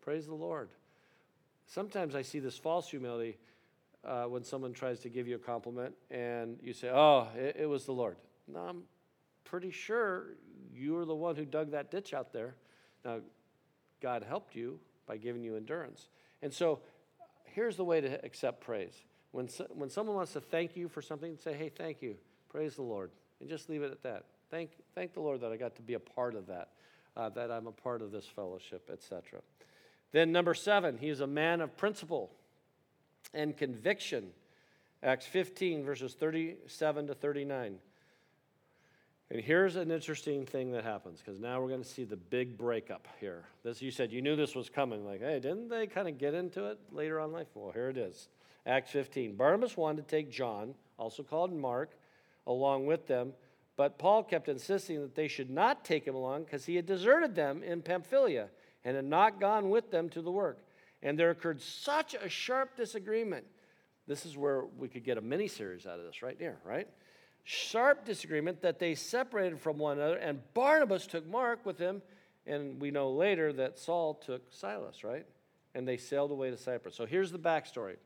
Praise 0.00 0.26
the 0.26 0.34
Lord. 0.34 0.70
Sometimes 1.66 2.14
I 2.14 2.22
see 2.22 2.38
this 2.38 2.56
false 2.56 2.88
humility 2.88 3.36
uh, 4.04 4.24
when 4.24 4.44
someone 4.44 4.72
tries 4.72 5.00
to 5.00 5.08
give 5.08 5.26
you 5.26 5.34
a 5.34 5.38
compliment 5.38 5.94
and 6.10 6.58
you 6.62 6.72
say, 6.72 6.90
Oh, 6.92 7.28
it, 7.36 7.56
it 7.60 7.66
was 7.66 7.84
the 7.84 7.92
Lord. 7.92 8.16
No, 8.48 8.60
I'm 8.60 8.82
pretty 9.44 9.70
sure 9.70 10.36
you 10.72 10.94
were 10.94 11.04
the 11.04 11.14
one 11.14 11.36
who 11.36 11.44
dug 11.44 11.72
that 11.72 11.90
ditch 11.90 12.14
out 12.14 12.32
there. 12.32 12.54
Now, 13.04 13.18
God 14.00 14.24
helped 14.26 14.54
you, 14.54 14.78
by 15.06 15.16
giving 15.16 15.42
you 15.42 15.56
endurance. 15.56 16.08
And 16.42 16.52
so 16.52 16.80
here's 17.44 17.76
the 17.76 17.84
way 17.84 18.00
to 18.00 18.24
accept 18.24 18.60
praise. 18.60 18.94
When, 19.32 19.48
so, 19.48 19.66
when 19.74 19.90
someone 19.90 20.16
wants 20.16 20.32
to 20.34 20.40
thank 20.40 20.76
you 20.76 20.88
for 20.88 21.02
something, 21.02 21.36
say, 21.42 21.54
hey, 21.54 21.70
thank 21.70 22.02
you. 22.02 22.16
Praise 22.48 22.76
the 22.76 22.82
Lord. 22.82 23.10
And 23.40 23.48
just 23.48 23.68
leave 23.68 23.82
it 23.82 23.90
at 23.90 24.02
that. 24.02 24.24
Thank, 24.50 24.70
thank 24.94 25.14
the 25.14 25.20
Lord 25.20 25.40
that 25.40 25.52
I 25.52 25.56
got 25.56 25.74
to 25.76 25.82
be 25.82 25.94
a 25.94 26.00
part 26.00 26.34
of 26.34 26.46
that, 26.46 26.68
uh, 27.16 27.28
that 27.30 27.50
I'm 27.50 27.66
a 27.66 27.72
part 27.72 28.02
of 28.02 28.12
this 28.12 28.26
fellowship, 28.26 28.88
etc. 28.92 29.40
Then, 30.12 30.32
number 30.32 30.54
seven, 30.54 30.98
he's 30.98 31.20
a 31.20 31.26
man 31.26 31.60
of 31.60 31.76
principle 31.76 32.30
and 33.34 33.56
conviction. 33.56 34.28
Acts 35.02 35.26
15, 35.26 35.84
verses 35.84 36.14
37 36.14 37.08
to 37.08 37.14
39. 37.14 37.76
And 39.30 39.40
here's 39.40 39.74
an 39.74 39.90
interesting 39.90 40.46
thing 40.46 40.70
that 40.72 40.84
happens 40.84 41.20
because 41.24 41.40
now 41.40 41.60
we're 41.60 41.68
going 41.68 41.82
to 41.82 41.88
see 41.88 42.04
the 42.04 42.16
big 42.16 42.56
breakup 42.56 43.08
here. 43.18 43.44
This 43.64 43.82
you 43.82 43.90
said 43.90 44.12
you 44.12 44.22
knew 44.22 44.36
this 44.36 44.54
was 44.54 44.68
coming. 44.68 45.04
Like, 45.04 45.20
hey, 45.20 45.40
didn't 45.40 45.68
they 45.68 45.88
kind 45.88 46.06
of 46.06 46.16
get 46.16 46.32
into 46.32 46.66
it 46.66 46.78
later 46.92 47.18
on 47.18 47.32
life? 47.32 47.48
Well, 47.54 47.72
here 47.72 47.88
it 47.88 47.96
is. 47.96 48.28
Acts 48.66 48.92
15. 48.92 49.34
Barnabas 49.34 49.76
wanted 49.76 50.08
to 50.08 50.16
take 50.16 50.30
John, 50.30 50.74
also 50.96 51.24
called 51.24 51.52
Mark, 51.52 51.90
along 52.46 52.86
with 52.86 53.06
them, 53.06 53.32
But 53.76 53.98
Paul 53.98 54.22
kept 54.24 54.48
insisting 54.48 55.00
that 55.02 55.14
they 55.14 55.28
should 55.28 55.50
not 55.50 55.84
take 55.84 56.06
him 56.06 56.14
along 56.14 56.44
because 56.44 56.64
he 56.64 56.76
had 56.76 56.86
deserted 56.86 57.34
them 57.34 57.62
in 57.62 57.82
Pamphylia 57.82 58.48
and 58.84 58.96
had 58.96 59.04
not 59.04 59.38
gone 59.38 59.68
with 59.68 59.90
them 59.90 60.08
to 60.10 60.22
the 60.22 60.30
work. 60.30 60.58
And 61.02 61.18
there 61.18 61.30
occurred 61.30 61.60
such 61.60 62.14
a 62.14 62.28
sharp 62.28 62.76
disagreement. 62.76 63.44
This 64.06 64.24
is 64.24 64.36
where 64.36 64.64
we 64.78 64.88
could 64.88 65.04
get 65.04 65.18
a 65.18 65.20
mini 65.20 65.48
series 65.48 65.86
out 65.86 65.98
of 65.98 66.06
this 66.06 66.22
right 66.22 66.36
here, 66.38 66.56
right? 66.64 66.88
Sharp 67.48 68.04
disagreement 68.04 68.60
that 68.62 68.80
they 68.80 68.96
separated 68.96 69.60
from 69.60 69.78
one 69.78 69.98
another, 69.98 70.16
and 70.16 70.42
Barnabas 70.52 71.06
took 71.06 71.24
Mark 71.28 71.64
with 71.64 71.78
him, 71.78 72.02
and 72.44 72.80
we 72.80 72.90
know 72.90 73.08
later 73.08 73.52
that 73.52 73.78
Saul 73.78 74.14
took 74.14 74.42
Silas, 74.52 75.04
right? 75.04 75.24
And 75.72 75.86
they 75.86 75.96
sailed 75.96 76.32
away 76.32 76.50
to 76.50 76.56
Cyprus. 76.56 76.96
So 76.96 77.06
here's 77.06 77.30
the 77.30 77.38
backstory. 77.38 77.98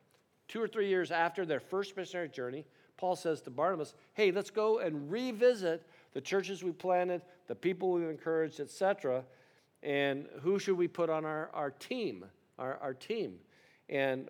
Two 0.47 0.61
or 0.61 0.69
three 0.69 0.89
years 0.89 1.11
after 1.11 1.47
their 1.47 1.59
first 1.59 1.97
missionary 1.97 2.29
journey, 2.29 2.67
Paul 2.99 3.17
says 3.17 3.41
to 3.43 3.51
Barnabas, 3.51 3.95
Hey, 4.13 4.31
let's 4.31 4.51
go 4.51 4.81
and 4.81 5.11
revisit 5.11 5.87
the 6.13 6.21
churches 6.21 6.63
we 6.63 6.73
planted, 6.73 7.23
the 7.47 7.55
people 7.55 7.93
we've 7.93 8.11
encouraged, 8.11 8.61
etc. 8.61 9.25
And 9.83 10.27
who 10.43 10.59
should 10.59 10.77
we 10.77 10.87
put 10.87 11.09
on 11.09 11.25
our, 11.25 11.49
our 11.55 11.71
team? 11.71 12.27
Our, 12.59 12.77
our 12.83 12.93
team. 12.93 13.39
And 13.89 14.29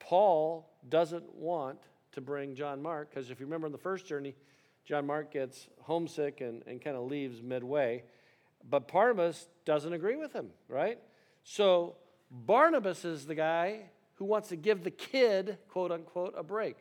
Paul 0.00 0.68
doesn't 0.88 1.32
want 1.32 1.78
to 2.12 2.20
bring 2.20 2.54
John 2.54 2.82
Mark, 2.82 3.10
because 3.10 3.30
if 3.30 3.40
you 3.40 3.46
remember 3.46 3.66
in 3.66 3.72
the 3.72 3.78
first 3.78 4.06
journey, 4.06 4.34
John 4.84 5.06
Mark 5.06 5.32
gets 5.32 5.68
homesick 5.82 6.40
and, 6.40 6.62
and 6.66 6.82
kind 6.82 6.96
of 6.96 7.10
leaves 7.10 7.42
midway. 7.42 8.02
But 8.68 8.90
Barnabas 8.90 9.46
doesn't 9.64 9.92
agree 9.92 10.16
with 10.16 10.32
him, 10.32 10.48
right? 10.68 10.98
So 11.44 11.96
Barnabas 12.30 13.04
is 13.04 13.26
the 13.26 13.34
guy 13.34 13.90
who 14.14 14.24
wants 14.24 14.48
to 14.48 14.56
give 14.56 14.82
the 14.82 14.90
kid, 14.90 15.58
quote 15.68 15.92
unquote, 15.92 16.34
a 16.36 16.42
break. 16.42 16.76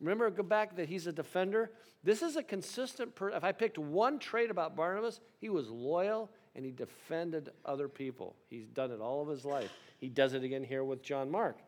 Remember, 0.00 0.28
go 0.30 0.42
back 0.42 0.76
that 0.76 0.88
he's 0.88 1.06
a 1.06 1.12
defender. 1.12 1.70
This 2.02 2.22
is 2.22 2.36
a 2.36 2.42
consistent. 2.42 3.14
Per- 3.14 3.30
if 3.30 3.44
I 3.44 3.52
picked 3.52 3.78
one 3.78 4.18
trait 4.18 4.50
about 4.50 4.74
Barnabas, 4.74 5.20
he 5.38 5.48
was 5.48 5.68
loyal 5.68 6.28
and 6.56 6.64
he 6.64 6.72
defended 6.72 7.50
other 7.64 7.88
people. 7.88 8.34
He's 8.50 8.66
done 8.66 8.90
it 8.90 9.00
all 9.00 9.22
of 9.22 9.28
his 9.28 9.44
life. 9.44 9.70
He 9.98 10.08
does 10.08 10.34
it 10.34 10.42
again 10.42 10.64
here 10.64 10.82
with 10.82 11.02
John 11.02 11.30
Mark, 11.30 11.58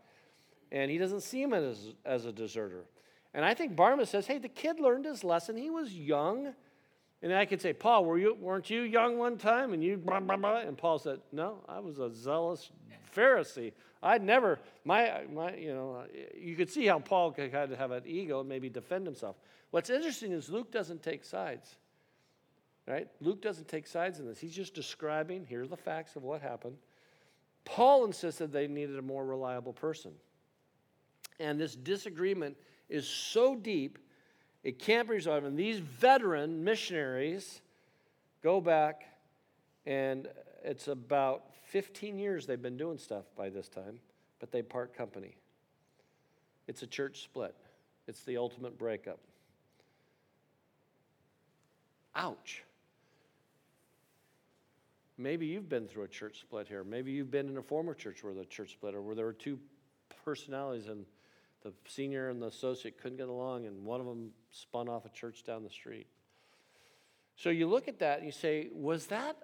and 0.72 0.90
he 0.90 0.98
doesn't 0.98 1.20
see 1.20 1.40
him 1.40 1.54
as 1.54 1.92
as 2.04 2.24
a 2.24 2.32
deserter. 2.32 2.84
And 3.34 3.44
I 3.44 3.52
think 3.52 3.76
Barnabas 3.76 4.10
says, 4.10 4.26
"Hey, 4.26 4.38
the 4.38 4.48
kid 4.48 4.80
learned 4.80 5.04
his 5.04 5.24
lesson. 5.24 5.56
He 5.56 5.70
was 5.70 5.92
young." 5.92 6.54
And 7.22 7.32
I 7.32 7.46
could 7.46 7.62
say, 7.62 7.72
Paul, 7.72 8.04
were 8.04 8.18
you, 8.18 8.34
weren't 8.34 8.68
you 8.68 8.82
young 8.82 9.16
one 9.16 9.38
time? 9.38 9.72
And 9.72 9.82
you, 9.82 9.96
blah, 9.96 10.20
blah, 10.20 10.36
blah. 10.36 10.58
And 10.58 10.76
Paul 10.76 10.98
said, 10.98 11.20
No, 11.32 11.60
I 11.66 11.80
was 11.80 11.98
a 11.98 12.14
zealous 12.14 12.70
Pharisee. 13.16 13.72
I'd 14.02 14.22
never, 14.22 14.58
my, 14.84 15.22
my, 15.32 15.54
you 15.54 15.72
know, 15.72 16.04
you 16.36 16.54
could 16.54 16.70
see 16.70 16.84
how 16.84 16.98
Paul 16.98 17.32
could 17.32 17.50
kind 17.50 17.72
of 17.72 17.78
have 17.78 17.92
an 17.92 18.02
ego 18.04 18.40
and 18.40 18.48
maybe 18.48 18.68
defend 18.68 19.06
himself. 19.06 19.36
What's 19.70 19.88
interesting 19.88 20.32
is 20.32 20.50
Luke 20.50 20.70
doesn't 20.70 21.02
take 21.02 21.24
sides, 21.24 21.76
right? 22.86 23.08
Luke 23.22 23.40
doesn't 23.40 23.68
take 23.68 23.86
sides 23.86 24.20
in 24.20 24.26
this. 24.26 24.38
He's 24.38 24.54
just 24.54 24.74
describing, 24.74 25.46
here 25.46 25.62
are 25.62 25.66
the 25.66 25.76
facts 25.76 26.16
of 26.16 26.22
what 26.22 26.42
happened. 26.42 26.76
Paul 27.64 28.04
insisted 28.04 28.52
they 28.52 28.68
needed 28.68 28.98
a 28.98 29.02
more 29.02 29.24
reliable 29.24 29.72
person. 29.72 30.12
And 31.40 31.58
this 31.58 31.74
disagreement 31.74 32.58
is 32.88 33.06
so 33.06 33.54
deep, 33.54 33.98
it 34.62 34.78
can't 34.78 35.08
be 35.08 35.14
resolved. 35.14 35.46
And 35.46 35.58
these 35.58 35.78
veteran 35.78 36.64
missionaries 36.64 37.60
go 38.42 38.60
back, 38.60 39.04
and 39.86 40.28
it's 40.64 40.88
about 40.88 41.44
15 41.64 42.18
years 42.18 42.46
they've 42.46 42.60
been 42.60 42.76
doing 42.76 42.98
stuff 42.98 43.24
by 43.36 43.48
this 43.48 43.68
time, 43.68 43.98
but 44.38 44.50
they 44.52 44.62
part 44.62 44.96
company. 44.96 45.36
It's 46.66 46.82
a 46.82 46.86
church 46.86 47.22
split, 47.22 47.54
it's 48.06 48.22
the 48.22 48.36
ultimate 48.36 48.78
breakup. 48.78 49.18
Ouch. 52.16 52.62
Maybe 55.16 55.46
you've 55.46 55.68
been 55.68 55.86
through 55.86 56.04
a 56.04 56.08
church 56.08 56.40
split 56.40 56.66
here. 56.66 56.82
Maybe 56.82 57.12
you've 57.12 57.30
been 57.30 57.48
in 57.48 57.56
a 57.56 57.62
former 57.62 57.94
church 57.94 58.24
where 58.24 58.34
the 58.34 58.44
church 58.44 58.72
split, 58.72 58.94
or 58.94 59.02
where 59.02 59.14
there 59.14 59.24
were 59.24 59.32
two 59.32 59.58
personalities 60.24 60.88
and 60.88 61.04
the 61.64 61.72
senior 61.88 62.28
and 62.28 62.40
the 62.40 62.46
associate 62.46 63.00
couldn't 63.00 63.18
get 63.18 63.28
along, 63.28 63.66
and 63.66 63.84
one 63.84 64.00
of 64.00 64.06
them 64.06 64.30
spun 64.50 64.88
off 64.88 65.04
a 65.04 65.08
church 65.08 65.42
down 65.44 65.64
the 65.64 65.70
street. 65.70 66.06
So 67.36 67.50
you 67.50 67.66
look 67.66 67.88
at 67.88 67.98
that 67.98 68.18
and 68.18 68.26
you 68.26 68.32
say, 68.32 68.68
was 68.72 69.06
that 69.06 69.36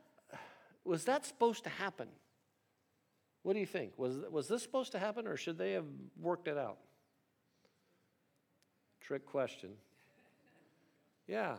was 0.85 1.05
that 1.05 1.27
supposed 1.27 1.65
to 1.65 1.71
happen? 1.71 2.09
What 3.43 3.55
do 3.55 3.61
you 3.61 3.67
think? 3.67 3.93
Was, 3.97 4.17
was 4.31 4.49
this 4.49 4.63
supposed 4.63 4.93
to 4.93 4.99
happen 4.99 5.27
or 5.27 5.37
should 5.37 5.59
they 5.59 5.73
have 5.73 5.87
worked 6.21 6.49
it 6.49 6.59
out? 6.59 6.79
Trick 9.01 9.27
question. 9.27 9.71
Yeah. 11.27 11.57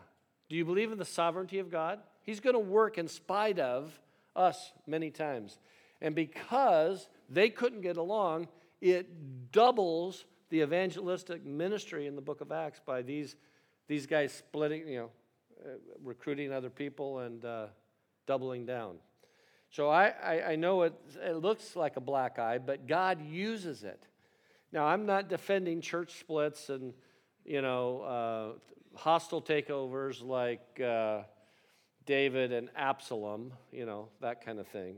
Do 0.50 0.56
you 0.56 0.66
believe 0.66 0.92
in 0.92 0.98
the 0.98 1.06
sovereignty 1.06 1.60
of 1.60 1.72
God? 1.72 2.00
He's 2.24 2.40
going 2.40 2.56
to 2.56 2.60
work 2.60 2.98
in 2.98 3.08
spite 3.08 3.58
of 3.58 4.00
us 4.36 4.72
many 4.86 5.10
times. 5.12 5.58
And 6.02 6.14
because 6.14 7.10
they 7.30 7.50
couldn't 7.50 7.82
get 7.82 7.98
along, 7.98 8.48
it 8.80 9.52
doubles 9.52 10.26
the 10.52 10.62
evangelistic 10.62 11.44
ministry 11.46 12.06
in 12.06 12.16
the 12.16 12.22
book 12.22 12.42
of 12.42 12.52
Acts 12.52 12.80
by 12.86 13.02
these, 13.02 13.36
these 13.88 14.06
guys 14.06 14.34
splitting, 14.34 14.88
you 14.88 15.00
know, 15.00 15.10
uh, 15.66 15.78
recruiting 16.04 16.52
other 16.52 16.70
people 16.70 17.20
and 17.20 17.44
uh, 17.44 17.68
doubling 18.28 18.66
down. 18.66 18.98
So 19.70 19.90
I, 19.90 20.08
I, 20.08 20.52
I 20.52 20.56
know 20.58 20.84
it, 20.84 20.94
it 21.26 21.38
looks 21.38 21.78
like 21.78 21.96
a 21.96 22.02
black 22.02 22.38
eye, 22.38 22.58
but 22.58 22.86
God 22.86 23.26
uses 23.26 23.84
it. 23.84 24.04
Now, 24.74 24.86
I'm 24.86 25.06
not 25.06 25.30
defending 25.30 25.80
church 25.80 26.20
splits 26.20 26.70
and, 26.70 26.94
you 27.46 27.62
know, 27.62 28.02
uh, 28.02 28.98
hostile 28.98 29.42
takeovers 29.42 30.22
like 30.22 30.82
uh, 30.82 31.22
David 32.06 32.52
and 32.52 32.70
Absalom, 32.76 33.54
you 33.72 33.86
know, 33.86 34.10
that 34.20 34.46
kind 34.46 34.60
of 34.60 34.68
thing. 34.68 34.98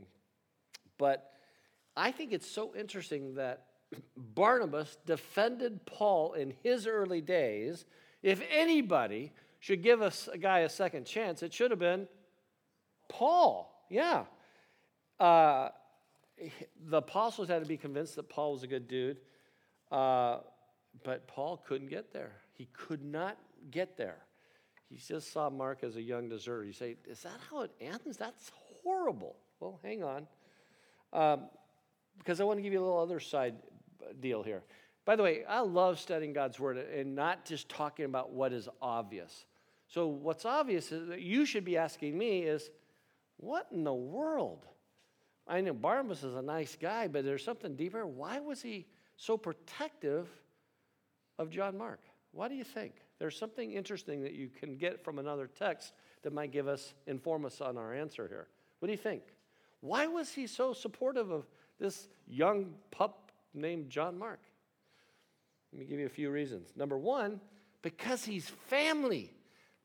But 0.98 1.32
I 1.96 2.12
think 2.12 2.34
it's 2.34 2.50
so 2.50 2.74
interesting 2.76 3.36
that 3.36 3.68
Barnabas 4.18 4.98
defended 5.06 5.86
Paul 5.86 6.34
in 6.34 6.54
his 6.64 6.88
early 6.88 7.22
days. 7.22 7.86
If 8.22 8.42
anybody 8.52 9.32
should 9.60 9.82
give 9.82 10.02
a 10.02 10.12
guy 10.38 10.60
a 10.60 10.70
second 10.70 11.06
chance, 11.06 11.44
it 11.44 11.54
should 11.54 11.72
have 11.72 11.80
been 11.80 12.08
Paul. 13.10 13.86
Yeah. 13.90 14.26
Uh, 15.20 15.70
the 16.88 16.98
apostles 16.98 17.48
had 17.48 17.62
to 17.62 17.68
be 17.68 17.78
convinced 17.78 18.16
that 18.16 18.30
Paul 18.30 18.54
was 18.54 18.64
a 18.64 18.68
good 18.68 18.88
dude, 18.88 19.18
uh, 19.92 20.40
but 21.04 21.28
Paul 21.28 21.64
couldn't 21.66 21.90
get 21.90 22.12
there. 22.12 22.34
He 22.54 22.68
could 22.74 23.04
not 23.04 23.38
get 23.72 23.98
there. 23.98 24.18
He 24.90 24.98
just 24.98 25.32
saw 25.32 25.50
Mark 25.50 25.84
as 25.84 25.96
a 25.96 26.02
young 26.02 26.30
deserter. 26.30 26.66
You 26.66 26.74
say, 26.74 26.98
Is 27.06 27.22
that 27.24 27.40
how 27.50 27.62
it 27.62 27.72
ends? 27.80 28.18
That's 28.18 28.52
horrible. 28.84 29.36
Well, 29.60 29.80
hang 29.84 30.04
on. 30.04 30.28
Um, 31.14 31.46
because 32.18 32.40
I 32.40 32.44
want 32.44 32.60
to 32.60 32.62
give 32.62 32.74
you 32.74 32.80
a 32.80 32.86
little 32.86 33.00
other 33.00 33.20
side 33.20 33.56
deal 34.20 34.44
here. 34.44 34.64
By 35.06 35.16
the 35.16 35.24
way, 35.24 35.44
I 35.46 35.60
love 35.60 36.00
studying 36.00 36.34
God's 36.34 36.60
word 36.60 36.78
and 36.78 37.16
not 37.16 37.46
just 37.46 37.68
talking 37.68 38.06
about 38.06 38.32
what 38.32 38.54
is 38.54 38.70
obvious. 38.82 39.46
So, 39.88 40.08
what's 40.08 40.46
obvious 40.46 40.92
is 40.92 41.10
that 41.10 41.22
you 41.22 41.46
should 41.46 41.66
be 41.66 41.78
asking 41.78 42.18
me 42.18 42.44
is, 42.44 42.70
what 43.38 43.68
in 43.72 43.84
the 43.84 43.94
world? 43.94 44.66
I 45.48 45.60
know 45.60 45.74
Barnabas 45.74 46.24
is 46.24 46.36
a 46.36 46.42
nice 46.42 46.78
guy, 46.80 47.08
but 47.08 47.26
there's 47.26 47.44
something 47.44 47.76
deeper. 47.76 48.08
Why 48.08 48.40
was 48.40 48.62
he 48.62 48.86
so 49.18 49.38
protective 49.38 50.30
of 51.38 51.50
John 51.50 51.78
Mark? 51.78 52.00
Why 52.32 52.48
do 52.48 52.56
you 52.56 52.64
think? 52.64 52.94
There's 53.20 53.38
something 53.38 53.72
interesting 53.72 54.22
that 54.24 54.34
you 54.34 54.50
can 54.50 54.78
get 54.78 55.04
from 55.04 55.20
another 55.20 55.48
text 55.48 55.94
that 56.24 56.34
might 56.34 56.52
give 56.52 56.68
us, 56.68 56.94
inform 57.08 57.46
us 57.46 57.62
on 57.62 57.78
our 57.78 57.94
answer 57.94 58.28
here. 58.28 58.48
What 58.80 58.88
do 58.88 58.92
you 58.92 58.98
think? 58.98 59.24
Why 59.82 60.08
was 60.08 60.32
he 60.32 60.48
so 60.48 60.74
supportive 60.74 61.30
of 61.30 61.46
this 61.80 62.08
young 62.28 62.74
pup 62.90 63.23
named 63.54 63.90
John 63.90 64.18
Mark? 64.18 64.40
Let 65.72 65.80
me 65.80 65.86
give 65.86 66.00
you 66.00 66.06
a 66.06 66.10
few 66.10 66.30
reasons. 66.30 66.70
Number 66.76 66.98
one, 66.98 67.42
because 67.82 68.24
he's 68.26 68.50
family. 68.68 69.32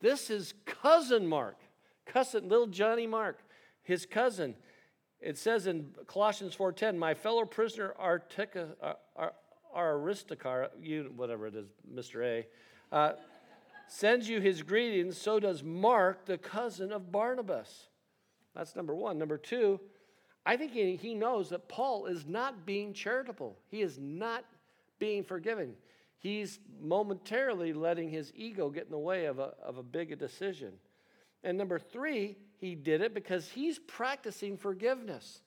This 0.01 0.31
is 0.31 0.55
cousin 0.65 1.27
Mark, 1.27 1.57
cousin, 2.07 2.49
little 2.49 2.67
Johnny 2.67 3.07
Mark, 3.07 3.43
his 3.83 4.07
cousin. 4.07 4.55
It 5.21 5.37
says 5.37 5.67
in 5.67 5.95
Colossians 6.07 6.55
4:10, 6.55 6.99
"My 6.99 7.15
fellow 7.15 7.45
prisoner 7.45 7.95
Artica, 7.99 8.77
uh, 8.81 9.31
Aristarchus, 9.75 10.71
you 10.81 11.13
whatever 11.17 11.47
it 11.47 11.55
is, 11.55 11.69
Mr. 11.91 12.25
A, 12.25 12.47
uh, 12.93 13.17
sends 13.89 14.29
you 14.29 14.41
his 14.41 14.63
greetings. 14.63 15.19
So 15.19 15.41
does 15.41 15.63
Mark, 15.63 16.27
the 16.27 16.39
cousin 16.39 16.93
of 16.93 17.11
Barnabas." 17.11 17.89
That's 18.55 18.77
number 18.77 18.95
one. 18.95 19.19
Number 19.19 19.39
two, 19.39 19.81
I 20.49 20.57
think 20.57 20.73
he, 20.73 20.97
he 20.97 21.15
knows 21.15 21.51
that 21.51 21.69
Paul 21.69 22.07
is 22.07 22.27
not 22.27 22.65
being 22.65 22.95
charitable. 22.95 23.59
He 23.69 23.83
is 23.83 23.99
not 23.99 24.47
being 24.99 25.23
forgiving. 25.23 25.75
He's 26.21 26.59
momentarily 26.81 27.75
letting 27.75 28.09
his 28.09 28.33
ego 28.35 28.71
get 28.71 28.87
in 28.87 28.91
the 28.91 28.99
way 28.99 29.27
of 29.27 29.39
a, 29.39 29.53
of 29.63 29.77
a 29.77 29.83
big 29.83 30.19
decision. 30.19 30.73
And 31.45 31.59
number 31.59 31.79
three, 31.79 32.39
he 32.57 32.75
did 32.75 33.03
it 33.03 33.13
because 33.13 33.51
he's 33.51 33.79
practicing 33.79 34.57
forgiveness. 34.57 35.43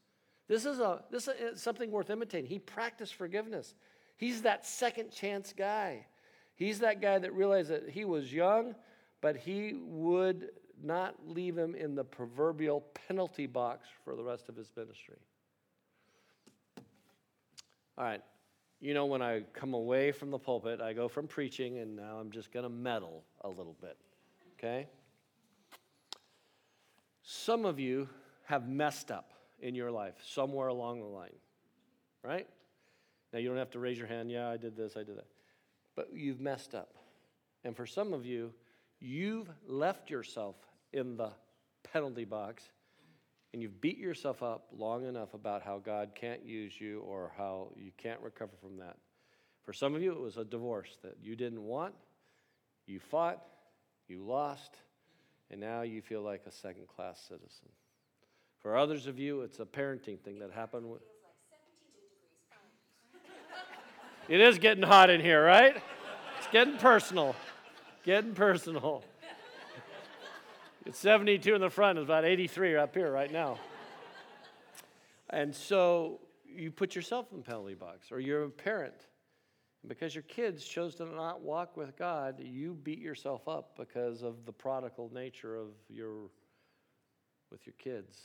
This 0.48 0.68
is, 0.68 0.80
a, 0.80 1.04
this 1.10 1.28
is 1.28 1.60
something 1.60 1.90
worth 1.90 2.12
imitating. 2.12 2.48
He 2.48 2.60
practiced 2.60 3.16
forgiveness. 3.16 3.74
He's 4.18 4.44
that 4.44 4.68
second 4.68 5.12
chance 5.12 5.52
guy. 5.52 6.06
He's 6.54 6.78
that 6.82 7.02
guy 7.02 7.18
that 7.18 7.34
realized 7.34 7.72
that 7.72 7.90
he 7.90 8.06
was 8.06 8.32
young, 8.32 8.76
but 9.20 9.36
he 9.36 9.80
would 9.82 10.52
not 10.84 11.16
leave 11.26 11.58
him 11.58 11.76
in 11.76 11.96
the 11.96 12.04
proverbial 12.04 12.82
penalty 13.08 13.46
box 13.46 13.88
for 14.04 14.16
the 14.16 14.24
rest 14.24 14.50
of 14.50 14.56
his 14.56 14.72
ministry. 14.76 15.18
All 17.98 18.06
right, 18.06 18.22
you 18.80 18.94
know, 18.94 19.06
when 19.06 19.22
I 19.22 19.42
come 19.54 19.74
away 19.74 20.12
from 20.12 20.32
the 20.32 20.40
pulpit, 20.40 20.82
I 20.82 20.94
go 20.94 21.08
from 21.08 21.28
preaching, 21.28 21.78
and 21.78 21.96
now 21.96 22.18
I'm 22.20 22.32
just 22.32 22.52
going 22.52 22.64
to 22.64 22.70
meddle 22.70 23.24
a 23.42 23.50
little 23.50 23.76
bit, 23.80 23.98
okay? 24.58 24.88
Some 27.22 27.66
of 27.66 27.80
you 27.80 28.10
have 28.46 28.68
messed 28.68 29.12
up 29.12 29.34
in 29.60 29.76
your 29.76 29.92
life 29.92 30.16
somewhere 30.26 30.68
along 30.68 31.02
the 31.02 31.06
line, 31.06 31.36
right? 32.24 32.48
Now, 33.32 33.40
you 33.40 33.50
don't 33.50 33.58
have 33.58 33.72
to 33.72 33.80
raise 33.80 33.98
your 33.98 34.08
hand, 34.08 34.32
yeah, 34.32 34.50
I 34.50 34.58
did 34.58 34.76
this, 34.76 34.98
I 34.98 35.04
did 35.04 35.18
that. 35.18 35.28
But 35.96 36.10
you've 36.14 36.40
messed 36.40 36.74
up. 36.74 36.96
And 37.64 37.76
for 37.76 37.86
some 37.86 38.14
of 38.14 38.26
you, 38.26 38.52
you've 39.00 39.50
left 39.68 40.10
yourself 40.10 40.56
in 40.94 41.18
the 41.18 41.32
penalty 41.84 42.26
box 42.26 42.64
and 43.54 43.62
you've 43.62 43.82
beat 43.82 43.98
yourself 43.98 44.42
up 44.42 44.68
long 44.72 45.06
enough 45.06 45.34
about 45.34 45.62
how 45.62 45.80
God 45.80 46.12
can't 46.16 46.46
use 46.46 46.80
you 46.80 47.02
or 47.02 47.32
how 47.38 47.70
you 47.76 47.92
can't 47.98 48.22
recover 48.22 48.54
from 48.62 48.78
that. 48.78 48.98
For 49.64 49.74
some 49.74 49.94
of 49.94 50.02
you, 50.02 50.12
it 50.12 50.20
was 50.20 50.38
a 50.38 50.46
divorce 50.46 50.98
that 51.04 51.18
you 51.22 51.36
didn't 51.36 51.62
want, 51.62 51.94
you 52.88 53.00
fought, 53.00 53.44
you 54.08 54.24
lost, 54.24 54.78
and 55.50 55.60
now 55.60 55.82
you 55.82 56.02
feel 56.02 56.22
like 56.22 56.44
a 56.48 56.52
second 56.52 56.88
class 56.88 57.20
citizen. 57.28 57.70
For 58.60 58.78
others 58.78 59.08
of 59.08 59.20
you, 59.20 59.42
it's 59.42 59.60
a 59.60 59.66
parenting 59.66 60.20
thing 60.20 60.40
that 60.40 60.52
happened. 60.52 60.90
With... 60.90 61.02
it 64.30 64.40
is 64.40 64.60
getting 64.60 64.84
hot 64.84 65.10
in 65.10 65.20
here, 65.20 65.44
right? 65.44 65.76
It's 66.38 66.48
getting 66.52 66.78
personal. 66.78 67.36
Getting 68.04 68.34
personal. 68.34 69.04
It's 70.86 70.98
72 70.98 71.54
in 71.54 71.62
the 71.62 71.70
front, 71.70 72.00
it's 72.00 72.06
about 72.06 72.26
83 72.26 72.76
up 72.76 72.96
here 72.96 73.12
right 73.12 73.32
now. 73.32 73.58
And 75.34 75.56
so 75.56 76.20
you 76.46 76.72
put 76.72 76.94
yourself 76.94 77.28
in 77.32 77.42
penalty 77.42 77.74
box, 77.74 78.12
or 78.12 78.20
you're 78.20 78.44
a 78.44 78.50
parent. 78.50 79.08
Because 79.88 80.14
your 80.14 80.24
kids 80.24 80.64
chose 80.66 80.94
to 80.96 81.06
not 81.06 81.42
walk 81.42 81.78
with 81.78 81.98
God, 81.98 82.40
you 82.40 82.74
beat 82.74 83.00
yourself 83.00 83.48
up 83.48 83.78
because 83.78 84.24
of 84.24 84.46
the 84.46 84.52
prodigal 84.52 85.10
nature 85.14 85.56
of 85.56 85.70
your 85.88 86.30
with 87.50 87.66
your 87.66 87.76
kids. 87.80 88.20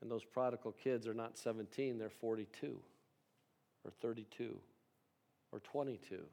And 0.00 0.10
those 0.10 0.24
prodigal 0.24 0.72
kids 0.72 1.06
are 1.06 1.14
not 1.14 1.38
17, 1.38 1.98
they're 1.98 2.08
42 2.08 2.78
or 3.84 3.90
32 4.02 4.58
or 5.52 5.60
22. 5.60 6.14
And 6.16 6.26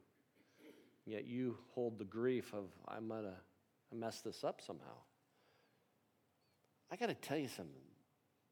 Yet 1.06 1.26
you 1.26 1.58
hold 1.74 1.98
the 1.98 2.06
grief 2.06 2.54
of, 2.54 2.66
I'm 2.88 3.08
going 3.08 3.24
to 3.24 3.34
I 3.92 3.96
messed 3.96 4.24
this 4.24 4.44
up 4.44 4.62
somehow. 4.66 4.98
I 6.92 6.96
got 6.96 7.08
to 7.08 7.16
tell 7.16 7.38
you 7.38 7.48
something. 7.48 7.74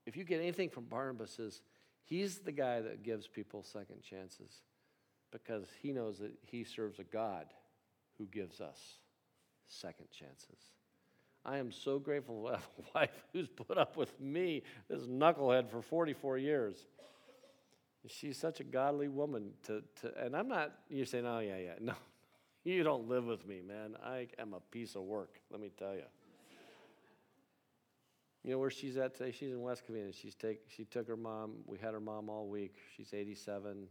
If 0.05 0.15
you 0.15 0.23
get 0.23 0.39
anything 0.39 0.69
from 0.69 0.85
Barnabas, 0.85 1.39
is 1.39 1.61
he's 2.03 2.39
the 2.39 2.51
guy 2.51 2.81
that 2.81 3.03
gives 3.03 3.27
people 3.27 3.63
second 3.63 4.01
chances 4.01 4.61
because 5.31 5.67
he 5.81 5.91
knows 5.91 6.19
that 6.19 6.31
he 6.41 6.63
serves 6.63 6.99
a 6.99 7.03
God 7.03 7.47
who 8.17 8.25
gives 8.27 8.61
us 8.61 8.79
second 9.67 10.07
chances. 10.11 10.59
I 11.43 11.57
am 11.57 11.71
so 11.71 11.99
grateful 11.99 12.45
to 12.45 12.51
have 12.53 12.67
a 12.79 12.83
wife 12.99 13.25
who's 13.33 13.47
put 13.47 13.77
up 13.77 13.97
with 13.97 14.19
me, 14.19 14.63
this 14.89 15.03
knucklehead, 15.03 15.69
for 15.69 15.81
44 15.81 16.37
years. 16.37 16.87
She's 18.07 18.37
such 18.37 18.59
a 18.59 18.63
godly 18.63 19.07
woman 19.07 19.51
to, 19.63 19.83
to 20.01 20.23
and 20.23 20.35
I'm 20.35 20.47
not, 20.47 20.71
you're 20.89 21.07
saying, 21.07 21.25
oh, 21.25 21.39
yeah, 21.39 21.57
yeah. 21.57 21.73
No, 21.79 21.93
you 22.73 22.83
don't 22.83 23.07
live 23.07 23.25
with 23.25 23.47
me, 23.47 23.61
man. 23.61 23.95
I 24.03 24.27
am 24.39 24.53
a 24.53 24.59
piece 24.71 24.95
of 24.95 25.03
work, 25.03 25.39
let 25.51 25.61
me 25.61 25.71
tell 25.77 25.93
you. 25.93 26.03
You 28.43 28.51
know 28.51 28.59
where 28.59 28.69
she's 28.69 28.97
at 28.97 29.15
today? 29.15 29.31
She's 29.31 29.51
in 29.51 29.61
West 29.61 29.83
Covina. 29.89 30.13
She's 30.13 30.35
take, 30.35 30.61
she 30.67 30.85
took 30.85 31.07
her 31.07 31.17
mom. 31.17 31.53
We 31.65 31.79
had 31.79 31.93
her 31.93 31.99
mom 31.99 32.29
all 32.29 32.47
week. 32.47 32.75
She's 32.95 33.11
87. 33.11 33.87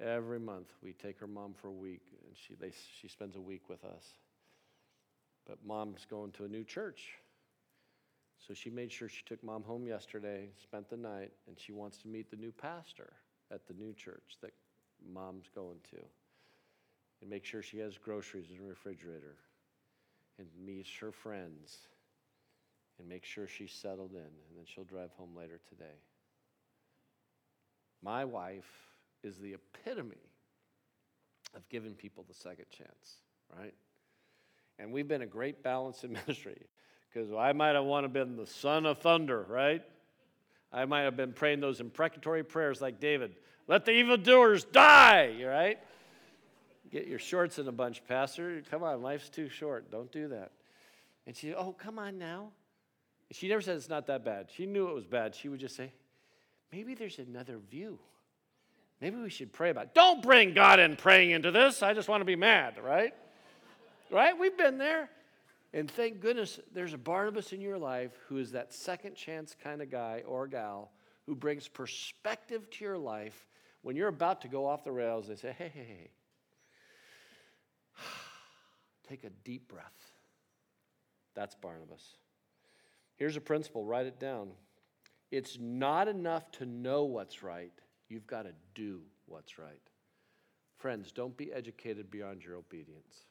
Every 0.00 0.38
month 0.38 0.68
we 0.82 0.92
take 0.92 1.18
her 1.18 1.26
mom 1.26 1.54
for 1.54 1.68
a 1.68 1.72
week, 1.72 2.02
and 2.24 2.36
she, 2.36 2.54
they, 2.54 2.70
she 3.00 3.08
spends 3.08 3.34
a 3.34 3.40
week 3.40 3.68
with 3.68 3.84
us. 3.84 4.04
But 5.48 5.58
mom's 5.64 6.06
going 6.08 6.30
to 6.32 6.44
a 6.44 6.48
new 6.48 6.62
church. 6.62 7.14
So 8.46 8.54
she 8.54 8.70
made 8.70 8.92
sure 8.92 9.08
she 9.08 9.24
took 9.24 9.42
mom 9.42 9.64
home 9.64 9.86
yesterday, 9.86 10.50
spent 10.62 10.88
the 10.88 10.96
night, 10.96 11.32
and 11.48 11.58
she 11.58 11.72
wants 11.72 11.98
to 11.98 12.08
meet 12.08 12.30
the 12.30 12.36
new 12.36 12.52
pastor 12.52 13.14
at 13.50 13.66
the 13.66 13.74
new 13.74 13.92
church 13.94 14.36
that 14.42 14.52
mom's 15.12 15.48
going 15.52 15.78
to 15.90 15.98
and 17.20 17.30
make 17.30 17.44
sure 17.44 17.62
she 17.62 17.78
has 17.78 17.98
groceries 17.98 18.50
in 18.50 18.58
the 18.58 18.68
refrigerator 18.68 19.36
and 20.38 20.46
meets 20.64 20.90
her 20.98 21.12
friends 21.12 21.78
and 22.98 23.08
make 23.08 23.24
sure 23.24 23.46
she's 23.46 23.72
settled 23.72 24.12
in, 24.12 24.18
and 24.18 24.56
then 24.56 24.64
she'll 24.64 24.84
drive 24.84 25.10
home 25.16 25.34
later 25.36 25.60
today. 25.68 25.98
My 28.02 28.24
wife 28.24 28.70
is 29.22 29.36
the 29.38 29.54
epitome 29.54 30.16
of 31.54 31.68
giving 31.68 31.94
people 31.94 32.24
the 32.28 32.34
second 32.34 32.66
chance, 32.70 33.16
right? 33.58 33.74
And 34.78 34.92
we've 34.92 35.08
been 35.08 35.22
a 35.22 35.26
great 35.26 35.62
balance 35.62 36.04
in 36.04 36.12
ministry 36.26 36.60
because 37.12 37.32
I 37.32 37.52
might 37.52 37.74
have 37.74 37.84
wanted 37.84 38.08
to 38.08 38.24
been 38.24 38.36
the 38.36 38.46
son 38.46 38.86
of 38.86 38.98
thunder, 38.98 39.46
right? 39.48 39.82
I 40.72 40.84
might 40.84 41.02
have 41.02 41.16
been 41.16 41.32
praying 41.32 41.60
those 41.60 41.80
imprecatory 41.80 42.44
prayers 42.44 42.80
like 42.80 43.00
David, 43.00 43.36
let 43.68 43.84
the 43.84 43.92
evildoers 43.92 44.64
die, 44.64 45.42
right? 45.44 45.78
Get 46.90 47.06
your 47.06 47.18
shorts 47.18 47.58
in 47.58 47.68
a 47.68 47.72
bunch, 47.72 48.04
Pastor. 48.06 48.62
Come 48.70 48.82
on, 48.82 49.02
life's 49.02 49.28
too 49.28 49.48
short. 49.48 49.90
Don't 49.90 50.10
do 50.12 50.28
that. 50.28 50.52
And 51.26 51.36
she, 51.36 51.54
oh, 51.54 51.72
come 51.72 51.98
on 51.98 52.18
now. 52.18 52.50
She 53.32 53.48
never 53.48 53.60
said 53.60 53.76
it's 53.76 53.88
not 53.88 54.06
that 54.06 54.24
bad. 54.24 54.48
She 54.54 54.66
knew 54.66 54.88
it 54.88 54.94
was 54.94 55.06
bad. 55.06 55.34
She 55.34 55.48
would 55.48 55.58
just 55.58 55.74
say, 55.74 55.92
maybe 56.72 56.94
there's 56.94 57.18
another 57.18 57.58
view. 57.70 57.98
Maybe 59.00 59.16
we 59.16 59.30
should 59.30 59.52
pray 59.52 59.70
about 59.70 59.86
it. 59.86 59.94
Don't 59.94 60.22
bring 60.22 60.54
God 60.54 60.78
in 60.78 60.96
praying 60.96 61.32
into 61.32 61.50
this. 61.50 61.82
I 61.82 61.92
just 61.92 62.08
want 62.08 62.20
to 62.20 62.24
be 62.24 62.36
mad, 62.36 62.74
right? 62.82 63.12
right? 64.10 64.38
We've 64.38 64.56
been 64.56 64.78
there. 64.78 65.10
And 65.74 65.90
thank 65.90 66.20
goodness 66.20 66.60
there's 66.72 66.94
a 66.94 66.98
Barnabas 66.98 67.52
in 67.52 67.60
your 67.60 67.76
life 67.76 68.12
who 68.28 68.38
is 68.38 68.52
that 68.52 68.72
second 68.72 69.16
chance 69.16 69.54
kind 69.62 69.82
of 69.82 69.90
guy 69.90 70.22
or 70.26 70.46
gal 70.46 70.92
who 71.26 71.34
brings 71.34 71.68
perspective 71.68 72.70
to 72.70 72.84
your 72.84 72.96
life 72.96 73.46
when 73.82 73.96
you're 73.96 74.08
about 74.08 74.40
to 74.42 74.48
go 74.48 74.66
off 74.66 74.84
the 74.84 74.92
rails. 74.92 75.28
They 75.28 75.36
say, 75.36 75.54
hey, 75.58 75.70
hey, 75.74 75.84
hey, 75.86 76.10
Take 79.08 79.24
a 79.24 79.30
deep 79.44 79.68
breath. 79.68 80.12
That's 81.34 81.54
Barnabas. 81.54 82.16
Here's 83.16 83.36
a 83.36 83.40
principle 83.40 83.84
write 83.84 84.06
it 84.06 84.18
down. 84.18 84.50
It's 85.30 85.58
not 85.60 86.08
enough 86.08 86.50
to 86.52 86.66
know 86.66 87.04
what's 87.04 87.42
right, 87.42 87.72
you've 88.08 88.26
got 88.26 88.42
to 88.42 88.52
do 88.74 89.00
what's 89.26 89.58
right. 89.58 89.80
Friends, 90.78 91.10
don't 91.10 91.36
be 91.36 91.52
educated 91.52 92.10
beyond 92.10 92.44
your 92.44 92.56
obedience. 92.56 93.24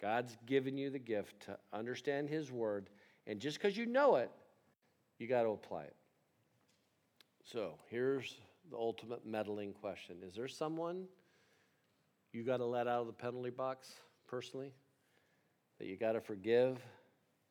God's 0.00 0.36
given 0.46 0.76
you 0.76 0.90
the 0.90 0.98
gift 0.98 1.40
to 1.46 1.56
understand 1.72 2.28
His 2.28 2.50
word, 2.50 2.90
and 3.26 3.40
just 3.40 3.58
because 3.58 3.76
you 3.76 3.86
know 3.86 4.16
it, 4.16 4.30
you 5.18 5.28
got 5.28 5.44
to 5.44 5.50
apply 5.50 5.84
it. 5.84 5.96
So 7.44 7.74
here's 7.88 8.36
the 8.70 8.76
ultimate 8.76 9.24
meddling 9.24 9.72
question 9.72 10.16
Is 10.26 10.34
there 10.34 10.48
someone 10.48 11.04
you 12.32 12.42
got 12.42 12.58
to 12.58 12.64
let 12.64 12.88
out 12.88 13.00
of 13.00 13.06
the 13.06 13.12
penalty 13.12 13.50
box? 13.50 13.92
Personally, 14.32 14.72
that 15.78 15.86
you 15.86 15.96
got 15.96 16.12
to 16.12 16.20
forgive 16.20 16.78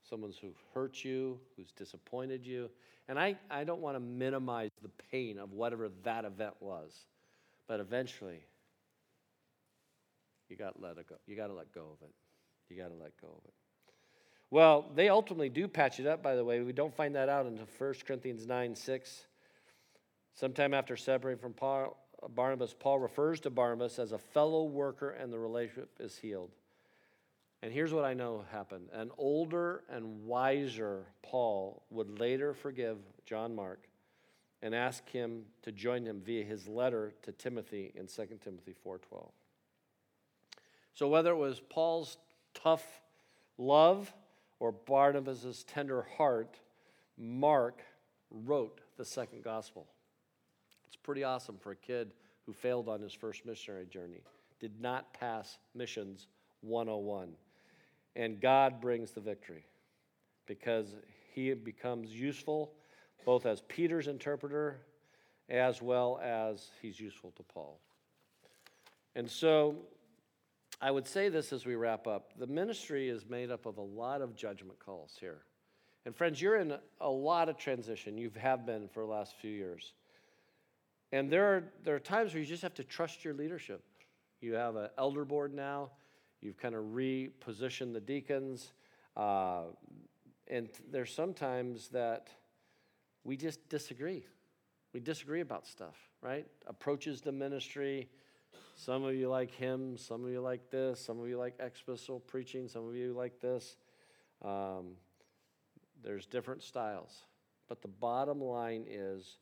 someone 0.10 0.34
who 0.42 0.50
hurt 0.74 1.04
you, 1.04 1.40
who's 1.56 1.72
disappointed 1.72 2.44
you. 2.44 2.72
And 3.08 3.20
I, 3.20 3.38
I 3.52 3.64
don't 3.64 3.82
want 3.82 3.96
to 3.96 4.00
minimize 4.00 4.72
the 4.82 4.90
pain 5.12 5.38
of 5.38 5.52
whatever 5.52 5.90
that 6.04 6.26
event 6.26 6.56
was, 6.60 7.06
but 7.68 7.80
eventually, 7.80 8.40
you 10.50 10.58
got 10.58 10.76
to 10.76 10.82
let 10.82 10.98
it 10.98 11.08
go. 11.08 11.16
You 11.28 11.36
got 11.36 11.48
to 11.48 11.54
let 11.54 11.72
go 11.72 11.82
of 11.82 12.02
it. 12.02 12.14
You 12.68 12.82
got 12.82 12.90
to 12.90 12.96
let 12.96 13.12
go 13.22 13.28
of 13.28 13.46
it. 13.46 13.54
Well, 14.50 14.88
they 14.96 15.08
ultimately 15.08 15.50
do 15.50 15.68
patch 15.68 16.00
it 16.00 16.08
up, 16.08 16.24
by 16.24 16.36
the 16.36 16.44
way. 16.44 16.62
We 16.62 16.74
don't 16.74 16.96
find 16.96 17.16
that 17.16 17.30
out 17.30 17.46
until 17.46 17.68
1 17.78 17.94
Corinthians 18.08 18.48
9 18.48 18.76
6. 18.76 19.26
Sometime 20.34 20.74
after 20.74 20.98
separating 20.98 21.40
from 21.40 21.54
Paul, 21.54 21.96
Barnabas, 22.30 22.74
Paul 22.78 23.00
refers 23.00 23.40
to 23.42 23.52
Barnabas 23.52 24.00
as 24.00 24.14
a 24.14 24.18
fellow 24.18 24.64
worker, 24.64 25.12
and 25.12 25.32
the 25.32 25.38
relationship 25.38 25.92
is 26.00 26.18
healed. 26.18 26.50
And 27.64 27.72
here's 27.72 27.94
what 27.94 28.06
I 28.06 28.14
know 28.14 28.44
happened 28.52 28.90
an 28.92 29.12
older 29.18 29.84
and 29.90 30.26
wiser 30.26 31.06
Paul 31.22 31.84
would 31.90 32.20
later 32.20 32.54
forgive 32.54 32.98
John 33.26 33.56
Mark 33.56 33.88
and 34.64 34.74
ask 34.74 35.08
him 35.10 35.46
to 35.64 35.72
join 35.72 36.06
him 36.06 36.22
via 36.22 36.44
his 36.44 36.68
letter 36.68 37.14
to 37.24 37.32
Timothy 37.32 37.92
in 37.96 38.08
2 38.08 38.42
Timothy 38.44 38.74
4:12. 38.86 39.32
So 40.94 41.08
whether 41.08 41.32
it 41.32 41.38
was 41.38 41.60
Paul's 41.60 42.18
tough 42.54 43.02
love 43.58 44.12
or 44.60 44.72
Barnabas' 44.72 45.64
tender 45.68 46.04
heart, 46.18 46.60
Mark 47.18 47.84
wrote 48.30 48.82
the 48.98 49.06
second 49.06 49.44
gospel. 49.44 49.88
It's 50.86 50.96
pretty 50.96 51.24
awesome 51.24 51.58
for 51.58 51.72
a 51.72 51.76
kid 51.76 52.14
who 52.46 52.54
failed 52.54 52.90
on 52.90 53.02
his 53.02 53.14
first 53.14 53.46
missionary 53.46 53.86
journey, 53.86 54.22
did 54.60 54.82
not 54.82 55.14
pass 55.14 55.60
missions 55.74 56.28
101. 56.62 57.36
And 58.16 58.40
God 58.40 58.82
brings 58.82 59.12
the 59.12 59.22
victory 59.22 59.66
because 60.48 60.88
he 61.34 61.54
becomes 61.54 62.10
useful 62.10 62.74
both 63.26 63.46
as 63.46 63.62
Peter's 63.68 64.08
interpreter 64.08 64.82
as 65.50 65.82
well 65.82 66.20
as 66.24 66.70
he's 66.82 67.00
useful 67.00 67.32
to 67.32 67.44
Paul. 67.44 67.80
And 69.16 69.30
so 69.30 69.76
I 70.82 70.92
would 70.92 71.08
say 71.08 71.30
this 71.30 71.54
as 71.54 71.66
we 71.66 71.76
wrap 71.76 72.08
up 72.08 72.32
the 72.40 72.48
ministry 72.48 73.10
is 73.10 73.26
made 73.30 73.52
up 73.52 73.66
of 73.66 73.78
a 73.78 73.82
lot 73.82 74.22
of 74.22 74.36
judgment 74.36 74.80
calls 74.80 75.18
here. 75.20 75.42
And 76.06 76.16
friends, 76.16 76.42
you're 76.42 76.58
in 76.58 76.74
a 77.00 77.10
lot 77.10 77.48
of 77.48 77.58
transition. 77.58 78.18
You 78.18 78.32
have 78.38 78.66
been 78.66 78.88
for 78.88 79.02
the 79.02 79.12
last 79.12 79.36
few 79.40 79.52
years. 79.52 79.94
And 81.12 81.30
there 81.30 81.46
are, 81.46 81.64
there 81.84 81.96
are 81.96 82.00
times 82.00 82.34
where 82.34 82.42
you 82.42 82.48
just 82.48 82.64
have 82.64 82.74
to 82.76 82.84
trust 82.84 83.24
your 83.24 83.34
leadership. 83.34 83.84
You 84.40 84.54
have 84.54 84.76
an 84.76 84.90
elder 84.98 85.26
board 85.26 85.54
now, 85.54 85.92
you've 86.42 86.58
kind 86.58 86.76
of 86.76 86.84
repositioned 86.86 87.94
the 87.94 88.02
deacons. 88.02 88.74
Uh, 89.16 89.64
and 90.48 90.70
there's 90.92 91.14
sometimes 91.14 91.90
that 91.90 92.30
we 93.24 93.38
just 93.38 93.70
disagree. 93.70 94.26
We 94.94 95.00
disagree 95.00 95.42
about 95.42 95.68
stuff, 95.68 95.96
right? 96.22 96.46
Approaches 96.68 97.22
to 97.22 97.32
ministry. 97.32 98.10
Some 98.76 99.04
of 99.04 99.16
you 99.16 99.30
like 99.30 99.52
hymns, 99.52 100.04
some 100.06 100.26
of 100.26 100.32
you 100.32 100.42
like 100.42 100.70
this, 100.70 101.00
some 101.00 101.20
of 101.20 101.28
you 101.28 101.38
like 101.38 101.58
expositional 101.60 102.26
preaching, 102.26 102.68
some 102.68 102.88
of 102.88 102.96
you 102.96 103.14
like 103.14 103.40
this. 103.40 103.78
Um, 104.44 104.96
there's 106.04 106.26
different 106.26 106.64
styles. 106.64 107.24
But 107.70 107.82
the 107.82 107.88
bottom 107.88 108.42
line 108.42 108.86
is 108.90 109.38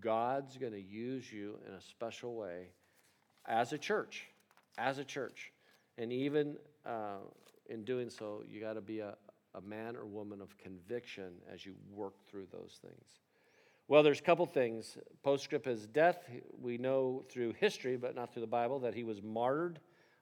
God's 0.00 0.56
going 0.56 0.72
to 0.72 0.80
use 0.80 1.32
you 1.32 1.58
in 1.66 1.74
a 1.74 1.80
special 1.80 2.36
way 2.36 2.68
as 3.46 3.72
a 3.72 3.78
church, 3.78 4.26
as 4.78 4.98
a 4.98 5.04
church. 5.04 5.52
And 5.98 6.12
even 6.12 6.56
uh, 6.86 7.18
in 7.68 7.84
doing 7.84 8.10
so, 8.10 8.42
you 8.48 8.60
got 8.60 8.74
to 8.74 8.80
be 8.80 9.00
a, 9.00 9.14
a 9.54 9.60
man 9.60 9.96
or 9.96 10.06
woman 10.06 10.40
of 10.40 10.56
conviction 10.58 11.32
as 11.52 11.64
you 11.64 11.74
work 11.90 12.14
through 12.28 12.46
those 12.50 12.78
things. 12.80 13.20
Well, 13.88 14.02
there's 14.02 14.20
a 14.20 14.22
couple 14.22 14.46
things. 14.46 14.96
Postscript 15.22 15.66
his 15.66 15.86
death, 15.86 16.18
we 16.60 16.78
know 16.78 17.24
through 17.28 17.54
history, 17.58 17.96
but 17.96 18.14
not 18.14 18.32
through 18.32 18.42
the 18.42 18.46
Bible, 18.46 18.78
that 18.80 18.94
he 18.94 19.04
was 19.04 19.22
martyred, 19.22 19.80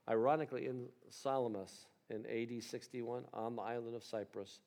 ironically, 0.08 0.66
in 0.66 0.86
Salamis 1.08 1.86
in 2.10 2.26
AD 2.26 2.62
61 2.62 3.24
on 3.32 3.56
the 3.56 3.62
island 3.62 3.94
of 3.94 4.02
Cyprus 4.02 4.60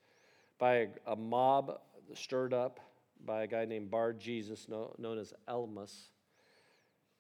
by 0.58 0.76
a, 0.76 0.88
a 1.08 1.16
mob 1.16 1.80
stirred 2.14 2.54
up 2.54 2.80
by 3.26 3.44
a 3.44 3.48
guy 3.48 3.66
named 3.66 3.92
Bar 3.92 4.14
Jesus, 4.14 4.68
no, 4.70 4.94
known 4.98 5.18
as 5.18 5.34
Elymas, 5.48 6.10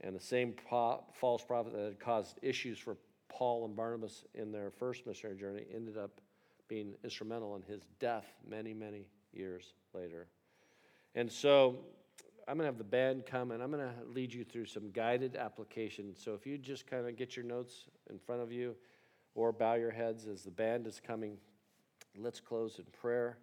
and 0.01 0.15
the 0.15 0.19
same 0.19 0.53
false 0.69 1.43
prophet 1.43 1.73
that 1.73 1.83
had 1.83 1.99
caused 1.99 2.39
issues 2.41 2.77
for 2.77 2.97
Paul 3.29 3.65
and 3.65 3.75
Barnabas 3.75 4.25
in 4.33 4.51
their 4.51 4.71
first 4.71 5.05
missionary 5.05 5.37
journey 5.37 5.65
ended 5.73 5.97
up 5.97 6.21
being 6.67 6.93
instrumental 7.03 7.55
in 7.55 7.61
his 7.61 7.81
death 7.99 8.25
many, 8.47 8.73
many 8.73 9.07
years 9.33 9.73
later. 9.93 10.27
And 11.15 11.31
so 11.31 11.79
I'm 12.47 12.57
going 12.57 12.65
to 12.65 12.71
have 12.71 12.77
the 12.77 12.83
band 12.83 13.25
come 13.25 13.51
and 13.51 13.61
I'm 13.61 13.71
going 13.71 13.85
to 13.85 13.93
lead 14.11 14.33
you 14.33 14.43
through 14.43 14.65
some 14.65 14.91
guided 14.91 15.35
application. 15.35 16.15
So 16.15 16.33
if 16.33 16.45
you 16.45 16.57
just 16.57 16.87
kind 16.87 17.07
of 17.07 17.15
get 17.15 17.35
your 17.35 17.45
notes 17.45 17.85
in 18.09 18.17
front 18.17 18.41
of 18.41 18.51
you 18.51 18.75
or 19.35 19.51
bow 19.51 19.75
your 19.75 19.91
heads 19.91 20.27
as 20.27 20.43
the 20.43 20.51
band 20.51 20.87
is 20.87 20.99
coming, 21.05 21.37
let's 22.17 22.39
close 22.39 22.79
in 22.79 22.85
prayer. 22.85 23.37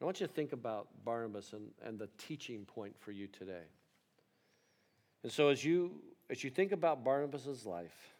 I 0.00 0.04
want 0.04 0.20
you 0.20 0.26
to 0.26 0.32
think 0.32 0.52
about 0.52 0.88
Barnabas 1.04 1.52
and, 1.52 1.68
and 1.84 1.98
the 1.98 2.08
teaching 2.16 2.64
point 2.64 2.94
for 2.98 3.12
you 3.12 3.26
today. 3.26 3.64
And 5.22 5.30
so 5.30 5.48
as 5.48 5.64
you 5.64 6.00
as 6.30 6.42
you 6.44 6.48
think 6.48 6.72
about 6.72 7.04
Barnabas' 7.04 7.66
life 7.66 8.14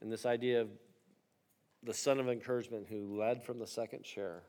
and 0.00 0.10
this 0.10 0.26
idea 0.26 0.60
of 0.60 0.68
the 1.82 1.94
son 1.94 2.20
of 2.20 2.28
encouragement 2.28 2.86
who 2.88 3.18
led 3.18 3.42
from 3.42 3.58
the 3.58 3.66
second 3.66 4.02
chair, 4.02 4.42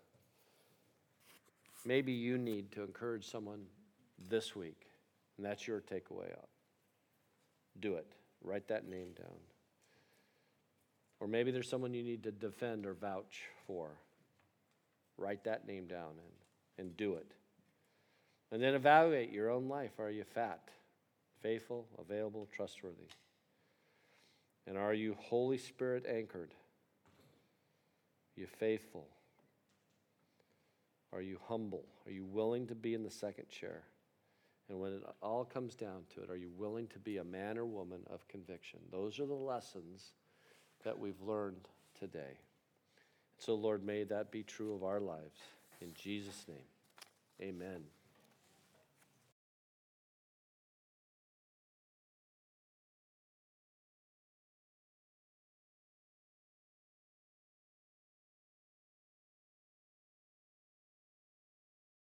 maybe 1.85 2.11
you 2.11 2.37
need 2.37 2.71
to 2.73 2.83
encourage 2.83 3.29
someone 3.29 3.65
this 4.29 4.55
week, 4.55 4.87
and 5.37 5.45
that's 5.45 5.67
your 5.67 5.81
takeaway 5.81 6.31
out. 6.31 6.49
Do 7.79 7.95
it. 7.95 8.07
Write 8.43 8.67
that 8.67 8.87
name 8.87 9.11
down. 9.17 9.37
Or 11.19 11.27
maybe 11.27 11.51
there's 11.51 11.69
someone 11.69 11.93
you 11.93 12.03
need 12.03 12.23
to 12.23 12.31
defend 12.31 12.85
or 12.85 12.93
vouch 12.93 13.43
for. 13.67 13.89
Write 15.17 15.43
that 15.43 15.67
name 15.67 15.85
down 15.85 16.09
and, 16.09 16.85
and 16.87 16.97
do 16.97 17.13
it. 17.13 17.31
And 18.51 18.61
then 18.61 18.73
evaluate 18.73 19.31
your 19.31 19.49
own 19.49 19.69
life. 19.69 19.99
Are 19.99 20.09
you 20.09 20.23
fat, 20.23 20.59
faithful, 21.41 21.85
available, 21.99 22.47
trustworthy? 22.51 23.07
And 24.67 24.77
are 24.77 24.93
you 24.93 25.15
Holy 25.19 25.57
Spirit 25.57 26.05
anchored? 26.07 26.53
Are 28.37 28.41
you 28.41 28.47
faithful? 28.47 29.07
Are 31.13 31.21
you 31.21 31.39
humble? 31.47 31.85
Are 32.05 32.11
you 32.11 32.23
willing 32.23 32.67
to 32.67 32.75
be 32.75 32.93
in 32.93 33.03
the 33.03 33.11
second 33.11 33.49
chair? 33.49 33.83
And 34.69 34.79
when 34.79 34.93
it 34.93 35.03
all 35.21 35.43
comes 35.43 35.75
down 35.75 36.03
to 36.15 36.23
it, 36.23 36.29
are 36.29 36.37
you 36.37 36.49
willing 36.55 36.87
to 36.87 36.99
be 36.99 37.17
a 37.17 37.23
man 37.23 37.57
or 37.57 37.65
woman 37.65 37.99
of 38.09 38.25
conviction? 38.29 38.79
Those 38.91 39.19
are 39.19 39.25
the 39.25 39.33
lessons 39.33 40.13
that 40.85 40.97
we've 40.97 41.21
learned 41.21 41.67
today. 41.99 42.39
So, 43.37 43.55
Lord, 43.55 43.83
may 43.83 44.03
that 44.05 44.31
be 44.31 44.43
true 44.43 44.73
of 44.73 44.83
our 44.83 45.01
lives. 45.01 45.39
In 45.81 45.93
Jesus' 45.93 46.45
name, 46.47 47.49
amen. 47.49 47.81